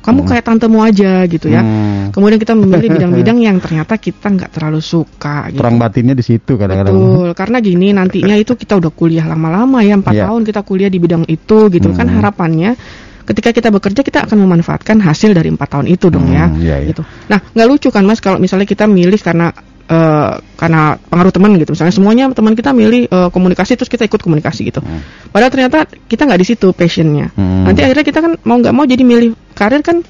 Kamu 0.00 0.24
kayak 0.24 0.48
tantemu 0.48 0.80
aja 0.80 1.28
gitu 1.28 1.52
ya. 1.52 1.60
Hmm. 1.60 2.08
Kemudian 2.08 2.40
kita 2.40 2.56
memilih 2.56 2.88
bidang-bidang 2.96 3.36
yang 3.36 3.60
ternyata 3.60 4.00
kita 4.00 4.32
nggak 4.32 4.48
terlalu 4.56 4.80
suka 4.80 5.52
gitu. 5.52 5.60
Perang 5.60 5.76
batinnya 5.76 6.16
di 6.16 6.24
situ 6.24 6.56
kadang-kadang. 6.56 6.96
Betul, 6.96 7.28
karena 7.36 7.56
gini 7.60 7.92
nantinya 7.92 8.32
itu 8.32 8.56
kita 8.56 8.80
udah 8.80 8.88
kuliah 8.96 9.28
lama-lama 9.28 9.84
ya, 9.84 10.00
empat 10.00 10.16
Iya. 10.16 10.24
tahun 10.24 10.48
kita 10.48 10.60
kuliah 10.64 10.88
di 10.88 10.96
bidang 10.96 11.28
itu 11.28 11.68
gitu 11.68 11.92
kan 11.92 12.08
Hmm. 12.08 12.16
harapannya 12.16 12.80
ketika 13.28 13.52
kita 13.52 13.68
bekerja 13.68 14.00
kita 14.00 14.24
akan 14.24 14.40
memanfaatkan 14.40 15.04
hasil 15.04 15.36
dari 15.36 15.52
empat 15.52 15.68
tahun 15.68 15.86
itu 15.92 16.08
dong 16.08 16.32
ya, 16.32 16.48
Hmm, 16.48 16.64
iya, 16.64 16.80
iya. 16.80 16.88
gitu. 16.96 17.04
Nah 17.28 17.44
nggak 17.52 17.66
lucu 17.68 17.92
kan 17.92 18.00
mas 18.08 18.24
kalau 18.24 18.40
misalnya 18.40 18.64
kita 18.64 18.88
milih 18.88 19.20
karena 19.20 19.52
eh, 19.90 20.32
karena 20.54 20.94
pengaruh 21.10 21.32
teman 21.34 21.50
gitu, 21.58 21.74
misalnya 21.74 21.94
semuanya 21.94 22.24
teman 22.30 22.54
kita 22.54 22.70
milih 22.70 23.10
eh, 23.10 23.28
komunikasi 23.34 23.74
terus 23.74 23.90
kita 23.90 24.06
ikut 24.06 24.22
komunikasi 24.22 24.70
gitu. 24.70 24.78
Hmm. 24.78 25.02
Padahal 25.34 25.50
ternyata 25.50 25.78
kita 26.06 26.30
nggak 26.30 26.40
di 26.40 26.46
situ 26.46 26.70
passionnya. 26.70 27.34
Hmm. 27.34 27.66
Nanti 27.66 27.82
akhirnya 27.82 28.04
kita 28.06 28.18
kan 28.22 28.32
mau 28.46 28.56
nggak 28.62 28.74
mau 28.74 28.86
jadi 28.86 29.02
milih 29.02 29.34
karir 29.58 29.82
kan 29.82 30.00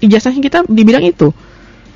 ijazahnya 0.00 0.40
kita 0.44 0.58
di 0.68 0.82
bidang 0.84 1.04
itu 1.04 1.32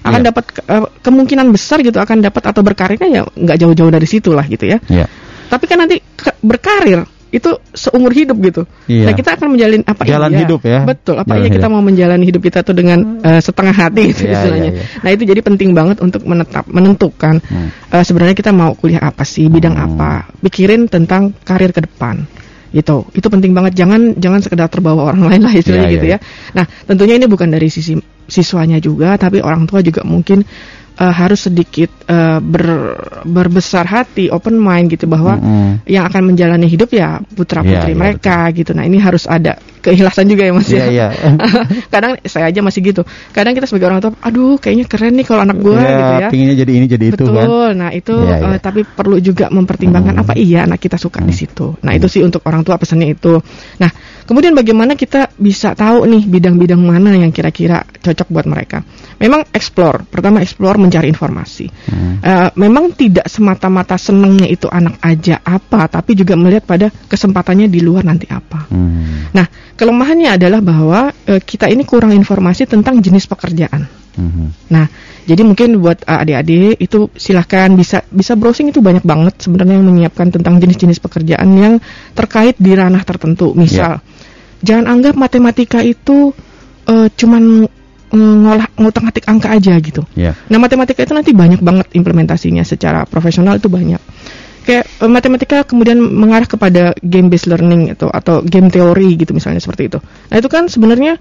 akan 0.05 0.21
Iya. 0.21 0.29
dapat 0.29 0.45
eh, 0.69 0.87
kemungkinan 1.01 1.47
besar 1.49 1.81
gitu 1.81 1.97
akan 1.97 2.21
dapat 2.21 2.43
atau 2.53 2.61
berkarirnya 2.61 3.09
ya 3.09 3.23
nggak 3.25 3.57
jauh-jauh 3.57 3.93
dari 3.93 4.05
situ 4.05 4.33
lah 4.37 4.45
gitu 4.45 4.69
ya. 4.69 4.81
Iya. 4.89 5.09
Tapi 5.49 5.65
kan 5.69 5.81
nanti 5.85 6.01
berkarir 6.45 7.05
itu 7.35 7.51
seumur 7.75 8.15
hidup 8.15 8.39
gitu. 8.39 8.63
Iya. 8.87 9.11
Nah 9.11 9.13
kita 9.19 9.35
akan 9.35 9.59
menjalin 9.59 9.83
apa 9.83 10.07
Jalan 10.07 10.31
iya? 10.31 10.41
hidup 10.47 10.61
ya. 10.63 10.81
Betul. 10.87 11.19
Apa 11.19 11.35
Jalan 11.35 11.43
iya 11.43 11.51
kita 11.51 11.67
hidup. 11.67 11.75
mau 11.75 11.83
menjalani 11.83 12.25
hidup 12.31 12.43
kita 12.47 12.59
tuh 12.63 12.75
dengan 12.79 12.99
eh, 13.27 13.41
setengah 13.43 13.75
hati 13.75 14.03
gitu 14.15 14.23
Iya, 14.25 14.33
istilahnya. 14.39 14.71
iya, 14.71 14.79
iya. 14.79 14.85
Nah 15.03 15.11
itu 15.11 15.23
jadi 15.27 15.41
penting 15.43 15.71
banget 15.75 15.99
untuk 15.99 16.23
menetap 16.23 16.65
menentukan 16.71 17.43
Hmm. 17.43 17.75
eh, 17.91 18.05
sebenarnya 18.07 18.39
kita 18.39 18.55
mau 18.55 18.79
kuliah 18.79 19.03
apa 19.03 19.27
sih, 19.27 19.51
bidang 19.51 19.75
Hmm. 19.75 19.99
apa, 19.99 20.31
pikirin 20.41 20.87
tentang 20.87 21.35
karir 21.43 21.75
ke 21.75 21.83
depan. 21.83 22.23
Gitu. 22.71 23.07
Itu 23.11 23.27
penting 23.27 23.51
banget. 23.51 23.75
Jangan 23.75 24.15
jangan 24.19 24.39
sekedar 24.39 24.71
terbawa 24.71 25.11
orang 25.11 25.27
lain 25.27 25.43
lah 25.43 25.53
istilahnya 25.53 25.91
Iya, 25.91 25.95
gitu 25.99 26.07
iya, 26.07 26.19
ya. 26.23 26.55
Nah 26.55 26.65
tentunya 26.87 27.19
ini 27.19 27.27
bukan 27.27 27.51
dari 27.51 27.67
sisi 27.67 27.99
siswanya 28.25 28.79
juga, 28.79 29.19
tapi 29.19 29.43
orang 29.43 29.67
tua 29.67 29.83
juga 29.83 30.01
mungkin 30.01 30.43
eh, 30.95 31.15
harus 31.15 31.45
sedikit 31.45 31.91
eh, 32.05 32.39
ber- 32.39 32.97
berbesar 33.25 33.85
hati, 33.85 34.29
open 34.29 34.57
mind 34.57 34.91
gitu 34.91 35.05
bahwa 35.05 35.37
Mm-mm. 35.37 35.85
yang 35.87 36.05
akan 36.05 36.31
menjalani 36.31 36.67
hidup 36.67 36.91
ya 36.91 37.19
putra 37.25 37.61
putri 37.61 37.75
Iya, 37.75 37.95
iya, 37.95 37.99
mereka 37.99 38.39
gitu. 38.51 38.71
Nah 38.73 38.85
ini 38.85 38.99
harus 38.99 39.25
ada 39.25 39.55
keikhlasan 39.81 40.25
juga 40.27 40.49
ya 40.49 40.53
mas 40.53 40.65
Iya, 40.67 40.87
ya. 40.89 40.89
iya. 40.89 41.07
Kadang 41.93 42.17
saya 42.25 42.49
aja 42.49 42.61
masih 42.61 42.81
gitu. 42.81 43.03
Kadang 43.31 43.53
kita 43.53 43.67
sebagai 43.67 43.93
orang 43.93 44.01
tua, 44.01 44.13
aduh 44.19 44.57
kayaknya 44.57 44.87
keren 44.87 45.13
nih 45.15 45.27
kalau 45.27 45.45
anak 45.45 45.59
gue 45.61 45.77
Iya, 45.77 45.93
gitu 45.93 46.13
ya. 46.17 46.29
pinginnya 46.33 46.57
jadi 46.57 46.73
ini 46.73 46.87
jadi 46.89 47.05
itu 47.13 47.25
Betul. 47.25 47.37
kan. 47.37 47.49
Nah 47.77 47.91
itu 47.93 48.15
Iya, 48.15 48.37
iya. 48.41 48.55
eh, 48.57 48.61
tapi 48.61 48.81
perlu 48.85 49.17
juga 49.19 49.47
mempertimbangkan 49.49 50.15
Hmm. 50.15 50.23
apa 50.23 50.33
iya 50.35 50.65
anak 50.65 50.79
kita 50.79 50.97
suka 50.97 51.21
di 51.21 51.35
situ. 51.35 51.75
Nah 51.83 51.93
itu 51.93 52.07
sih 52.09 52.23
untuk 52.23 52.41
orang 52.47 52.63
tua 52.63 52.79
pesannya 52.79 53.13
itu. 53.13 53.37
Nah 53.77 53.91
kemudian 54.25 54.57
bagaimana 54.57 54.95
kita 54.95 55.29
bisa 55.37 55.75
tahu 55.75 56.07
nih 56.07 56.23
bidang-bidang 56.25 56.81
mana 56.81 57.13
yang 57.13 57.29
kira-kira 57.29 57.85
cocok 58.01 58.29
buat 58.31 58.47
mereka. 58.47 58.81
Memang 59.21 59.47
explore. 59.55 60.07
Pertama 60.07 60.41
explore 60.43 60.79
mencari 60.79 61.07
informasi. 61.11 61.67
Hmm. 61.91 62.19
Eh, 62.19 62.49
memang 62.59 62.95
tidak 62.95 63.27
semata-mata 63.31 63.95
senengnya 63.95 64.49
itu 64.49 64.67
anak 64.71 64.99
aja 65.01 65.41
apa, 65.43 65.87
tapi 65.87 66.19
juga 66.19 66.35
melihat 66.35 66.65
pada 66.67 66.87
kesempatannya 66.91 67.71
di 67.71 67.81
luar 67.83 68.07
nanti 68.07 68.27
apa. 68.29 68.67
Hmm. 68.71 69.31
Nah 69.35 69.47
kelemahannya 69.75 70.39
adalah 70.39 70.61
bahwa 70.63 71.11
eh, 71.27 71.41
kita 71.43 71.71
ini 71.71 71.83
kurang 71.87 72.15
informasi 72.15 72.67
tentang 72.67 72.99
jenis 72.99 73.27
pekerjaan. 73.31 74.05
Mhm. 74.15 74.71
Nah, 74.71 74.87
jadi 75.27 75.43
mungkin 75.43 75.83
buat 75.83 76.07
uh, 76.07 76.23
adik-adik 76.23 76.79
itu 76.79 77.11
silahkan 77.19 77.71
bisa 77.75 78.07
bisa 78.09 78.39
browsing 78.39 78.71
itu 78.71 78.79
banyak 78.79 79.03
banget 79.03 79.43
sebenarnya 79.43 79.81
yang 79.81 79.87
menyiapkan 79.91 80.31
tentang 80.31 80.63
jenis-jenis 80.63 81.03
pekerjaan 81.03 81.49
yang 81.59 81.75
terkait 82.15 82.55
di 82.59 82.73
ranah 82.73 83.03
tertentu. 83.03 83.53
Misal, 83.59 83.99
jangan 84.63 84.87
anggap 84.87 85.19
matematika 85.19 85.83
itu 85.83 86.31
uh, 86.87 87.09
cuman 87.11 87.67
ngolah 88.17 88.69
ngutak-ngatik 88.79 89.25
angka 89.27 89.49
aja 89.53 89.75
gitu. 89.83 90.03
Ya. 90.15 90.39
Nah, 90.49 90.59
matematika 90.63 91.03
itu 91.03 91.13
nanti 91.13 91.35
banyak 91.35 91.61
banget 91.61 91.87
implementasinya 91.93 92.63
secara 92.63 93.05
profesional 93.05 93.59
itu 93.59 93.67
banyak. 93.67 94.01
Kayak 94.65 94.85
eh, 94.89 95.11
matematika 95.11 95.59
kemudian 95.69 96.01
mengarah 96.01 96.49
kepada 96.49 96.97
game 97.03 97.29
based 97.29 97.51
learning 97.51 97.93
atau 97.93 98.09
atau 98.09 98.41
game 98.41 98.73
teori 98.73 99.19
gitu 99.19 99.37
misalnya 99.37 99.61
seperti 99.61 99.93
itu. 99.93 99.99
Nah, 100.01 100.37
itu 100.39 100.49
kan 100.49 100.71
sebenarnya 100.71 101.21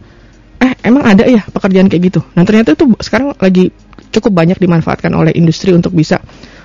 eh 0.63 0.73
emang 0.87 1.03
ada 1.03 1.27
ya 1.27 1.43
pekerjaan 1.43 1.91
kayak 1.91 2.03
gitu. 2.13 2.21
Nah, 2.37 2.47
ternyata 2.47 2.77
itu 2.77 2.87
sekarang 3.03 3.35
lagi 3.35 3.73
cukup 4.13 4.31
banyak 4.31 4.61
dimanfaatkan 4.61 5.11
oleh 5.11 5.33
industri 5.35 5.73
untuk 5.75 5.91
bisa 5.91 6.21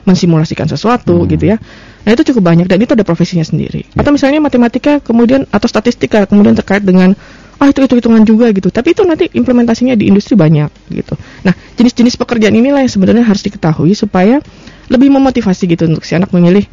mensimulasikan 0.06 0.68
sesuatu 0.70 1.26
gitu 1.26 1.50
ya. 1.52 1.56
Nah, 2.06 2.10
itu 2.14 2.32
cukup 2.32 2.52
banyak 2.52 2.66
dan 2.70 2.78
itu 2.80 2.94
ada 2.94 3.04
profesinya 3.04 3.44
sendiri. 3.44 3.84
Atau 3.92 4.14
misalnya 4.14 4.40
matematika 4.40 5.02
kemudian 5.02 5.44
atau 5.50 5.68
statistika 5.68 6.24
kemudian 6.24 6.54
terkait 6.56 6.80
dengan 6.80 7.12
ah 7.58 7.68
itu 7.70 7.82
itu 7.82 7.94
hitungan 7.98 8.22
juga 8.22 8.50
gitu. 8.54 8.70
Tapi 8.70 8.94
itu 8.94 9.02
nanti 9.02 9.26
implementasinya 9.34 9.98
di 9.98 10.06
industri 10.06 10.38
banyak 10.38 10.70
gitu. 10.94 11.14
Nah, 11.42 11.54
jenis-jenis 11.74 12.14
pekerjaan 12.14 12.54
inilah 12.54 12.86
yang 12.86 12.92
sebenarnya 12.92 13.26
harus 13.26 13.42
diketahui 13.42 13.98
supaya 13.98 14.38
lebih 14.88 15.10
memotivasi 15.12 15.68
gitu 15.68 15.90
untuk 15.90 16.06
si 16.06 16.16
anak 16.16 16.32
memilih 16.32 16.64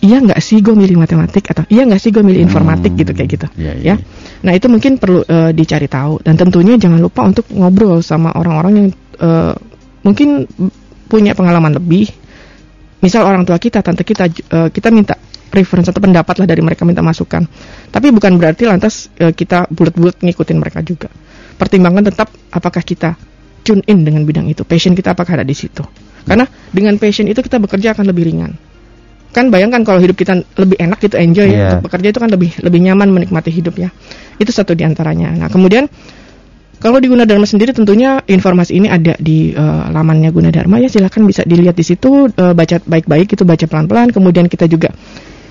iya 0.00 0.16
nggak 0.16 0.40
sih 0.40 0.64
gue 0.64 0.72
milih 0.72 0.96
matematik 0.96 1.52
atau 1.52 1.64
iya 1.68 1.84
nggak 1.84 2.00
sih 2.00 2.08
gue 2.08 2.24
milih 2.24 2.40
informatik 2.40 2.96
gitu 2.96 3.12
kayak 3.12 3.30
gitu 3.36 3.46
Iya, 3.56 3.72
iya, 3.76 3.94
ya. 3.94 3.94
Nah 4.40 4.52
itu 4.56 4.66
mungkin 4.72 4.96
perlu 4.96 5.20
eh, 5.24 5.52
dicari 5.52 5.88
tahu 5.92 6.24
dan 6.24 6.40
tentunya 6.40 6.80
jangan 6.80 7.00
lupa 7.00 7.20
untuk 7.28 7.44
ngobrol 7.52 8.00
sama 8.00 8.32
orang-orang 8.32 8.72
yang 8.76 8.88
eh, 9.20 9.54
mungkin 10.00 10.48
punya 11.10 11.36
pengalaman 11.36 11.76
lebih. 11.76 12.08
Misal 13.00 13.24
orang 13.24 13.48
tua 13.48 13.56
kita, 13.56 13.80
tante 13.80 14.04
kita, 14.04 14.28
eh, 14.28 14.68
kita 14.72 14.88
minta 14.92 15.16
reference 15.50 15.90
atau 15.90 16.00
pendapat 16.02 16.38
lah 16.42 16.46
dari 16.46 16.62
mereka 16.62 16.86
minta 16.86 17.02
masukan. 17.02 17.44
Tapi 17.90 18.10
bukan 18.14 18.38
berarti 18.38 18.66
lantas 18.70 19.10
eh, 19.18 19.34
kita 19.34 19.66
bulat-bulat 19.70 20.22
ngikutin 20.22 20.56
mereka 20.58 20.80
juga. 20.82 21.10
Pertimbangkan 21.58 22.08
tetap 22.08 22.32
apakah 22.54 22.80
kita 22.80 23.14
tune 23.60 23.84
in 23.84 24.02
dengan 24.06 24.24
bidang 24.24 24.48
itu, 24.48 24.64
passion 24.64 24.96
kita 24.96 25.12
apakah 25.12 25.36
ada 25.36 25.44
di 25.44 25.52
situ. 25.52 25.84
Karena 26.24 26.48
dengan 26.72 26.96
passion 26.96 27.28
itu 27.28 27.44
kita 27.44 27.60
bekerja 27.60 27.92
akan 27.92 28.08
lebih 28.08 28.24
ringan. 28.32 28.52
Kan 29.30 29.46
bayangkan 29.52 29.86
kalau 29.86 30.02
hidup 30.02 30.18
kita 30.18 30.42
lebih 30.58 30.74
enak 30.80 30.98
gitu 30.98 31.14
enjoy 31.14 31.46
Iya. 31.46 31.54
ya 31.54 31.66
untuk 31.70 31.86
bekerja 31.86 32.08
itu 32.10 32.18
kan 32.18 32.30
lebih 32.34 32.50
lebih 32.66 32.80
nyaman 32.82 33.08
menikmati 33.14 33.50
hidup 33.54 33.78
ya. 33.78 33.88
Itu 34.42 34.50
satu 34.50 34.74
di 34.74 34.82
antaranya. 34.82 35.30
Nah 35.36 35.46
kemudian 35.46 35.86
kalau 36.80 36.96
di 36.96 37.12
Gunadarma 37.12 37.44
sendiri 37.44 37.76
tentunya 37.76 38.24
informasi 38.24 38.80
ini 38.80 38.88
ada 38.88 39.14
di 39.20 39.52
eh, 39.52 39.84
lamannya 39.92 40.32
Gunadarma 40.32 40.80
ya 40.80 40.88
silahkan 40.88 41.22
bisa 41.28 41.44
dilihat 41.44 41.76
di 41.76 41.84
situ 41.84 42.26
eh, 42.26 42.54
baca 42.56 42.80
baik-baik 42.80 43.36
itu 43.36 43.44
baca 43.44 43.64
pelan-pelan 43.68 44.10
kemudian 44.10 44.48
kita 44.48 44.64
juga 44.66 44.90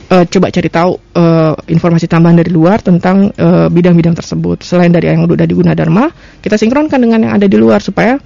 eh, 0.09 0.25
coba 0.25 0.49
cari 0.49 0.69
tahu 0.69 0.91
eh, 1.15 1.53
informasi 1.69 2.09
tambahan 2.09 2.41
dari 2.41 2.51
luar 2.51 2.81
tentang 2.81 3.29
eh, 3.29 3.67
bidang-bidang 3.69 4.17
tersebut. 4.17 4.65
Selain 4.65 4.89
dari 4.89 5.09
yang 5.09 5.23
udah 5.25 5.45
di 5.45 5.55
Gunadarma 5.55 6.09
kita 6.41 6.57
sinkronkan 6.57 6.99
dengan 6.99 7.29
yang 7.29 7.33
ada 7.37 7.45
di 7.45 7.57
luar 7.57 7.79
supaya 7.79 8.17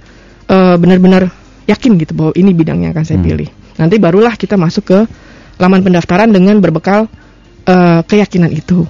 eh, 0.48 0.76
benar-benar 0.80 1.28
yakin 1.64 1.96
gitu 1.96 2.12
bahwa 2.12 2.32
ini 2.36 2.52
bidang 2.52 2.84
yang 2.84 2.92
akan 2.92 3.04
saya 3.04 3.18
Hmm. 3.20 3.28
pilih. 3.28 3.48
Nanti 3.80 3.96
barulah 3.96 4.34
kita 4.36 4.54
masuk 4.60 4.84
ke 4.84 4.98
laman 5.60 5.80
pendaftaran 5.84 6.28
dengan 6.32 6.58
berbekal 6.60 7.06
eh, 7.64 8.00
keyakinan 8.04 8.52
itu 8.52 8.84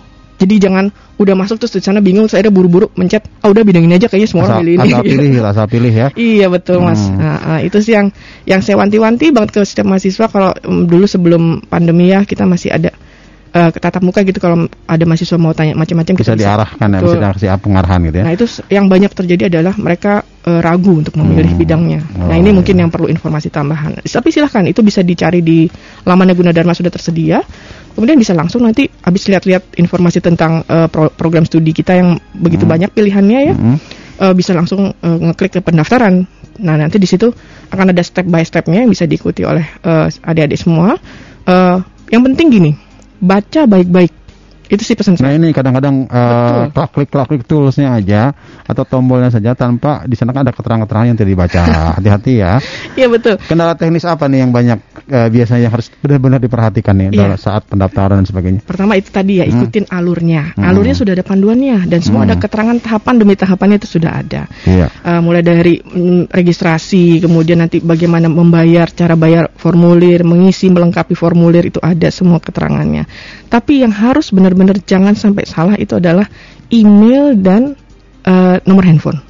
Jadi 0.45 0.61
jangan 0.61 0.93
udah 1.17 1.33
masuk 1.33 1.57
terus 1.57 1.73
di 1.73 1.81
sana 1.81 2.05
bingung, 2.05 2.29
saya 2.29 2.45
buru-buru 2.53 2.93
mencet, 3.01 3.25
oh 3.41 3.49
udah 3.49 3.65
bidang 3.65 3.89
ini 3.89 3.97
aja 3.97 4.13
kayaknya 4.13 4.29
semua 4.29 4.45
asal, 4.45 4.53
orang 4.53 4.61
pilih 4.61 4.75
ini. 4.77 4.85
asal 4.85 5.01
pilih, 5.01 5.31
asal 5.41 5.67
pilih 5.73 5.95
ya. 5.97 6.09
Iya 6.13 6.47
betul 6.53 6.85
mas. 6.85 7.01
Hmm. 7.01 7.17
Nah, 7.17 7.39
ah, 7.41 7.61
itu 7.65 7.81
sih 7.81 7.97
yang 7.97 8.13
yang 8.45 8.61
saya 8.61 8.77
wanti-wanti 8.77 9.33
banget 9.33 9.57
ke 9.57 9.61
setiap 9.65 9.89
mahasiswa 9.89 10.29
kalau 10.29 10.53
mm, 10.53 10.85
dulu 10.85 11.09
sebelum 11.09 11.65
pandemi 11.65 12.13
ya 12.13 12.29
kita 12.29 12.45
masih 12.45 12.77
ada 12.77 12.93
eh, 13.55 13.71
tatap 13.71 14.03
muka 14.03 14.21
gitu 14.27 14.43
kalau 14.43 14.67
ada 14.67 15.05
mahasiswa 15.07 15.39
mau 15.39 15.55
tanya 15.55 15.79
macam-macam 15.79 16.19
Bisa 16.19 16.35
kita 16.35 16.43
diarahkan 16.43 16.89
ya, 16.91 16.99
bisa 17.01 17.17
dikasih 17.23 17.49
pengarahan 17.63 17.99
gitu 18.05 18.17
ya. 18.19 18.25
Nah 18.27 18.33
itu 18.35 18.47
yang 18.69 18.87
banyak 18.91 19.13
terjadi 19.15 19.43
adalah 19.47 19.75
mereka 19.79 20.13
eh, 20.43 20.61
ragu 20.61 20.99
untuk 21.01 21.15
memilih 21.17 21.55
Hmm. 21.55 21.61
bidangnya. 21.63 22.01
Nah 22.19 22.35
Oh, 22.35 22.37
ini 22.37 22.51
mungkin 22.51 22.75
iya. 22.75 22.83
yang 22.85 22.91
perlu 22.91 23.07
informasi 23.07 23.49
tambahan. 23.49 24.03
Tapi 24.03 24.29
silahkan 24.29 24.67
itu 24.67 24.83
bisa 24.83 25.01
dicari 25.01 25.39
di 25.41 25.71
laman 26.03 26.35
Gunadarma 26.35 26.75
sudah 26.75 26.91
tersedia. 26.91 27.41
Kemudian 27.95 28.19
bisa 28.19 28.35
langsung 28.35 28.67
nanti 28.67 28.91
habis 29.07 29.23
lihat-lihat 29.31 29.79
informasi 29.79 30.19
tentang 30.19 30.67
eh, 30.67 30.91
pro- 30.91 31.15
program 31.15 31.47
studi 31.47 31.71
kita 31.71 31.95
yang 31.95 32.19
begitu 32.35 32.67
banyak 32.67 32.91
pilihannya 32.91 33.41
ya. 33.41 33.55
Mm-mm. 33.55 33.77
eh, 34.19 34.35
bisa 34.35 34.51
langsung 34.51 34.91
eh, 34.91 35.19
ngeklik 35.31 35.57
ke 35.57 35.61
pendaftaran. 35.63 36.27
Nah 36.59 36.75
nanti 36.75 36.99
di 36.99 37.07
situ 37.07 37.31
akan 37.71 37.91
ada 37.95 38.03
step 38.03 38.27
by 38.27 38.43
stepnya 38.43 38.83
yang 38.83 38.91
bisa 38.91 39.07
diikuti 39.07 39.47
oleh 39.47 39.63
eh, 39.63 40.07
adik-adik 40.11 40.59
semua. 40.59 40.99
Eh, 41.47 41.77
yang 42.11 42.23
penting 42.27 42.47
gini, 42.51 42.71
baca 43.25 43.65
baik-baik. 43.65 44.13
Itu 44.65 44.81
sih 44.81 44.97
pesan 44.97 45.21
Nah 45.21 45.29
saya. 45.29 45.37
ini 45.37 45.53
kadang-kadang 45.53 46.09
eh, 46.09 46.73
klik 46.73 47.13
klik 47.13 47.29
klik 47.29 47.45
toolsnya 47.45 47.93
aja 48.01 48.33
atau 48.65 48.83
tombolnya 48.89 49.29
saja 49.29 49.53
tanpa 49.53 50.09
di 50.09 50.17
sana 50.17 50.33
kan 50.33 50.49
ada 50.49 50.57
keterangan-keterangan 50.57 51.09
yang 51.13 51.19
tidak 51.21 51.31
dibaca. 51.37 51.63
Hati-hati 52.01 52.33
ya. 52.41 52.57
Iya 52.97 53.07
betul. 53.13 53.37
Kendala 53.45 53.77
teknis 53.77 54.09
apa 54.09 54.25
nih 54.25 54.41
yang 54.41 54.57
banyak 54.57 54.81
eh, 55.05 55.29
biasanya 55.29 55.69
harus 55.69 55.93
benar-benar 56.01 56.41
diperhatikan 56.41 56.95
nih 56.97 57.09
Iya. 57.13 57.21
dalam 57.29 57.39
saat 57.39 57.63
pendaftaran 57.69 58.21
dan 58.23 58.27
sebagainya? 58.27 58.61
Pertama 58.65 58.97
itu 58.97 59.09
tadi 59.13 59.41
ya 59.41 59.45
ikutin 59.45 59.89
alurnya. 59.89 60.57
Hmm. 60.57 60.65
Alurnya 60.65 60.95
sudah 60.97 61.13
ada 61.13 61.25
panduannya 61.25 61.85
dan 61.89 62.01
semua 62.01 62.25
Hmm. 62.25 62.33
ada 62.33 62.37
keterangan 62.41 62.77
tahapan 62.81 63.15
demi 63.21 63.35
tahapannya 63.37 63.77
itu 63.79 63.89
sudah 64.01 64.11
ada. 64.25 64.43
Iya. 64.65 64.87
Eh, 64.91 65.21
mulai 65.21 65.43
dari 65.45 65.81
mm, 65.81 66.33
registrasi, 66.33 67.21
kemudian 67.21 67.61
nanti 67.61 67.85
bagaimana 67.85 68.33
membayar, 68.33 68.89
cara 68.91 69.15
bayar 69.15 69.53
formulir, 69.55 70.25
mengisi, 70.25 70.69
melengkapi 70.73 71.13
formulir 71.13 71.69
itu 71.69 71.79
ada 71.85 72.09
semua 72.09 72.41
keterangannya. 72.41 73.05
Tapi 73.49 73.85
yang 73.85 73.93
harus 73.93 74.33
benar-benar 74.33 74.81
jangan 74.83 75.13
sampai 75.15 75.45
salah 75.45 75.77
itu 75.77 75.97
adalah 75.97 76.27
email 76.73 77.37
dan 77.39 77.77
eh, 78.25 78.57
nomor 78.65 78.89
handphone. 78.89 79.21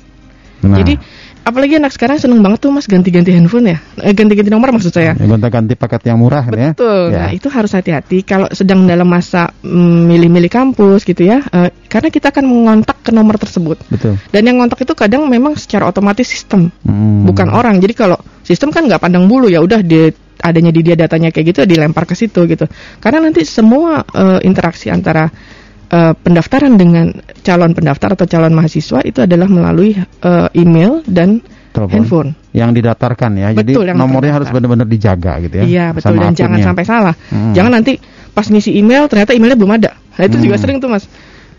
Nah, 0.64 0.80
Jadi 0.80 0.96
apalagi 1.44 1.76
anak 1.76 1.92
sekarang 1.92 2.16
seneng 2.16 2.40
banget 2.40 2.58
tuh 2.58 2.72
mas 2.72 2.84
ganti-ganti 2.84 3.30
handphone 3.30 3.68
ya, 3.68 3.78
Eh, 4.00 4.10
ganti-ganti 4.10 4.48
nomor 4.48 4.72
maksud 4.72 4.90
saya. 4.90 5.12
ya, 5.12 5.22
gonta-ganti 5.22 5.76
paket 5.76 6.08
yang 6.08 6.18
murah 6.18 6.42
ya. 6.46 6.72
Betul. 6.72 7.12
Ya. 7.12 7.18
Nah, 7.20 7.30
itu 7.30 7.46
harus 7.46 7.70
hati-hati 7.70 8.24
kalau 8.24 8.48
sedang 8.50 8.82
dalam 8.84 9.04
masa 9.04 9.52
mm, 9.60 10.00
milih-milih 10.08 10.48
kampus 10.48 11.04
gitu 11.04 11.22
ya. 11.22 11.44
eh, 11.46 11.68
karena 11.86 12.08
kita 12.08 12.32
akan 12.32 12.44
mengontak 12.44 12.98
ke 13.00 13.12
nomor 13.12 13.36
tersebut. 13.36 13.78
Betul. 13.86 14.16
Dan 14.28 14.42
yang 14.42 14.56
ngontak 14.58 14.80
itu 14.80 14.92
kadang 14.92 15.28
memang 15.28 15.54
secara 15.54 15.86
otomatis 15.86 16.24
sistem, 16.24 16.72
Hmm. 16.82 17.22
bukan 17.22 17.46
orang. 17.48 17.76
Jadi 17.78 17.92
kalau 17.92 18.16
sistem 18.40 18.72
kan 18.72 18.84
nggak 18.84 18.98
pandang 18.98 19.28
bulu 19.28 19.46
ya 19.46 19.60
udah 19.60 19.78
di 19.78 20.08
adanya 20.40 20.68
di 20.68 20.80
dia 20.80 20.92
datanya 20.92 21.28
kayak 21.28 21.46
gitu 21.52 21.60
dilempar 21.64 22.04
ke 22.04 22.12
situ 22.12 22.44
gitu. 22.44 22.64
Karena 22.98 23.22
nanti 23.22 23.44
semua 23.44 24.02
eh, 24.02 24.40
interaksi 24.42 24.88
antara 24.88 25.28
eh, 25.94 26.12
pendaftaran 26.16 26.74
dengan 26.74 27.14
calon 27.40 27.70
pendaftar 27.70 28.18
atau 28.18 28.26
calon 28.26 28.50
mahasiswa 28.52 28.98
itu 29.02 29.22
adalah 29.22 29.46
melalui 29.46 29.94
eh, 29.94 30.48
email 30.58 31.06
dan 31.06 31.38
Telepon. 31.70 31.90
handphone. 31.90 32.30
Yang 32.50 32.70
didatarkan 32.78 33.30
ya. 33.34 33.48
Betul, 33.50 33.58
Jadi 33.58 33.72
yang 33.90 33.98
nomornya 33.98 34.30
terdaftar. 34.30 34.36
harus 34.38 34.48
benar-benar 34.50 34.86
dijaga 34.86 35.32
gitu 35.42 35.54
ya. 35.58 35.64
Iya 35.64 35.86
betul 35.90 36.06
sama 36.10 36.22
dan 36.22 36.32
jangan 36.32 36.50
akunnya. 36.54 36.66
sampai 36.66 36.84
salah. 36.84 37.14
Hmm. 37.30 37.50
Jangan 37.50 37.72
nanti 37.74 37.92
pas 38.30 38.46
ngisi 38.46 38.70
email 38.74 39.06
ternyata 39.06 39.30
emailnya 39.32 39.58
belum 39.58 39.72
ada. 39.74 39.90
Nah 39.94 40.24
itu 40.24 40.36
juga 40.38 40.54
Hmm. 40.54 40.62
sering 40.62 40.76
tuh 40.78 40.90
mas. 40.90 41.04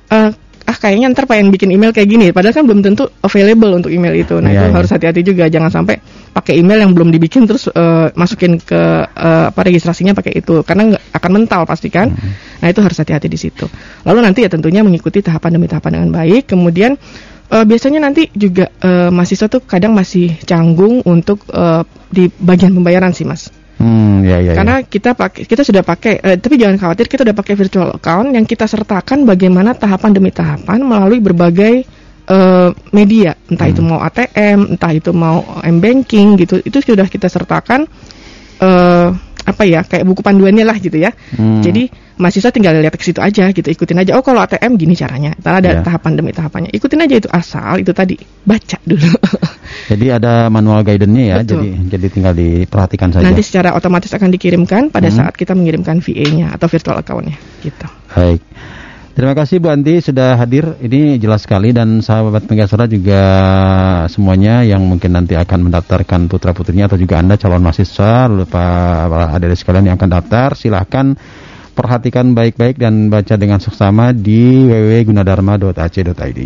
Eh, 0.05 0.29
ah 0.65 0.73
kayaknya 0.73 1.13
ntar 1.13 1.29
pengen 1.29 1.53
bikin 1.53 1.69
email 1.69 1.93
kayak 1.93 2.09
gini. 2.09 2.33
Padahal 2.33 2.57
kan 2.57 2.65
belum 2.65 2.81
tentu 2.81 3.05
available 3.21 3.71
untuk 3.77 3.93
email 3.93 4.17
itu. 4.17 4.41
Nah 4.41 4.49
Iya, 4.49 4.65
itu 4.65 4.67
iya. 4.73 4.75
harus 4.81 4.89
hati-hati 4.89 5.21
juga. 5.21 5.45
Jangan 5.45 5.69
sampai 5.69 6.01
pakai 6.33 6.57
email 6.57 6.81
yang 6.81 6.91
belum 6.97 7.13
dibikin 7.13 7.45
terus 7.45 7.69
eh, 7.69 8.09
masukin 8.17 8.57
ke 8.57 8.81
eh, 9.05 9.45
apa 9.53 9.61
registrasinya 9.61 10.17
pakai 10.17 10.41
itu 10.41 10.65
karena 10.65 10.97
nggak 10.97 11.03
akan 11.13 11.31
mental 11.31 11.61
pasti 11.69 11.93
kan. 11.93 12.09
Hmm. 12.09 12.33
Nah 12.65 12.67
itu 12.73 12.81
harus 12.81 12.97
hati-hati 12.97 13.29
di 13.29 13.37
situ. 13.37 13.69
Lalu 14.09 14.19
nanti 14.25 14.41
ya 14.41 14.49
tentunya 14.49 14.81
mengikuti 14.81 15.21
tahapan 15.21 15.61
demi 15.61 15.69
tahapan 15.69 16.01
dengan 16.01 16.09
baik. 16.17 16.49
Kemudian 16.49 16.97
eh, 17.53 17.65
biasanya 17.65 18.01
nanti 18.01 18.33
juga 18.33 18.73
eh, 18.81 19.13
mahasiswa 19.13 19.45
tuh 19.45 19.61
kadang 19.69 19.93
masih 19.93 20.33
canggung 20.49 21.05
untuk 21.05 21.45
eh, 21.53 21.85
di 22.09 22.25
bagian 22.41 22.73
pembayaran 22.73 23.13
sih 23.13 23.23
mas. 23.29 23.53
Hmm, 23.75 24.23
ya 24.23 24.39
ya. 24.39 24.51
ya. 24.51 24.53
Karena 24.55 24.77
kita 24.83 25.11
pakai 25.13 25.43
kita 25.43 25.63
sudah 25.67 25.83
pakai 25.83 26.13
eh, 26.23 26.37
tapi 26.39 26.55
jangan 26.55 26.79
khawatir 26.79 27.11
kita 27.11 27.27
sudah 27.27 27.35
pakai 27.35 27.53
virtual 27.59 27.89
account 27.95 28.31
yang 28.31 28.47
kita 28.47 28.65
sertakan 28.65 29.27
bagaimana 29.27 29.75
tahapan 29.75 30.11
demi 30.15 30.31
tahapan 30.31 30.79
melalui 30.79 31.19
berbagai 31.19 31.83
eh, 32.25 32.69
media, 32.95 33.35
entah 33.51 33.67
itu 33.67 33.81
mau 33.83 33.99
ATM, 33.99 34.79
entah 34.79 34.91
itu 34.95 35.11
mau 35.11 35.43
m 35.59 35.77
banking 35.83 36.39
gitu. 36.39 36.63
Itu 36.63 36.79
sudah 36.79 37.07
kita 37.09 37.27
sertakan 37.27 37.83
eh 38.63 39.09
apa 39.45 39.61
ya 39.67 39.85
kayak 39.85 40.07
buku 40.07 40.23
panduannya 40.23 40.65
lah 40.65 40.77
gitu 40.79 40.95
ya. 40.97 41.11
Hmm. 41.35 41.61
Jadi 41.61 42.04
mahasiswa 42.15 42.49
tinggal 42.51 42.75
lihat 42.79 42.95
ke 42.95 43.03
situ 43.03 43.19
aja 43.19 43.51
gitu, 43.51 43.65
ikutin 43.65 43.99
aja. 44.01 44.15
Oh 44.15 44.23
kalau 44.23 44.39
ATM 44.43 44.79
gini 44.79 44.95
caranya. 44.95 45.35
Ntar 45.39 45.59
ada 45.59 45.69
Ya. 45.69 45.81
tahapan 45.83 46.11
demi 46.15 46.31
tahapannya. 46.31 46.71
Ikutin 46.71 47.03
aja 47.03 47.15
itu 47.19 47.29
asal 47.31 47.83
itu 47.83 47.91
tadi 47.91 48.15
baca 48.43 48.77
dulu. 48.83 49.11
Jadi 49.91 50.05
ada 50.09 50.47
manual 50.47 50.81
guidance-nya 50.87 51.23
ya. 51.23 51.35
Betul. 51.43 51.61
Jadi 51.61 51.69
jadi 51.91 52.07
tinggal 52.09 52.33
diperhatikan 52.33 53.09
saja. 53.11 53.25
Nanti 53.27 53.43
secara 53.43 53.75
otomatis 53.75 54.09
akan 54.15 54.29
dikirimkan 54.31 54.89
pada 54.89 55.11
Hmm. 55.11 55.17
saat 55.27 55.33
kita 55.35 55.51
mengirimkan 55.53 55.99
VA-nya 55.99 56.55
atau 56.55 56.65
virtual 56.71 56.97
account-nya 56.97 57.35
gitu. 57.61 57.87
Baik. 58.15 58.41
Terima 59.15 59.31
kasih 59.31 59.63
Bu 59.63 59.71
Anti 59.71 60.03
sudah 60.03 60.35
hadir. 60.35 60.75
Ini 60.83 61.15
jelas 61.23 61.47
sekali 61.47 61.71
dan 61.71 62.03
sahabat 62.03 62.51
Megasora 62.51 62.83
juga 62.83 63.21
semuanya 64.11 64.59
yang 64.67 64.83
mungkin 64.83 65.15
nanti 65.15 65.39
akan 65.39 65.71
mendaftarkan 65.71 66.27
putra 66.27 66.51
putrinya 66.51 66.91
atau 66.91 66.99
juga 66.99 67.23
Anda 67.23 67.39
calon 67.39 67.63
mahasiswa 67.63 68.27
lalu 68.27 68.43
Pak 68.43 69.39
adik 69.39 69.55
sekalian 69.55 69.87
yang 69.87 69.95
akan 69.95 70.09
daftar 70.19 70.49
silahkan 70.59 71.15
perhatikan 71.75 72.31
baik-baik 72.31 72.79
dan 72.79 73.11
baca 73.11 73.35
dengan 73.35 73.59
seksama 73.59 74.15
di 74.15 74.65
www.gunadarma.ac.id. 74.65 76.39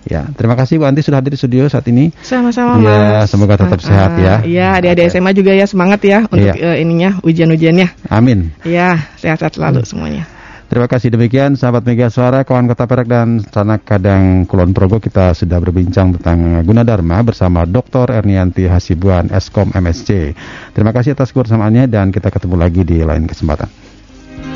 Ya, 0.00 0.24
terima 0.32 0.56
kasih 0.56 0.80
Bu 0.80 0.88
Anti 0.88 1.04
sudah 1.04 1.20
hadir 1.20 1.36
di 1.36 1.38
studio 1.38 1.68
saat 1.68 1.84
ini. 1.92 2.08
Sama-sama 2.24 2.80
Ya, 2.80 3.20
Mas. 3.20 3.28
semoga 3.28 3.60
tetap 3.60 3.76
Ah, 3.76 3.84
sehat 3.84 4.10
ya. 4.16 4.34
Iya, 4.40 4.66
adik-adik 4.80 5.12
SMA 5.12 5.36
juga 5.36 5.52
ya 5.52 5.68
semangat 5.68 6.00
ya 6.00 6.24
untuk 6.24 6.56
Iya. 6.56 6.56
eh, 6.56 6.80
ininya 6.80 7.20
ujian-ujiannya. 7.20 8.08
Amin. 8.08 8.48
Iya, 8.64 9.12
sehat-sehat 9.20 9.52
Hmm. 9.52 9.60
selalu 9.60 9.80
semuanya. 9.84 10.24
Terima 10.70 10.86
kasih 10.86 11.10
demikian 11.10 11.58
sahabat 11.58 11.82
Mega 11.82 12.06
Suara, 12.08 12.46
kawan 12.46 12.70
Kota 12.70 12.86
Perak 12.86 13.10
dan 13.10 13.42
Sanak 13.42 13.82
Kadang 13.82 14.46
Kulon 14.46 14.70
Progo 14.70 15.02
kita 15.02 15.34
sudah 15.34 15.58
berbincang 15.58 16.14
tentang 16.14 16.62
Gunadarma 16.62 17.20
bersama 17.26 17.66
Dr. 17.66 18.06
Ernianti 18.14 18.70
Hasibuan 18.70 19.34
Eskom 19.34 19.74
MSC. 19.74 20.30
Terima 20.70 20.94
kasih 20.94 21.18
atas 21.18 21.34
kebersamaannya 21.34 21.90
dan 21.90 22.14
kita 22.14 22.30
ketemu 22.30 22.54
lagi 22.54 22.86
di 22.86 23.02
lain 23.02 23.26
kesempatan. 23.26 23.89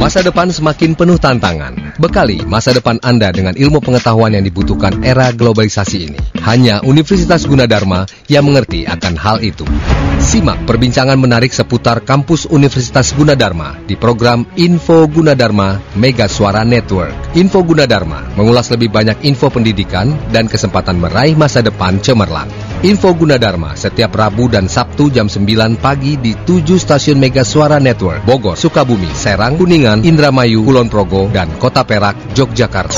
Masa 0.00 0.24
depan 0.24 0.48
semakin 0.48 0.96
penuh 0.96 1.20
tantangan. 1.20 1.76
Bekali 2.00 2.40
masa 2.48 2.72
depan 2.72 2.96
Anda 3.04 3.28
dengan 3.36 3.52
ilmu 3.52 3.84
pengetahuan 3.84 4.32
yang 4.32 4.48
dibutuhkan 4.48 5.04
era 5.04 5.28
globalisasi 5.28 5.98
ini. 6.08 6.20
Hanya 6.40 6.80
Universitas 6.80 7.44
Gunadarma 7.44 8.08
yang 8.24 8.48
mengerti 8.48 8.88
akan 8.88 9.14
hal 9.20 9.44
itu. 9.44 9.68
Simak 10.16 10.64
perbincangan 10.64 11.20
menarik 11.20 11.52
seputar 11.52 12.00
kampus 12.00 12.48
Universitas 12.48 13.12
Gunadarma 13.12 13.76
di 13.84 13.92
program 13.92 14.48
Info 14.56 15.04
Gunadarma 15.04 15.76
Mega 16.00 16.32
Suara 16.32 16.64
Network. 16.64 17.36
Info 17.36 17.60
Gunadarma 17.60 18.32
mengulas 18.40 18.72
lebih 18.72 18.88
banyak 18.88 19.20
info 19.28 19.52
pendidikan 19.52 20.16
dan 20.32 20.48
kesempatan 20.48 20.96
meraih 20.96 21.36
masa 21.36 21.60
depan 21.60 22.00
cemerlang. 22.00 22.69
Info 22.80 23.12
Gunadarma 23.12 23.76
setiap 23.76 24.08
Rabu 24.16 24.48
dan 24.48 24.64
Sabtu 24.64 25.12
jam 25.12 25.28
9 25.28 25.44
pagi 25.76 26.16
di 26.16 26.32
7 26.32 26.80
stasiun 26.80 27.20
Mega 27.20 27.44
Suara 27.44 27.76
Network, 27.76 28.24
Bogor, 28.24 28.56
Sukabumi, 28.56 29.12
Serang, 29.12 29.60
Kuningan, 29.60 30.00
Indramayu, 30.00 30.64
Kulon 30.64 30.88
Progo, 30.88 31.28
dan 31.28 31.52
Kota 31.60 31.84
Perak, 31.84 32.32
Yogyakarta. 32.32 32.96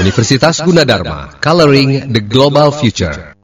Universitas 0.00 0.64
Gunadarma, 0.64 1.28
Coloring 1.44 2.08
the 2.08 2.24
Global 2.24 2.72
Future. 2.72 3.29